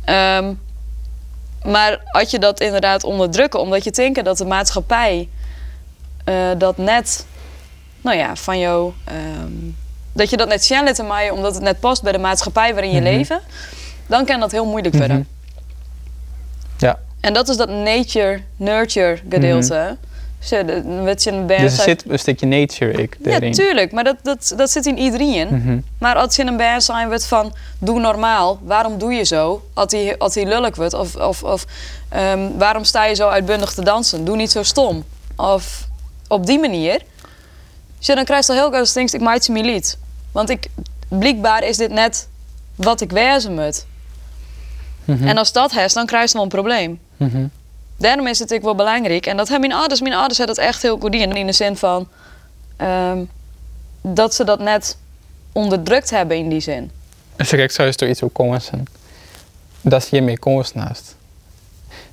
Ehm, 0.05 0.53
maar 1.65 2.01
als 2.11 2.31
je 2.31 2.39
dat 2.39 2.61
inderdaad 2.61 3.05
onderdrukken, 3.05 3.61
omdat 3.61 3.85
je 3.85 3.91
denkt 3.91 4.25
dat 4.25 4.39
de 4.39 4.45
maatschappij 4.45 5.29
eh, 6.25 6.51
dat 6.59 6.77
net, 6.77 7.27
nou 8.01 8.17
ja, 8.17 8.37
van 8.37 8.59
jou, 8.59 8.93
ehm, 9.05 9.53
dat 10.13 10.31
je 10.31 10.37
dat 10.37 10.49
net 10.49 10.65
zien 10.65 10.85
laten 10.85 11.07
maaien 11.07 11.33
omdat 11.35 11.55
het 11.55 11.63
net 11.63 11.81
past 11.81 12.03
bij 12.03 12.13
de 12.13 12.19
maatschappij 12.19 12.73
waarin 12.73 12.91
je 12.93 13.01
Mhm. 13.01 13.11
leven, 13.11 13.41
dan 14.07 14.25
kan 14.25 14.41
dat 14.41 14.53
heel 14.53 14.67
moeilijk 14.67 14.95
worden. 14.95 15.17
Mhm. 15.17 15.27
Ja. 16.87 16.99
En 17.21 17.33
dat 17.33 17.49
is 17.49 17.57
dat 17.57 17.69
nature-nurture 17.69 19.21
gedeelte. 19.29 19.97
Zo, 20.45 20.57
je 20.57 20.83
een 21.25 21.47
Dus 21.47 21.79
er 21.79 21.83
zit 21.83 22.05
een 22.09 22.19
stukje 22.19 22.47
nature 22.47 23.03
ik 23.03 23.17
ja, 23.23 23.51
tuurlijk, 23.51 23.93
maar 23.93 24.05
dat, 24.05 24.17
dat, 24.23 24.55
dat 24.57 24.71
zit 24.71 24.87
in 24.87 24.99
iedereen. 24.99 25.49
Mhm. 25.51 25.79
Maar 25.99 26.17
als 26.17 26.37
je 26.37 26.45
een 26.45 26.57
band 26.57 26.83
zijn 26.83 27.09
wordt 27.09 27.27
van 27.27 27.55
doe 27.79 28.01
normaal, 28.01 28.59
waarom 28.63 28.99
doe 28.99 29.13
je 29.13 29.25
zo? 29.25 29.65
Als 29.75 29.93
hij, 29.93 30.19
als 30.19 30.35
hij 30.35 30.47
lullig 30.47 30.77
wordt, 30.77 30.95
of, 30.95 31.17
of, 31.17 31.43
of 31.43 31.65
ehm, 32.09 32.49
waarom 32.59 32.85
sta 32.85 33.05
je 33.05 33.15
zo 33.15 33.29
uitbundig 33.29 33.73
te 33.73 33.85
dansen? 33.85 34.25
Doe 34.25 34.37
niet 34.37 34.51
zo 34.51 34.63
stom. 34.63 35.05
Of 35.37 35.89
op 36.29 36.47
die 36.47 36.59
manier. 36.59 37.03
Dus 37.99 38.07
dan 38.07 38.25
krijg 38.25 38.47
je 38.47 38.53
al 38.53 38.59
heel 38.59 38.71
gauw 38.71 38.85
stinks, 38.85 39.15
ik 39.15 39.21
maak 39.21 39.49
me 39.49 39.63
lied. 39.63 39.99
Want 40.33 40.51
ik, 40.51 40.67
blijkbaar 41.09 41.65
is 41.65 41.77
dit 41.77 41.91
net 41.91 42.29
wat 42.75 43.01
ik 43.01 43.11
wezen 43.11 43.55
moet. 43.55 43.87
Mhm. 45.05 45.27
En 45.27 45.39
als 45.39 45.53
dat 45.53 45.73
is, 45.73 45.93
dan 45.93 46.07
krijg 46.07 46.27
je 46.27 46.33
wel 46.33 46.43
een 46.43 46.49
probleem. 46.49 47.01
Mhm. 47.17 47.47
Daarom 47.97 48.27
is 48.27 48.39
het 48.39 48.49
natuurlijk 48.51 48.77
wel 48.77 48.87
belangrijk. 48.87 49.27
En 49.27 49.37
dat 49.37 49.49
hebben 49.49 49.69
mijn 49.69 49.81
ouders, 49.81 50.01
mijn 50.01 50.15
ouders 50.15 50.39
hebben 50.39 50.57
dat 50.57 50.65
echt 50.65 50.83
heel 50.83 50.99
goed 50.99 51.15
in. 51.15 51.33
In 51.33 51.47
de 51.47 51.53
zin 51.53 51.77
van 51.77 52.09
ehm, 52.77 53.25
dat 54.01 54.35
ze 54.35 54.45
dat 54.45 54.59
net 54.61 54.97
onderdrukt 55.53 56.11
hebben 56.11 56.37
in 56.37 56.49
die 56.49 56.61
zin. 56.61 56.91
Dus 57.37 57.53
ik 57.53 57.71
zou 57.71 57.93
door 57.97 58.09
iets 58.09 58.23
op 58.23 58.33
konsen. 58.33 58.85
Dat 59.81 60.03
je 60.03 60.17
hiermee 60.17 60.39
konst 60.39 60.75
naast. 60.75 61.17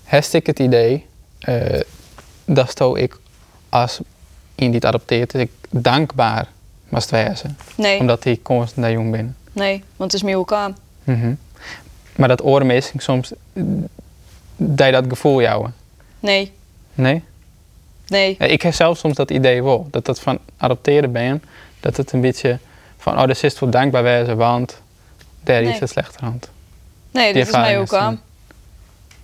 Heb 0.04 0.24
ik 0.24 0.46
het 0.46 0.60
idee 0.60 1.06
eh, 1.40 1.80
dat 2.46 2.98
ik 2.98 3.18
als 3.70 4.00
in 4.56 4.72
die 4.72 4.86
adopteert, 4.86 5.34
ik 5.34 5.52
dankbaar 5.70 6.48
moest 6.90 7.10
wezen. 7.10 7.58
Nee, 7.76 8.00
Omdat 8.00 8.24
die 8.24 8.40
konst 8.42 8.82
daar 8.82 8.92
jong 8.92 9.12
ben. 9.12 9.36
nee, 9.52 9.84
want 9.96 10.12
het 10.12 10.22
is 10.22 10.28
meer 10.28 10.36
elkaar. 10.36 10.72
Mhm. 11.04 11.34
Maar 12.16 12.28
dat 12.28 12.44
oormeesting 12.44 13.02
soms, 13.02 13.32
eh, 14.76 14.92
dat 14.92 15.06
gevoel 15.10 15.42
jouwen. 15.42 15.74
Nee, 16.20 16.52
Nee? 16.94 17.24
nee. 18.08 18.38
Ik 18.38 18.62
heb 18.62 18.74
zelf 18.74 18.98
soms 18.98 19.16
dat 19.16 19.32
idee 19.32 19.64
wel. 19.64 19.88
Dat 19.92 20.06
dat 20.06 20.20
van 20.20 20.40
adopteren 20.58 21.12
ben, 21.12 21.44
dat 21.80 21.98
het 21.98 22.12
een 22.12 22.22
beetje 22.22 22.60
van, 22.98 23.14
oh, 23.20 23.28
dat 23.28 23.44
is 23.44 23.54
voor 23.58 23.70
dankbaar 23.70 24.04
wezen, 24.04 24.38
want 24.38 24.82
daar 25.44 25.62
Nee. 25.62 25.74
is 25.74 25.80
het 25.80 25.90
slechterhand. 25.90 26.50
Nee, 27.12 27.34
dit 27.34 27.48
is 27.48 27.54
mij 27.54 27.80
ook 27.80 27.92
is 27.92 27.94
aan. 27.94 28.22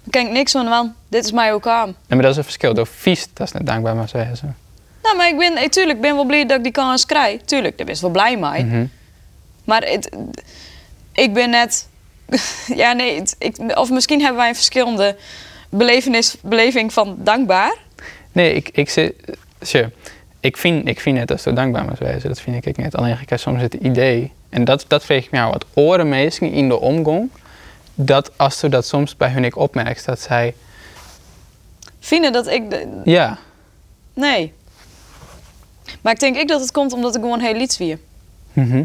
Daar 0.04 0.22
kan 0.22 0.26
ik 0.26 0.32
niks 0.32 0.52
van, 0.52 0.66
man. 0.66 0.94
Dit 1.08 1.26
is 1.26 1.32
mij 1.32 1.54
ook 1.54 1.68
aan. 1.68 1.86
Nee, 1.86 1.96
maar 2.08 2.22
dat 2.22 2.32
is 2.32 2.38
een 2.38 2.44
verschil. 2.44 2.74
Door 2.74 2.88
vies, 2.88 3.28
dat 3.34 3.48
is 3.48 3.54
net 3.54 3.66
dankbaar 3.66 3.96
maar 3.96 4.10
wezen. 4.14 4.58
Nou, 5.04 5.18
maar 5.18 5.28
ik 5.28 5.38
ben, 5.38 5.56
eh, 5.56 5.70
tuurlijk, 5.70 6.02
ben 6.02 6.16
wel 6.16 6.26
blij 6.26 6.46
dat 6.46 6.58
ik 6.58 6.64
die 6.64 6.72
kans 6.72 7.06
krijg. 7.06 7.42
Tuurlijk, 7.42 7.78
daar 7.78 7.86
ben 7.86 7.96
ik 7.96 8.02
wel 8.02 8.10
blij 8.10 8.38
mee. 8.38 8.64
Mhm. 8.64 8.86
Maar 9.64 9.84
het, 9.84 10.10
ik 11.12 11.34
ben 11.34 11.50
net... 11.50 11.88
ja, 12.84 12.92
nee, 12.94 13.20
het- 13.20 13.36
ik, 13.40 13.58
of 13.78 13.90
misschien 13.90 14.20
hebben 14.22 14.38
wij 14.40 14.50
een 14.50 14.56
verschillende 14.56 15.16
belevenis, 15.70 16.36
beleving 16.42 16.94
van 16.94 17.18
dankbaar. 17.20 17.76
Nee, 18.32 18.54
ik, 18.54 18.70
ik, 18.70 18.90
ik, 20.40 20.58
vind, 20.58 20.88
ik 20.88 21.00
vind 21.00 21.18
net 21.18 21.28
dat 21.28 21.42
ze 21.42 21.54
dankbaar 21.54 21.84
moet 21.84 22.00
wezen. 22.00 22.30
Dat 22.30 22.40
vind 22.42 22.66
ik 22.66 22.78
net. 22.78 22.96
Alleen 22.96 23.18
ik 23.22 23.30
heb 23.30 23.40
soms 23.40 23.62
het 23.62 23.74
idee, 23.74 24.32
en 24.50 24.64
dat, 24.64 24.86
dat 24.88 25.06
vreeg 25.06 25.26
ik 25.26 25.32
jou, 25.32 25.52
wat 25.52 25.66
orenmeesting 25.74 26.54
in 26.54 26.68
de 26.70 26.80
omgang, 26.80 27.30
dat 27.96 28.32
als 28.38 28.58
ze 28.60 28.70
dat 28.70 28.86
soms 28.88 29.16
bij 29.18 29.30
hun 29.30 29.44
ik 29.44 29.56
opmerkt, 29.56 30.06
dat 30.06 30.20
zij, 30.20 30.54
Vinden 32.00 32.32
dat 32.32 32.48
ik... 32.48 32.70
de- 32.70 33.02
ja, 33.04 33.38
nee. 34.14 34.54
Maar 36.02 36.14
ik 36.14 36.20
denk 36.20 36.36
ik 36.38 36.48
dat 36.48 36.62
het 36.62 36.72
komt 36.72 36.94
omdat 36.94 37.16
ik 37.16 37.22
gewoon 37.22 37.40
heel 37.40 37.54
lied 37.54 37.78
wie. 37.78 37.98
mhm, 38.54 38.84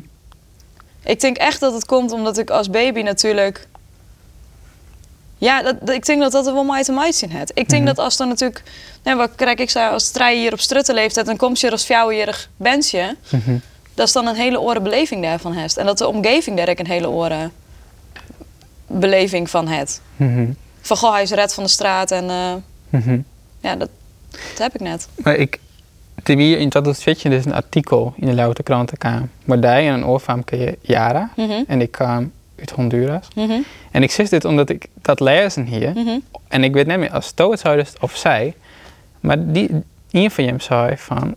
Ik 1.05 1.21
denk 1.21 1.37
echt 1.37 1.61
dat 1.61 1.73
het 1.73 1.85
komt 1.87 2.13
omdat 2.13 2.39
ik 2.39 2.51
als 2.51 2.71
baby 2.71 3.01
natuurlijk. 3.03 3.67
Ja, 5.39 5.63
dat, 5.63 5.77
dat- 5.81 5.95
ik 5.95 6.07
denk 6.07 6.21
dat 6.21 6.33
dat 6.33 6.47
er 6.47 6.53
wel 6.55 6.65
mij 6.65 6.83
te 6.83 6.93
maken 6.93 7.31
heeft. 7.31 7.51
Ik 7.55 7.69
denk 7.69 7.83
Mhm. 7.85 7.95
dat 7.95 8.05
als 8.05 8.17
dan 8.17 8.29
natuurlijk. 8.29 8.63
Nee, 9.03 9.15
wat 9.15 9.31
krijg 9.37 9.59
ik 9.59 9.71
zei, 9.71 9.93
als 9.93 10.05
strijd 10.05 10.37
hier 10.37 10.53
op 10.53 10.61
struttenleeftijd, 10.61 11.27
dan 11.27 11.37
komt 11.37 11.61
je 11.61 11.67
er 11.67 11.73
als 11.73 11.85
vrouwenjerig 11.87 12.49
bensje. 12.57 13.17
mhm. 13.31 13.57
Dat 13.95 14.07
is 14.07 14.13
dan 14.13 14.27
een 14.27 14.35
hele 14.35 14.61
oren 14.61 14.83
beleving 14.83 15.23
daarvan 15.23 15.53
heeft. 15.53 15.77
En 15.77 15.87
dat 15.87 15.99
de 15.99 16.07
omgeving 16.07 16.57
daar 16.57 16.69
ook 16.69 16.79
een 16.79 16.87
hele 16.87 17.09
oren 17.09 17.53
beleving 18.87 19.51
van 19.51 19.67
heeft. 19.67 20.01
mhm, 20.17 20.51
Van 20.81 20.97
goh, 20.97 21.13
hij 21.13 21.23
is 21.23 21.31
red 21.31 21.55
van 21.55 21.65
de 21.65 21.71
straat 21.71 22.11
en 22.11 22.31
eh, 22.31 22.53
mhm. 22.89 23.19
ja, 23.61 23.77
dat, 23.77 23.89
dat 24.31 24.59
heb 24.59 24.75
ik 24.75 24.81
net. 24.81 25.09
Maar 25.17 25.35
ik, 25.37 25.59
wie 26.23 26.57
in 26.59 26.69
dat 26.69 26.97
switchen 26.97 27.31
dus 27.31 27.45
een 27.45 27.55
artikel 27.55 28.15
in 28.17 28.27
de 28.27 28.35
Louter 28.35 28.65
Krant 28.65 28.99
kwam, 28.99 29.31
waar 29.45 29.59
jij 29.59 29.89
en 29.89 29.95
een 29.95 30.07
oorfaamke 30.07 30.79
Jara, 30.81 31.31
Mhm, 31.37 31.63
en 31.67 31.81
ik 31.81 31.91
kwam 31.91 32.33
uit 32.59 32.71
Honduras. 32.71 33.29
mhm, 33.35 33.61
En 33.91 34.03
ik 34.03 34.11
zeg 34.11 34.29
dit 34.29 34.45
omdat 34.45 34.69
ik 34.69 34.87
dat 35.03 35.21
lezen 35.21 35.65
hier, 35.65 35.93
mhm. 35.95 36.19
En 36.49 36.65
ik 36.65 36.75
weet 36.75 36.87
niet 36.87 36.99
meer 36.99 37.11
als 37.13 37.27
Sto 37.27 37.51
het 37.51 37.61
zou 37.61 37.77
dus 37.77 37.93
of 38.01 38.17
zij, 38.17 38.55
maar 39.21 39.53
die, 39.53 39.71
een 40.11 40.31
van 40.31 40.45
hem 40.45 40.61
zei 40.61 40.97
van 40.97 41.35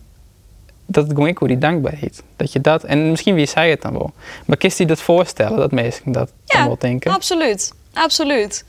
dat 0.86 1.04
het 1.04 1.12
gewoon 1.12 1.28
ik 1.28 1.38
hoe 1.38 1.48
die 1.48 1.58
dankbaarheid. 1.58 2.22
Dat 2.36 2.52
je 2.52 2.60
dat, 2.60 2.84
en 2.84 3.10
misschien 3.10 3.34
wie 3.34 3.46
zei 3.46 3.70
het 3.70 3.82
dan 3.82 3.92
wel, 3.92 4.12
maar 4.44 4.56
kist 4.56 4.78
hij 4.78 4.86
dat 4.86 5.00
voorstellen 5.00 5.56
dat 5.58 5.72
mensen 5.72 6.12
dat 6.12 6.32
dan 6.44 6.66
wel 6.66 6.76
denken? 6.78 7.10
Absoluut, 7.12 7.72
absoluut. 7.92 8.64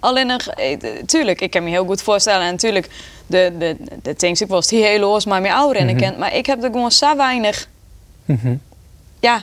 Alleen 0.00 0.26
nog, 0.26 0.46
eh, 0.46 0.78
tuurlijk, 1.06 1.40
ik 1.40 1.50
kan 1.50 1.62
me 1.64 1.70
heel 1.70 1.84
goed 1.84 2.02
voorstellen. 2.02 2.46
En 2.46 2.50
natuurlijk, 2.50 2.88
de, 3.26 3.52
de, 3.58 3.76
de 4.02 4.14
things, 4.14 4.40
ik 4.40 4.48
was 4.48 4.66
die 4.66 4.82
hele 4.84 5.06
oors 5.06 5.24
maar 5.24 5.40
meer 5.40 5.52
ouder 5.52 5.76
in 5.82 5.86
Mhm. 5.86 5.96
kent. 5.96 6.18
Maar 6.18 6.34
ik 6.34 6.46
heb 6.46 6.62
er 6.62 6.70
gewoon 6.70 6.92
zo 6.92 7.16
weinig, 7.16 7.68
Mhm. 8.24 8.54
ja, 9.20 9.42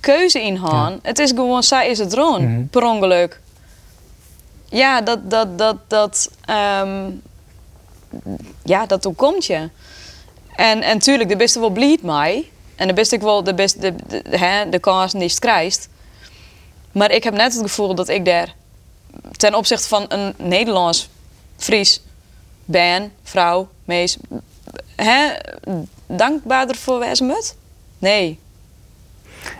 keuze 0.00 0.42
in 0.42 0.58
gaan. 0.58 0.98
Het 1.02 1.18
is 1.18 1.30
gewoon, 1.30 1.62
zo 1.62 1.80
is 1.80 1.98
het 1.98 2.14
gewoon, 2.14 2.52
Mhm. 2.52 2.66
per 2.66 2.82
ongeluk. 2.84 3.40
Ja, 4.68 5.00
dat, 5.00 5.30
dat, 5.30 5.58
dat, 5.58 5.76
dat, 5.88 6.30
ehm, 6.44 7.10
ja, 8.64 8.86
dat 8.86 9.08
komt 9.16 9.46
je. 9.46 9.68
En, 10.56 10.82
en 10.82 10.98
tuurlijk, 10.98 11.28
de 11.28 11.36
beste 11.36 11.60
wel 11.60 11.70
bleed 11.70 12.02
mij. 12.02 12.50
En 12.76 12.86
de 12.88 12.92
beste 12.94 13.14
ik 13.14 13.20
wel, 13.22 13.42
de 13.44 13.54
beste, 13.54 13.78
de, 13.78 13.94
de, 14.06 14.38
hè, 14.38 14.68
de 14.68 14.78
kans 14.78 15.12
niet 15.12 15.38
krijgt. 15.38 15.88
Maar 16.92 17.10
ik 17.10 17.24
heb 17.24 17.34
net 17.34 17.52
het 17.52 17.62
gevoel 17.62 17.94
dat 17.94 18.08
ik 18.08 18.24
daar 18.24 18.54
ten 19.36 19.54
opzichte 19.54 19.88
van 19.88 20.04
een 20.08 20.34
Nederlands, 20.36 21.08
Fries, 21.56 22.00
ben, 22.64 23.12
vrouw, 23.22 23.68
mees, 23.84 24.16
hè, 24.96 25.32
dankbaarder 26.06 26.76
voor 26.76 26.98
wezen? 26.98 27.36
Nee. 27.98 28.38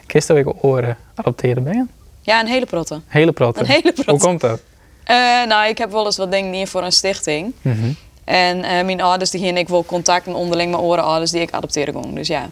Kist 0.06 0.28
dat 0.28 0.36
ik 0.36 0.64
oren 0.64 0.96
adopteren 1.14 1.64
ben 1.64 1.76
je? 1.76 1.84
Ja, 2.20 2.40
een 2.40 2.46
hele 2.46 2.66
protte. 2.66 3.00
Hele 3.06 3.32
protte. 3.32 3.60
Een 3.60 3.66
hele 3.66 3.92
protte. 3.92 4.10
Hoe 4.10 4.20
komt 4.20 4.40
dat? 4.40 4.60
Eh, 5.04 5.16
nou, 5.46 5.68
ik 5.68 5.78
heb 5.78 5.90
wel 5.90 6.04
eens 6.04 6.16
wat 6.16 6.30
dingen 6.30 6.50
neer 6.50 6.66
voor 6.66 6.82
een 6.82 6.92
stichting. 6.92 7.52
Mhm. 7.62 7.92
En 8.24 8.64
eh, 8.64 8.84
mijn 8.84 9.00
ouders 9.00 9.30
die 9.30 9.46
en 9.46 9.56
ik 9.56 9.68
wil 9.68 9.84
contact 9.84 10.26
en 10.26 10.34
onderling 10.34 10.70
mijn 10.70 10.82
oren 10.82 11.04
ouders 11.04 11.30
die 11.30 11.40
ik 11.40 11.50
adopteren 11.50 11.94
kon. 11.94 12.14
Dus 12.14 12.26
ja. 12.26 12.48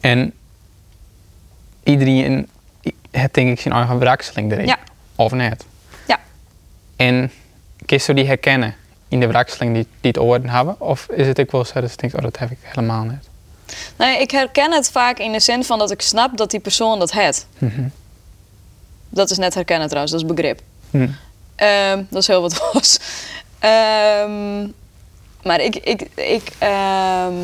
En 0.00 0.32
iedereen 1.82 2.48
heeft 3.10 3.34
denk 3.34 3.50
ik 3.50 3.60
zijn 3.60 3.74
eigen 3.74 3.98
wrakseling 3.98 4.52
erin. 4.52 4.66
Ja. 4.66 4.78
Of 5.18 5.32
net. 5.32 5.64
Ja. 6.06 6.20
En 6.96 7.30
kist 7.86 8.06
je 8.06 8.14
die 8.14 8.26
herkennen 8.26 8.74
in 9.08 9.20
de 9.20 9.26
wrakseling 9.26 9.74
die, 9.74 9.86
die 10.00 10.10
het 10.10 10.18
oren 10.18 10.48
hebben? 10.48 10.80
Of 10.80 11.06
is 11.10 11.26
het 11.26 11.40
ook 11.40 11.52
wel 11.52 11.64
zo 11.64 11.80
dat 11.80 11.90
je 11.90 11.96
denkt, 11.96 12.16
oh 12.16 12.22
dat 12.22 12.38
heb 12.38 12.50
ik 12.50 12.58
helemaal 12.62 13.04
niet? 13.04 13.28
Nee, 13.96 14.20
ik 14.20 14.30
herken 14.30 14.72
het 14.72 14.90
vaak 14.90 15.18
in 15.18 15.32
de 15.32 15.40
zin 15.40 15.64
van 15.64 15.78
dat 15.78 15.90
ik 15.90 16.00
snap 16.02 16.36
dat 16.36 16.50
die 16.50 16.60
persoon 16.60 16.98
dat 16.98 17.12
het. 17.12 17.46
Mhm. 17.58 17.88
Dat 19.08 19.30
is 19.30 19.38
net 19.38 19.54
herkennen 19.54 19.88
trouwens, 19.88 20.12
dat 20.12 20.22
is 20.22 20.34
begrip. 20.34 20.60
Hm. 20.90 21.08
Ehm, 21.54 22.02
dat 22.08 22.22
is 22.22 22.26
heel 22.26 22.40
wat 22.40 22.70
was. 22.72 22.98
Ehm, 23.58 24.66
maar 25.42 25.60
ik, 25.60 25.76
ik, 25.76 26.00
ik 26.14 26.52
ehm, 26.58 27.34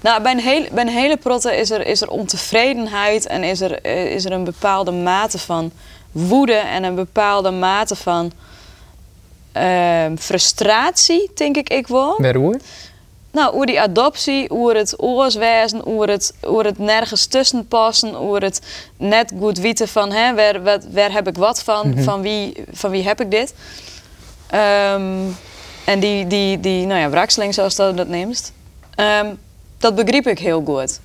nou, 0.00 0.22
bij 0.22 0.32
een 0.32 0.40
hele, 0.40 0.68
bij 0.72 0.82
een 0.82 0.92
hele 0.92 1.16
protte 1.16 1.56
is 1.56 1.70
er, 1.70 1.86
is 1.86 2.00
er 2.00 2.08
ontevredenheid 2.08 3.26
en 3.26 3.42
is 3.42 3.60
er, 3.60 3.80
eh, 3.80 4.04
is 4.04 4.24
er 4.24 4.32
een 4.32 4.44
bepaalde 4.44 4.90
mate 4.90 5.38
van 5.38 5.72
woede 6.12 6.54
en 6.54 6.82
een 6.84 6.94
bepaalde 6.94 7.50
mate 7.50 7.96
van 7.96 8.32
ehm, 9.52 10.16
frustratie, 10.16 11.30
denk 11.34 11.56
ik 11.56 11.68
ik 11.68 11.86
wel. 11.86 12.14
Bij 12.18 12.32
roer? 12.32 12.56
Nou, 13.32 13.54
hoe 13.54 13.66
die 13.66 13.80
adoptie, 13.80 14.46
hoe 14.48 14.76
het 14.76 15.02
oorswezen, 15.02 15.80
hoe 15.84 16.10
het, 16.10 16.34
hoe 16.42 16.66
het 16.66 16.78
nergens 16.78 17.26
tussen 17.26 17.66
passen, 17.68 18.14
hoe 18.14 18.36
het 18.44 18.60
net 18.96 19.32
goed 19.38 19.58
weten 19.58 19.88
van 19.88 20.12
hè, 20.12 20.34
waar, 20.34 20.62
wat, 20.62 20.86
waar 20.92 21.12
heb 21.12 21.28
ik 21.28 21.36
wat 21.36 21.62
van, 21.62 21.88
Mhm. 21.88 22.02
van, 22.02 22.20
wie, 22.22 22.64
van 22.72 22.90
wie 22.90 23.02
heb 23.04 23.20
ik 23.20 23.30
dit. 23.30 23.54
Ehm, 24.46 25.02
en 25.84 26.00
die, 26.00 26.26
die, 26.26 26.60
die 26.60 26.86
nou 26.86 27.00
ja, 27.00 27.10
wrakseling 27.10 27.54
zoals 27.54 27.74
dat 27.76 27.96
dat 27.96 28.08
neemt, 28.08 28.52
ehm, 28.94 29.34
dat 29.78 29.94
begreep 29.94 30.26
ik 30.26 30.38
heel 30.38 30.62
goed. 30.64 31.00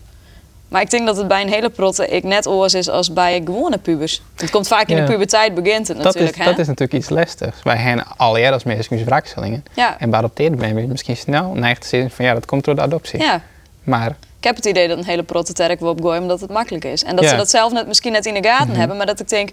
Maar 0.75 0.83
ik 0.83 0.89
denk 0.89 1.05
dat 1.05 1.17
het 1.17 1.27
bij 1.27 1.41
een 1.41 1.49
hele 1.49 1.69
protte 1.69 2.07
ik 2.07 2.23
net 2.23 2.47
oors 2.47 2.73
is 2.73 2.89
als 2.89 3.13
bij 3.13 3.41
gewone 3.45 3.77
pubers. 3.77 4.21
Het 4.35 4.49
komt 4.49 4.67
vaak 4.67 4.87
in 4.87 4.95
Ja. 4.95 5.05
de 5.05 5.11
puberteit 5.11 5.53
begint 5.53 5.87
het 5.87 5.97
Dat 5.97 6.05
is, 6.05 6.13
natuurlijk. 6.13 6.37
hè? 6.37 6.45
dat 6.45 6.59
is 6.59 6.67
natuurlijk 6.67 6.93
iets 6.99 7.09
lastigs. 7.09 7.57
Wij 7.63 7.75
hebben 7.75 8.05
al 8.17 8.37
eerder 8.37 8.53
als 8.53 8.63
mensen 8.63 9.05
wrakselingen. 9.05 9.65
Ja. 9.73 9.99
En 9.99 10.09
bij 10.09 10.19
adopteerd 10.19 10.55
ben 10.55 10.77
je 10.81 10.87
misschien 10.87 11.17
snel 11.17 11.53
neigt 11.53 11.81
te 11.81 11.87
zeggen 11.87 12.11
van 12.11 12.25
ja, 12.25 12.33
dat 12.33 12.45
komt 12.45 12.63
door 12.65 12.75
de 12.75 12.81
adoptie. 12.81 13.19
ja. 13.21 13.41
Maar 13.83 14.15
Ik 14.39 14.43
heb 14.43 14.55
het 14.55 14.65
idee 14.65 14.87
dat 14.87 14.97
een 14.97 15.05
hele 15.05 15.23
protte 15.23 15.53
terk 15.53 15.79
wil 15.79 15.89
opgooien 15.89 16.21
omdat 16.21 16.41
het 16.41 16.49
makkelijk 16.49 16.85
is. 16.85 17.03
En 17.03 17.15
dat 17.15 17.23
Ja. 17.23 17.29
ze 17.29 17.35
dat 17.35 17.49
zelf 17.49 17.71
net, 17.73 17.87
misschien 17.87 18.11
net 18.11 18.25
in 18.25 18.33
de 18.41 18.47
gaten 18.47 18.67
Mhm. 18.69 18.77
hebben. 18.79 18.97
Maar 18.97 19.05
dat 19.05 19.19
ik 19.19 19.29
denk, 19.29 19.49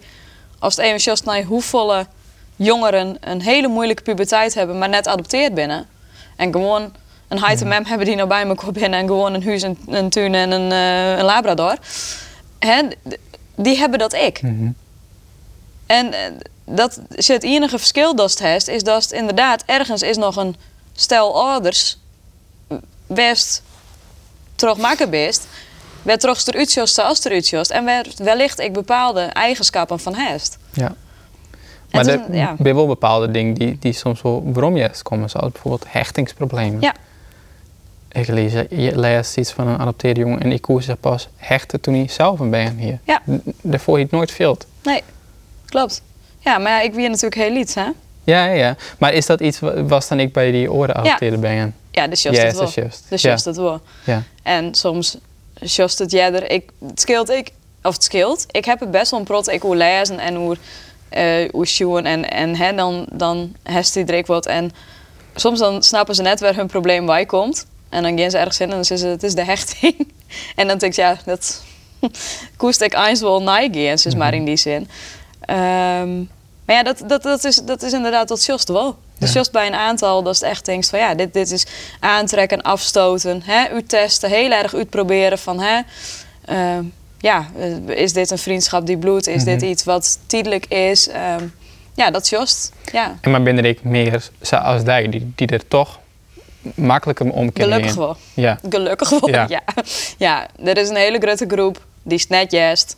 als 0.58 0.76
het 0.76 0.84
even 0.84 0.98
just 0.98 1.24
naar 1.24 1.42
hoeveelste 1.42 2.06
jongeren 2.56 3.16
een 3.20 3.42
hele 3.42 3.68
moeilijke 3.68 4.02
puberteit 4.02 4.54
hebben, 4.54 4.78
maar 4.78 4.88
net 4.88 5.06
adopteerd 5.08 5.54
binnen. 5.54 5.86
En 6.36 6.52
gewoon 6.52 6.92
een 7.32 7.38
height 7.38 7.64
mem 7.64 7.84
hebben 7.84 8.06
die 8.06 8.16
nou 8.16 8.28
bij 8.28 8.46
elkaar 8.46 8.72
binnen 8.72 9.00
en 9.00 9.06
gewoon 9.06 9.34
een 9.34 9.44
huis, 9.44 9.62
een, 9.62 9.78
een 9.86 10.10
tuin 10.10 10.34
en 10.34 10.50
een, 10.50 10.72
eh, 10.72 11.18
een 11.18 11.24
labrador. 11.24 11.76
Hè, 12.58 12.82
die 13.54 13.76
hebben 13.76 13.98
dat 13.98 14.12
ik. 14.12 14.42
Mhm. 14.42 14.70
En 15.86 16.12
eh, 16.12 16.20
dat 16.64 17.00
is 17.08 17.28
het 17.28 17.42
enige 17.42 17.78
verschil 17.78 18.14
dat 18.14 18.30
het 18.30 18.38
heeft, 18.38 18.68
is 18.68 18.82
dat 18.82 19.02
het 19.02 19.12
inderdaad 19.12 19.62
ergens 19.66 20.02
is 20.02 20.16
nog 20.16 20.36
een 20.36 20.56
stel 20.92 21.44
ouders 21.50 21.98
best 23.06 23.62
terug 24.54 24.76
maken 24.76 25.10
best, 25.10 25.46
waar 26.02 26.18
terug 26.18 26.46
eruit 26.46 26.76
als 26.76 27.24
eruit 27.24 27.70
en 27.70 28.04
wellicht 28.16 28.60
ik 28.60 28.72
bepaalde 28.72 29.20
eigenschappen 29.20 30.00
van 30.00 30.14
heeft. 30.14 30.58
ja. 30.72 30.94
Maar 31.90 32.04
het 32.04 32.28
er 32.28 32.34
ja. 32.34 32.54
zijn 32.62 32.74
wel 32.74 32.86
bepaalde 32.86 33.30
dingen 33.30 33.54
die, 33.54 33.76
die 33.78 33.92
soms 33.92 34.22
wel 34.22 34.42
waarom 34.44 34.76
juist 34.76 35.02
komen. 35.02 35.30
Zoals 35.30 35.52
bijvoorbeeld 35.52 35.92
hechtingsproblemen. 35.92 36.80
Ja. 36.80 36.94
Ik 38.12 38.28
lees, 38.28 38.52
je 38.70 38.98
leest 38.98 39.36
iets 39.36 39.50
van 39.52 39.66
een 39.68 39.78
adopteerde 39.78 40.20
jongen 40.20 40.40
en 40.40 40.52
ik 40.52 40.60
koos 40.62 40.84
zich 40.84 41.00
pas 41.00 41.28
hechten 41.36 41.80
toen 41.80 41.94
hij 41.94 42.08
zelf 42.08 42.40
een 42.40 42.50
ben 42.50 42.76
hier. 42.76 42.98
Ja. 43.04 43.22
Daarvoor 43.62 43.94
hij 43.94 44.02
het 44.02 44.12
nooit 44.12 44.30
vilt. 44.30 44.66
Nee, 44.82 45.02
klopt. 45.66 46.02
Ja, 46.38 46.58
maar 46.58 46.70
ja, 46.72 46.80
ik 46.80 46.94
wie 46.94 47.08
natuurlijk 47.08 47.34
heel 47.34 47.56
iets, 47.56 47.74
hè? 47.74 47.84
Ja, 48.24 48.44
ja, 48.46 48.52
ja. 48.52 48.76
Maar 48.98 49.12
is 49.12 49.26
dat 49.26 49.40
iets 49.40 49.60
wa- 49.60 49.82
was 49.84 50.08
dan 50.08 50.20
ik 50.20 50.32
bij 50.32 50.50
die 50.50 50.72
oren 50.72 50.94
adopteerde 50.94 51.38
ben? 51.38 51.74
Ja, 51.90 52.06
dus 52.06 52.22
just 52.22 52.36
Ja, 52.40 52.44
het 52.46 52.56
wel. 52.56 52.70
juist. 52.74 53.04
Dus 53.08 53.22
Ja. 53.22 53.30
just 53.30 53.44
het 53.44 53.56
wel. 53.56 53.80
Ja. 54.04 54.22
En 54.42 54.74
soms 54.74 55.16
just 55.60 55.98
het 55.98 56.10
jeder. 56.10 56.50
Ik, 56.50 56.70
het 56.88 57.00
scheelt 57.00 57.30
ik, 57.30 57.50
of 57.82 57.92
het 57.94 58.02
scheelt. 58.04 58.46
Ik 58.50 58.64
heb 58.64 58.80
het 58.80 58.90
best 58.90 59.10
wel 59.10 59.20
een 59.20 59.26
prot. 59.26 59.48
Ik 59.48 59.62
hoe 59.62 59.76
lezen 59.76 60.18
en 60.18 60.34
hoe, 60.34 60.56
eh 61.08 61.48
hoe 61.52 62.02
en, 62.02 62.30
en 62.30 62.56
hè, 62.56 62.74
dan, 62.74 63.06
dan 63.12 63.52
heeft 63.62 63.96
iedereen 63.96 64.24
wat. 64.26 64.46
En 64.46 64.70
soms 65.34 65.58
dan 65.58 65.82
snappen 65.82 66.14
ze 66.14 66.22
net 66.22 66.40
waar 66.40 66.54
hun 66.54 66.66
probleem 66.66 67.06
bij 67.06 67.26
komt. 67.26 67.66
En 67.92 68.02
dan 68.02 68.18
gaan 68.18 68.30
ze 68.30 68.38
ergens 68.38 68.60
in 68.60 68.68
en 68.68 68.74
dan 68.74 68.84
zeggen 68.84 69.06
ze, 69.06 69.12
het 69.12 69.22
is 69.22 69.34
de 69.34 69.44
hechting. 69.44 69.94
en 70.56 70.66
dan 70.68 70.78
denk 70.78 70.92
ik, 70.92 70.98
ja, 70.98 71.16
dat 71.24 71.62
koest 72.56 72.80
ik 72.80 72.94
eens 72.94 73.20
wel 73.20 73.42
nagaan, 73.42 73.74
is 73.74 74.14
maar 74.14 74.34
in 74.34 74.44
die 74.44 74.56
zin. 74.56 74.88
Ehm, 75.40 76.16
maar 76.64 76.76
ja, 76.76 76.82
dat, 76.82 77.02
dat, 77.06 77.22
dat, 77.22 77.44
is, 77.44 77.56
dat 77.56 77.82
is 77.82 77.92
inderdaad 77.92 78.28
dat 78.28 78.44
just 78.44 78.68
wel. 78.68 78.96
Dus 79.18 79.32
Ja. 79.32 79.38
just 79.38 79.52
bij 79.52 79.66
een 79.66 79.74
aantal, 79.74 80.22
dat 80.22 80.34
is 80.34 80.42
echt 80.42 80.64
denkt 80.64 80.88
van 80.88 80.98
ja, 80.98 81.14
dit, 81.14 81.32
dit 81.32 81.50
is 81.50 81.66
aantrekken, 82.00 82.62
afstoten, 82.62 83.42
hè, 83.44 83.74
u 83.74 83.82
testen, 83.82 84.30
heel 84.30 84.50
erg 84.50 84.74
uitproberen 84.74 85.38
van 85.38 85.60
hè, 85.60 85.80
ehm, 86.44 86.84
ja, 87.18 87.46
eh, 87.58 87.96
is 87.98 88.12
dit 88.12 88.30
een 88.30 88.38
vriendschap 88.38 88.86
die 88.86 88.98
bloedt, 88.98 89.26
is 89.26 89.44
dit 89.44 89.60
Mhm. 89.60 89.70
iets 89.70 89.84
wat 89.84 90.18
tijdelijk 90.26 90.66
is? 90.66 91.08
Ehm, 91.08 91.44
ja, 91.94 92.10
dat 92.10 92.32
is. 92.32 92.70
Ja, 92.92 93.16
En 93.20 93.30
maar 93.30 93.42
ben 93.42 93.64
ik 93.64 93.84
meer 93.84 94.28
zoals 94.40 94.84
die, 94.84 95.08
die, 95.08 95.32
die 95.36 95.46
er 95.46 95.68
toch 95.68 96.00
makkelijker 96.74 97.30
om 97.32 97.50
gelukkig 97.54 97.94
wel. 97.94 98.16
Ja. 98.34 98.58
Gelukkig 98.68 99.08
wel, 99.10 99.28
Ja. 99.28 99.46
ja. 99.48 99.60
ja. 100.18 100.46
er 100.64 100.76
is 100.78 100.88
een 100.88 100.96
hele 100.96 101.18
grote 101.18 101.44
groep 101.48 101.84
die 102.02 102.18
is 102.18 102.26
net 102.26 102.50
juist. 102.52 102.96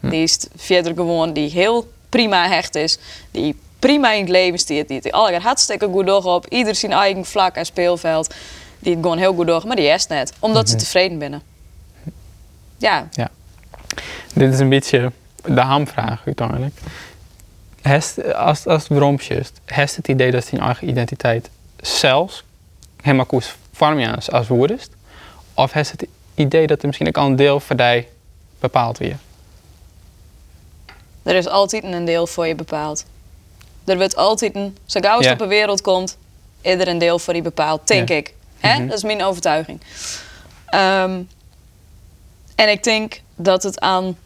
Hm. 0.00 0.08
Die 0.08 0.22
is 0.22 0.46
verder 0.56 0.94
gewoon, 0.94 1.32
die 1.32 1.50
heel 1.50 1.92
prima 2.08 2.48
hecht 2.48 2.74
is. 2.74 2.98
Die 3.30 3.56
prima 3.78 4.12
in 4.12 4.20
het 4.20 4.28
leven 4.28 4.58
stiert. 4.58 4.88
Die 4.88 4.96
het 4.96 5.12
alle 5.12 5.38
hartstikke 5.40 5.86
goed 5.86 6.06
door 6.06 6.24
op. 6.24 6.46
Ieder 6.48 6.74
zijn 6.74 6.92
eigen 6.92 7.24
vlak 7.24 7.54
en 7.54 7.66
speelveld. 7.66 8.34
Die 8.78 8.92
het 8.92 9.02
gewoon 9.02 9.18
heel 9.18 9.34
goed 9.34 9.46
door, 9.46 9.66
maar 9.66 9.76
die 9.76 9.86
is 9.88 10.06
net. 10.06 10.32
Omdat 10.38 10.68
ze 10.68 10.74
Mhm. 10.74 10.84
tevreden 10.84 11.18
binnen. 11.18 11.42
Ja, 12.78 13.08
Dit 14.34 14.52
is 14.52 14.58
een 14.58 14.68
beetje 14.68 15.12
de 15.44 15.60
hamvraag 15.60 16.22
uiteindelijk. 16.26 16.78
Hest, 17.82 18.34
als, 18.34 18.66
als 18.66 18.88
het 18.88 19.22
just, 19.24 19.60
heeft 19.64 19.96
het 19.96 20.08
idee 20.08 20.30
dat 20.30 20.48
je 20.48 20.58
eigen 20.58 20.88
identiteit 20.88 21.50
zelfs 21.80 22.44
helemaal 23.02 23.26
koers 23.26 23.54
vormen 23.72 24.14
als, 24.14 24.30
als 24.30 24.48
woordest? 24.48 24.90
Of 25.54 25.72
heeft 25.72 25.90
het 25.90 26.06
idee 26.34 26.66
dat 26.66 26.80
er 26.80 26.86
misschien 26.86 27.08
ook 27.08 27.16
al 27.18 27.26
een 27.26 27.36
deel 27.36 27.60
voor 27.60 27.76
die 27.76 28.06
bepaald 28.60 28.98
weer? 28.98 29.16
er 31.22 31.34
is 31.34 31.46
altijd 31.48 31.84
een 31.84 32.04
deel 32.04 32.26
voor 32.26 32.46
je 32.46 32.54
bepaald. 32.54 33.04
Er 33.84 33.96
wordt 33.96 34.16
altijd 34.16 34.54
een, 34.54 34.76
zo 34.86 35.00
gauw 35.00 35.16
als 35.16 35.24
Ja. 35.24 35.30
het 35.32 35.40
op 35.40 35.48
de 35.48 35.54
wereld 35.54 35.80
komt, 35.80 36.16
is 36.60 36.74
er 36.74 36.88
een 36.88 36.98
deel 36.98 37.18
voor 37.18 37.34
je 37.34 37.42
bepaald, 37.42 37.86
denk 37.88 38.08
Ja. 38.08 38.14
ik. 38.14 38.34
Hè? 38.58 38.78
Mhm. 38.78 38.86
Dat 38.86 38.96
is 38.96 39.02
mijn 39.02 39.24
overtuiging. 39.24 39.80
Ehm, 40.66 41.20
en 42.54 42.68
ik 42.70 42.82
denk 42.84 43.20
dat 43.34 43.62
het 43.62 43.80
aan 43.80 44.16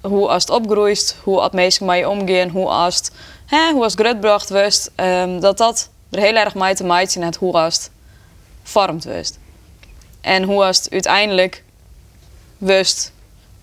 hoe 0.00 0.28
als 0.28 0.42
het 0.42 0.50
opgroeit, 0.52 1.16
hoe 1.22 1.42
het 1.42 1.52
mensen 1.52 1.86
met 1.86 1.98
je 1.98 2.08
omgaan, 2.08 2.48
hoe 2.48 2.68
als 2.68 2.96
het, 2.96 3.10
hè, 3.46 3.70
hoe 3.72 3.82
als 3.82 3.92
het 3.92 4.00
grootbracht 4.00 4.50
wordt, 4.50 4.90
ehm, 4.94 5.40
dat 5.40 5.58
dat 5.58 5.88
er 6.10 6.20
heel 6.20 6.34
erg 6.36 6.54
mee 6.54 6.74
te 6.74 6.84
maken 6.84 7.22
heeft 7.22 7.36
hoe 7.36 7.52
als 7.52 7.74
het 7.74 7.90
vormt 8.68 9.04
wordt. 9.04 9.38
En 10.20 10.42
hoe 10.42 10.64
als 10.64 10.78
het 10.78 10.90
uiteindelijk 10.90 11.64
wist 12.58 13.12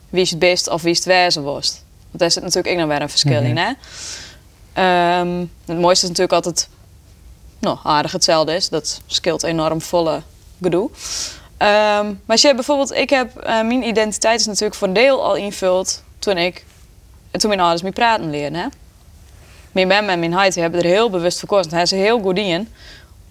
wie 0.09 0.27
het 0.29 0.39
best 0.39 0.69
of 0.69 0.81
wie 0.81 0.93
het 0.93 1.05
wezen 1.05 1.43
was. 1.43 1.81
Want 2.07 2.19
daar 2.19 2.31
zit 2.31 2.43
natuurlijk 2.43 2.73
ook 2.73 2.79
nog 2.79 2.87
weer 2.87 3.01
een 3.01 3.09
verschil 3.09 3.41
in. 3.41 3.57
Hè? 3.57 3.71
Ehm, 4.73 5.45
het 5.65 5.79
mooiste 5.79 6.03
is 6.03 6.09
natuurlijk 6.09 6.33
altijd 6.33 6.69
nou, 7.59 7.77
aardig 7.83 8.11
hetzelfde 8.11 8.55
is. 8.55 8.69
Dat 8.69 9.01
scheelt 9.05 9.43
enorm 9.43 9.81
volle 9.81 10.21
gedoe. 10.61 10.89
Ehm, 11.57 12.05
maar 12.05 12.17
als 12.27 12.41
je 12.41 12.55
bijvoorbeeld, 12.55 12.93
ik 12.93 13.09
heb 13.09 13.37
eh, 13.37 13.53
mijn 13.53 13.83
identiteit 13.83 14.39
is 14.39 14.45
natuurlijk 14.45 14.75
voor 14.75 14.87
een 14.87 14.93
deel 14.93 15.23
al 15.23 15.35
invuld 15.35 16.03
toen 16.19 16.37
ik 16.37 16.65
toen 17.31 17.49
mijn 17.49 17.61
ouders 17.61 17.81
me 17.81 17.91
praten 17.91 18.29
leren. 18.29 18.53
Hè? 18.53 18.67
Mijn 19.71 19.87
mem 19.87 20.09
en 20.09 20.19
mijn 20.19 20.33
heid 20.33 20.55
hebben 20.55 20.79
er 20.79 20.85
heel 20.85 21.09
bewust 21.09 21.39
voor 21.39 21.49
gekozen. 21.49 21.73
Hij 21.73 21.81
is 21.81 21.91
heel 21.91 22.19
goed 22.19 22.37
in 22.37 22.69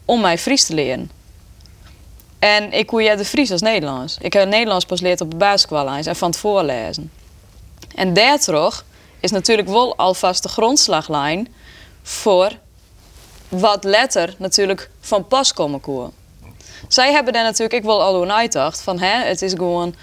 om 0.04 0.20
mij 0.20 0.38
Fries 0.38 0.64
te 0.64 0.74
leren. 0.74 1.10
En 2.44 2.72
ik 2.72 2.90
hoe 2.90 3.02
jij 3.02 3.16
de 3.16 3.24
Fries 3.24 3.50
als 3.50 3.60
Nederlands. 3.60 4.16
Ik 4.20 4.32
heb 4.32 4.48
Nederlands 4.48 4.84
pas 4.84 4.98
geleerd 4.98 5.20
op 5.20 5.30
de 5.30 5.36
basisschoollijst 5.36 6.06
en 6.06 6.16
van 6.16 6.28
het 6.28 6.38
voorlezen. 6.38 7.10
En 7.94 8.14
daardoor 8.14 8.82
is 9.20 9.30
natuurlijk 9.30 9.68
wel 9.68 9.96
alvast 9.96 10.42
de 10.42 10.48
grondslaglijn 10.48 11.54
voor 12.02 12.52
wat 13.48 13.84
letter 13.84 14.34
natuurlijk 14.38 14.90
van 15.00 15.26
pas 15.26 15.52
komen 15.52 15.80
koer. 15.80 16.10
Zij 16.88 17.12
hebben 17.12 17.32
daar 17.32 17.42
natuurlijk 17.42 17.74
ik 17.74 17.82
wel 17.82 18.02
al 18.02 18.14
over 18.14 18.26
nagedacht 18.26 18.80
van 18.80 18.98
hè, 18.98 19.24
het 19.24 19.42
is 19.42 19.52
gewoon 19.52 19.94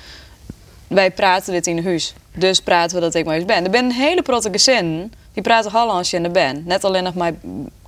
wij 0.87 1.11
praten 1.11 1.53
dit 1.53 1.67
in 1.67 1.83
huis. 1.83 2.13
Dus 2.33 2.61
praten 2.61 2.95
we 2.95 3.01
dat 3.01 3.15
ik 3.15 3.25
maar 3.25 3.35
eens 3.35 3.45
ben. 3.45 3.65
Er 3.65 3.71
zijn 3.71 3.85
een 3.85 3.91
hele 3.91 4.21
protte 4.21 4.49
gezinnen 4.51 5.13
die 5.33 5.43
praten 5.43 5.71
Hollands 5.71 6.13
in 6.13 6.23
de 6.23 6.29
ben. 6.29 6.63
Net 6.65 6.83
alleen 6.83 7.03
nog 7.03 7.13
maar 7.13 7.33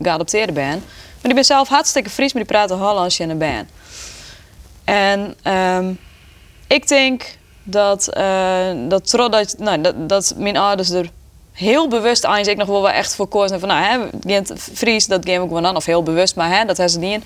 geadopteerde 0.01 0.53
ben. 0.53 0.83
Maar 0.87 1.21
die 1.21 1.33
ben 1.33 1.45
zelf 1.45 1.67
hartstikke 1.67 2.09
Fries, 2.09 2.33
maar 2.33 2.43
die 2.43 2.51
praten 2.51 2.77
Hollands 2.77 3.19
in 3.19 3.27
de 3.27 3.35
ben. 3.35 3.67
En 4.83 5.35
ehm, 5.41 5.91
ik 6.67 6.87
denk 6.87 7.23
dat, 7.63 8.07
eh 8.07 8.71
dat, 8.87 9.09
totdat, 9.09 9.55
nou, 9.57 9.81
dat, 9.81 10.09
dat 10.09 10.33
mijn 10.37 10.57
ouders 10.57 10.89
er 10.89 11.09
heel 11.51 11.87
bewust 11.87 12.25
aan 12.25 12.37
ik 12.47 12.57
nog 12.57 12.67
wel 12.67 12.81
wel 12.81 12.91
echt 12.91 13.15
voor 13.15 13.27
kozen 13.27 13.59
van 13.59 13.69
nou 13.69 13.83
hè, 13.83 14.07
Fries 14.57 15.07
dat 15.07 15.25
game 15.29 15.43
ik 15.43 15.47
gewoon 15.47 15.65
aan 15.65 15.75
of 15.75 15.85
heel 15.85 16.03
bewust 16.03 16.35
maar 16.35 16.49
hè, 16.49 16.65
dat 16.65 16.77
hebben 16.77 16.93
ze 16.93 16.99
niet 16.99 17.13
in. 17.13 17.23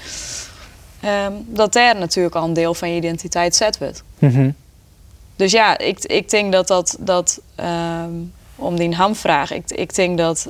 Ehm, 0.99 1.32
dat 1.45 1.74
daar 1.74 1.95
natuurlijk 1.95 2.36
al 2.36 2.43
een 2.43 2.53
deel 2.53 2.74
van 2.74 2.89
je 2.89 2.95
identiteit 2.95 3.55
zet 3.55 3.78
wordt. 3.78 4.03
Dus 5.36 5.51
ja, 5.51 5.78
ik, 5.78 5.99
ik 5.99 6.30
denk 6.30 6.51
dat 6.51 6.68
dat, 6.68 6.97
dat 6.99 7.41
ehm, 7.55 8.12
om 8.55 8.78
die 8.78 8.95
hamvraag, 8.95 9.51
ik, 9.51 9.72
ik 9.72 9.95
denk 9.95 10.18
dat, 10.18 10.47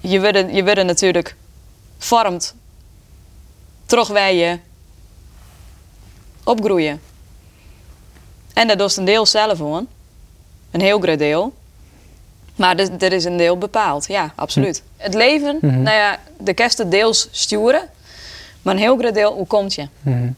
je 0.00 0.20
wordt, 0.20 0.54
je 0.54 0.62
natuurlijk 0.86 1.36
vormt 1.98 2.54
terug 3.86 4.08
waar 4.08 4.32
je 4.32 4.58
opgroeien. 6.46 7.00
En 8.54 8.68
dat 8.68 8.78
doet 8.78 8.96
een 8.96 9.04
deel 9.04 9.26
zelf 9.26 9.56
gewoon. 9.56 9.86
Een 10.70 10.80
heel 10.80 11.00
groot 11.00 11.18
deel. 11.18 11.52
Maar 12.56 12.76
er, 12.78 12.90
er 12.98 13.12
is 13.12 13.24
een 13.24 13.36
deel 13.36 13.58
bepaald, 13.58 14.06
ja, 14.06 14.32
absoluut. 14.34 14.82
Het 14.96 15.14
leven, 15.14 15.58
Mhm. 15.60 15.82
nou 15.82 15.96
ja, 15.96 16.20
de 16.38 16.54
kerst 16.54 16.90
deels 16.90 17.28
sturen. 17.30 17.88
Maar 18.62 18.74
een 18.74 18.80
heel 18.80 18.96
groot 18.98 19.14
deel, 19.14 19.32
hoe 19.34 19.46
komt 19.46 19.74
je? 19.74 19.88
Mhm. 20.02 20.28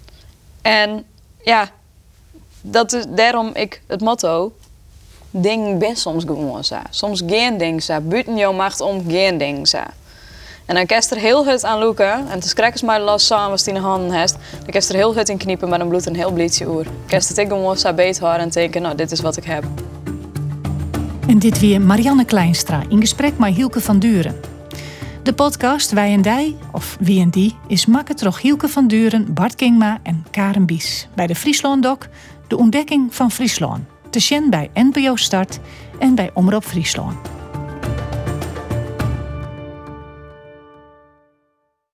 En 0.62 1.04
ja, 1.42 1.68
dat 2.60 2.92
is 2.92 3.04
daarom 3.08 3.50
ik 3.54 3.82
het 3.86 4.00
motto. 4.00 4.52
Ding 5.30 5.78
ben 5.78 5.96
soms 5.96 6.24
gewoon 6.24 6.64
zo. 6.64 6.76
Soms 6.90 7.22
geen 7.26 7.58
ding 7.58 7.82
zo. 7.82 8.00
Buiten 8.00 8.36
jouw 8.36 8.52
macht 8.52 8.80
om 8.80 9.04
geen 9.10 9.38
ding 9.38 9.68
zo. 9.68 9.78
En 10.68 10.74
dan 10.74 10.86
kerst 10.86 11.10
er 11.10 11.16
heel 11.16 11.44
goed 11.44 11.64
aan 11.64 11.78
loeken. 11.78 12.12
En 12.12 12.30
het 12.30 12.44
is 12.44 12.54
krekkers 12.54 12.82
maar 12.82 13.00
los 13.00 13.26
samen 13.26 13.50
als 13.50 13.64
die 13.64 13.74
in 13.74 13.80
de 13.80 13.86
handen 13.86 14.18
heeft. 14.18 14.36
Dan 14.58 14.70
kerst 14.70 14.88
er 14.88 14.94
heel 14.94 15.14
goed 15.14 15.28
in 15.28 15.36
kniepen, 15.36 15.68
maar 15.68 15.78
dan 15.78 15.88
bloedt 15.88 16.06
een 16.06 16.16
heel 16.16 16.32
blietje 16.32 16.68
oer. 16.68 16.86
Kerst 17.06 17.28
het 17.28 17.38
ik 17.38 17.48
gewoon 17.48 17.78
zo 17.78 17.92
beet 17.92 18.18
houden 18.18 18.42
en 18.42 18.48
denken, 18.48 18.82
nou 18.82 18.94
dit 18.94 19.10
is 19.10 19.20
wat 19.20 19.36
ik 19.36 19.44
heb. 19.44 19.64
En 21.26 21.38
dit 21.38 21.60
weer 21.60 21.80
Marianne 21.80 22.24
Kleinstra 22.24 22.82
in 22.88 23.00
gesprek 23.00 23.38
met 23.38 23.54
Hielke 23.54 23.80
van 23.80 23.98
Duren. 23.98 24.40
De 25.22 25.32
podcast 25.32 25.90
Wij 25.92 26.12
en 26.12 26.22
Dij, 26.22 26.56
of 26.72 26.96
Wie 27.00 27.20
en 27.20 27.30
Die, 27.30 27.56
is 27.66 27.86
makken 27.86 28.16
door 28.16 28.38
Hielke 28.42 28.68
van 28.68 28.88
Duren, 28.88 29.34
Bart 29.34 29.54
Kingma 29.54 29.98
en 30.02 30.26
Karen 30.30 30.66
Bies. 30.66 31.08
Bij 31.14 31.26
de 31.26 31.34
Friesland 31.34 31.82
Doc, 31.82 31.98
de 32.48 32.56
ontdekking 32.56 33.14
van 33.14 33.30
Friesland. 33.30 33.80
Te 34.10 34.20
zien 34.20 34.50
bij 34.50 34.70
NPO 34.74 35.16
Start 35.16 35.58
en 35.98 36.14
bij 36.14 36.30
Omroep 36.34 36.64
Friesland. 36.64 37.37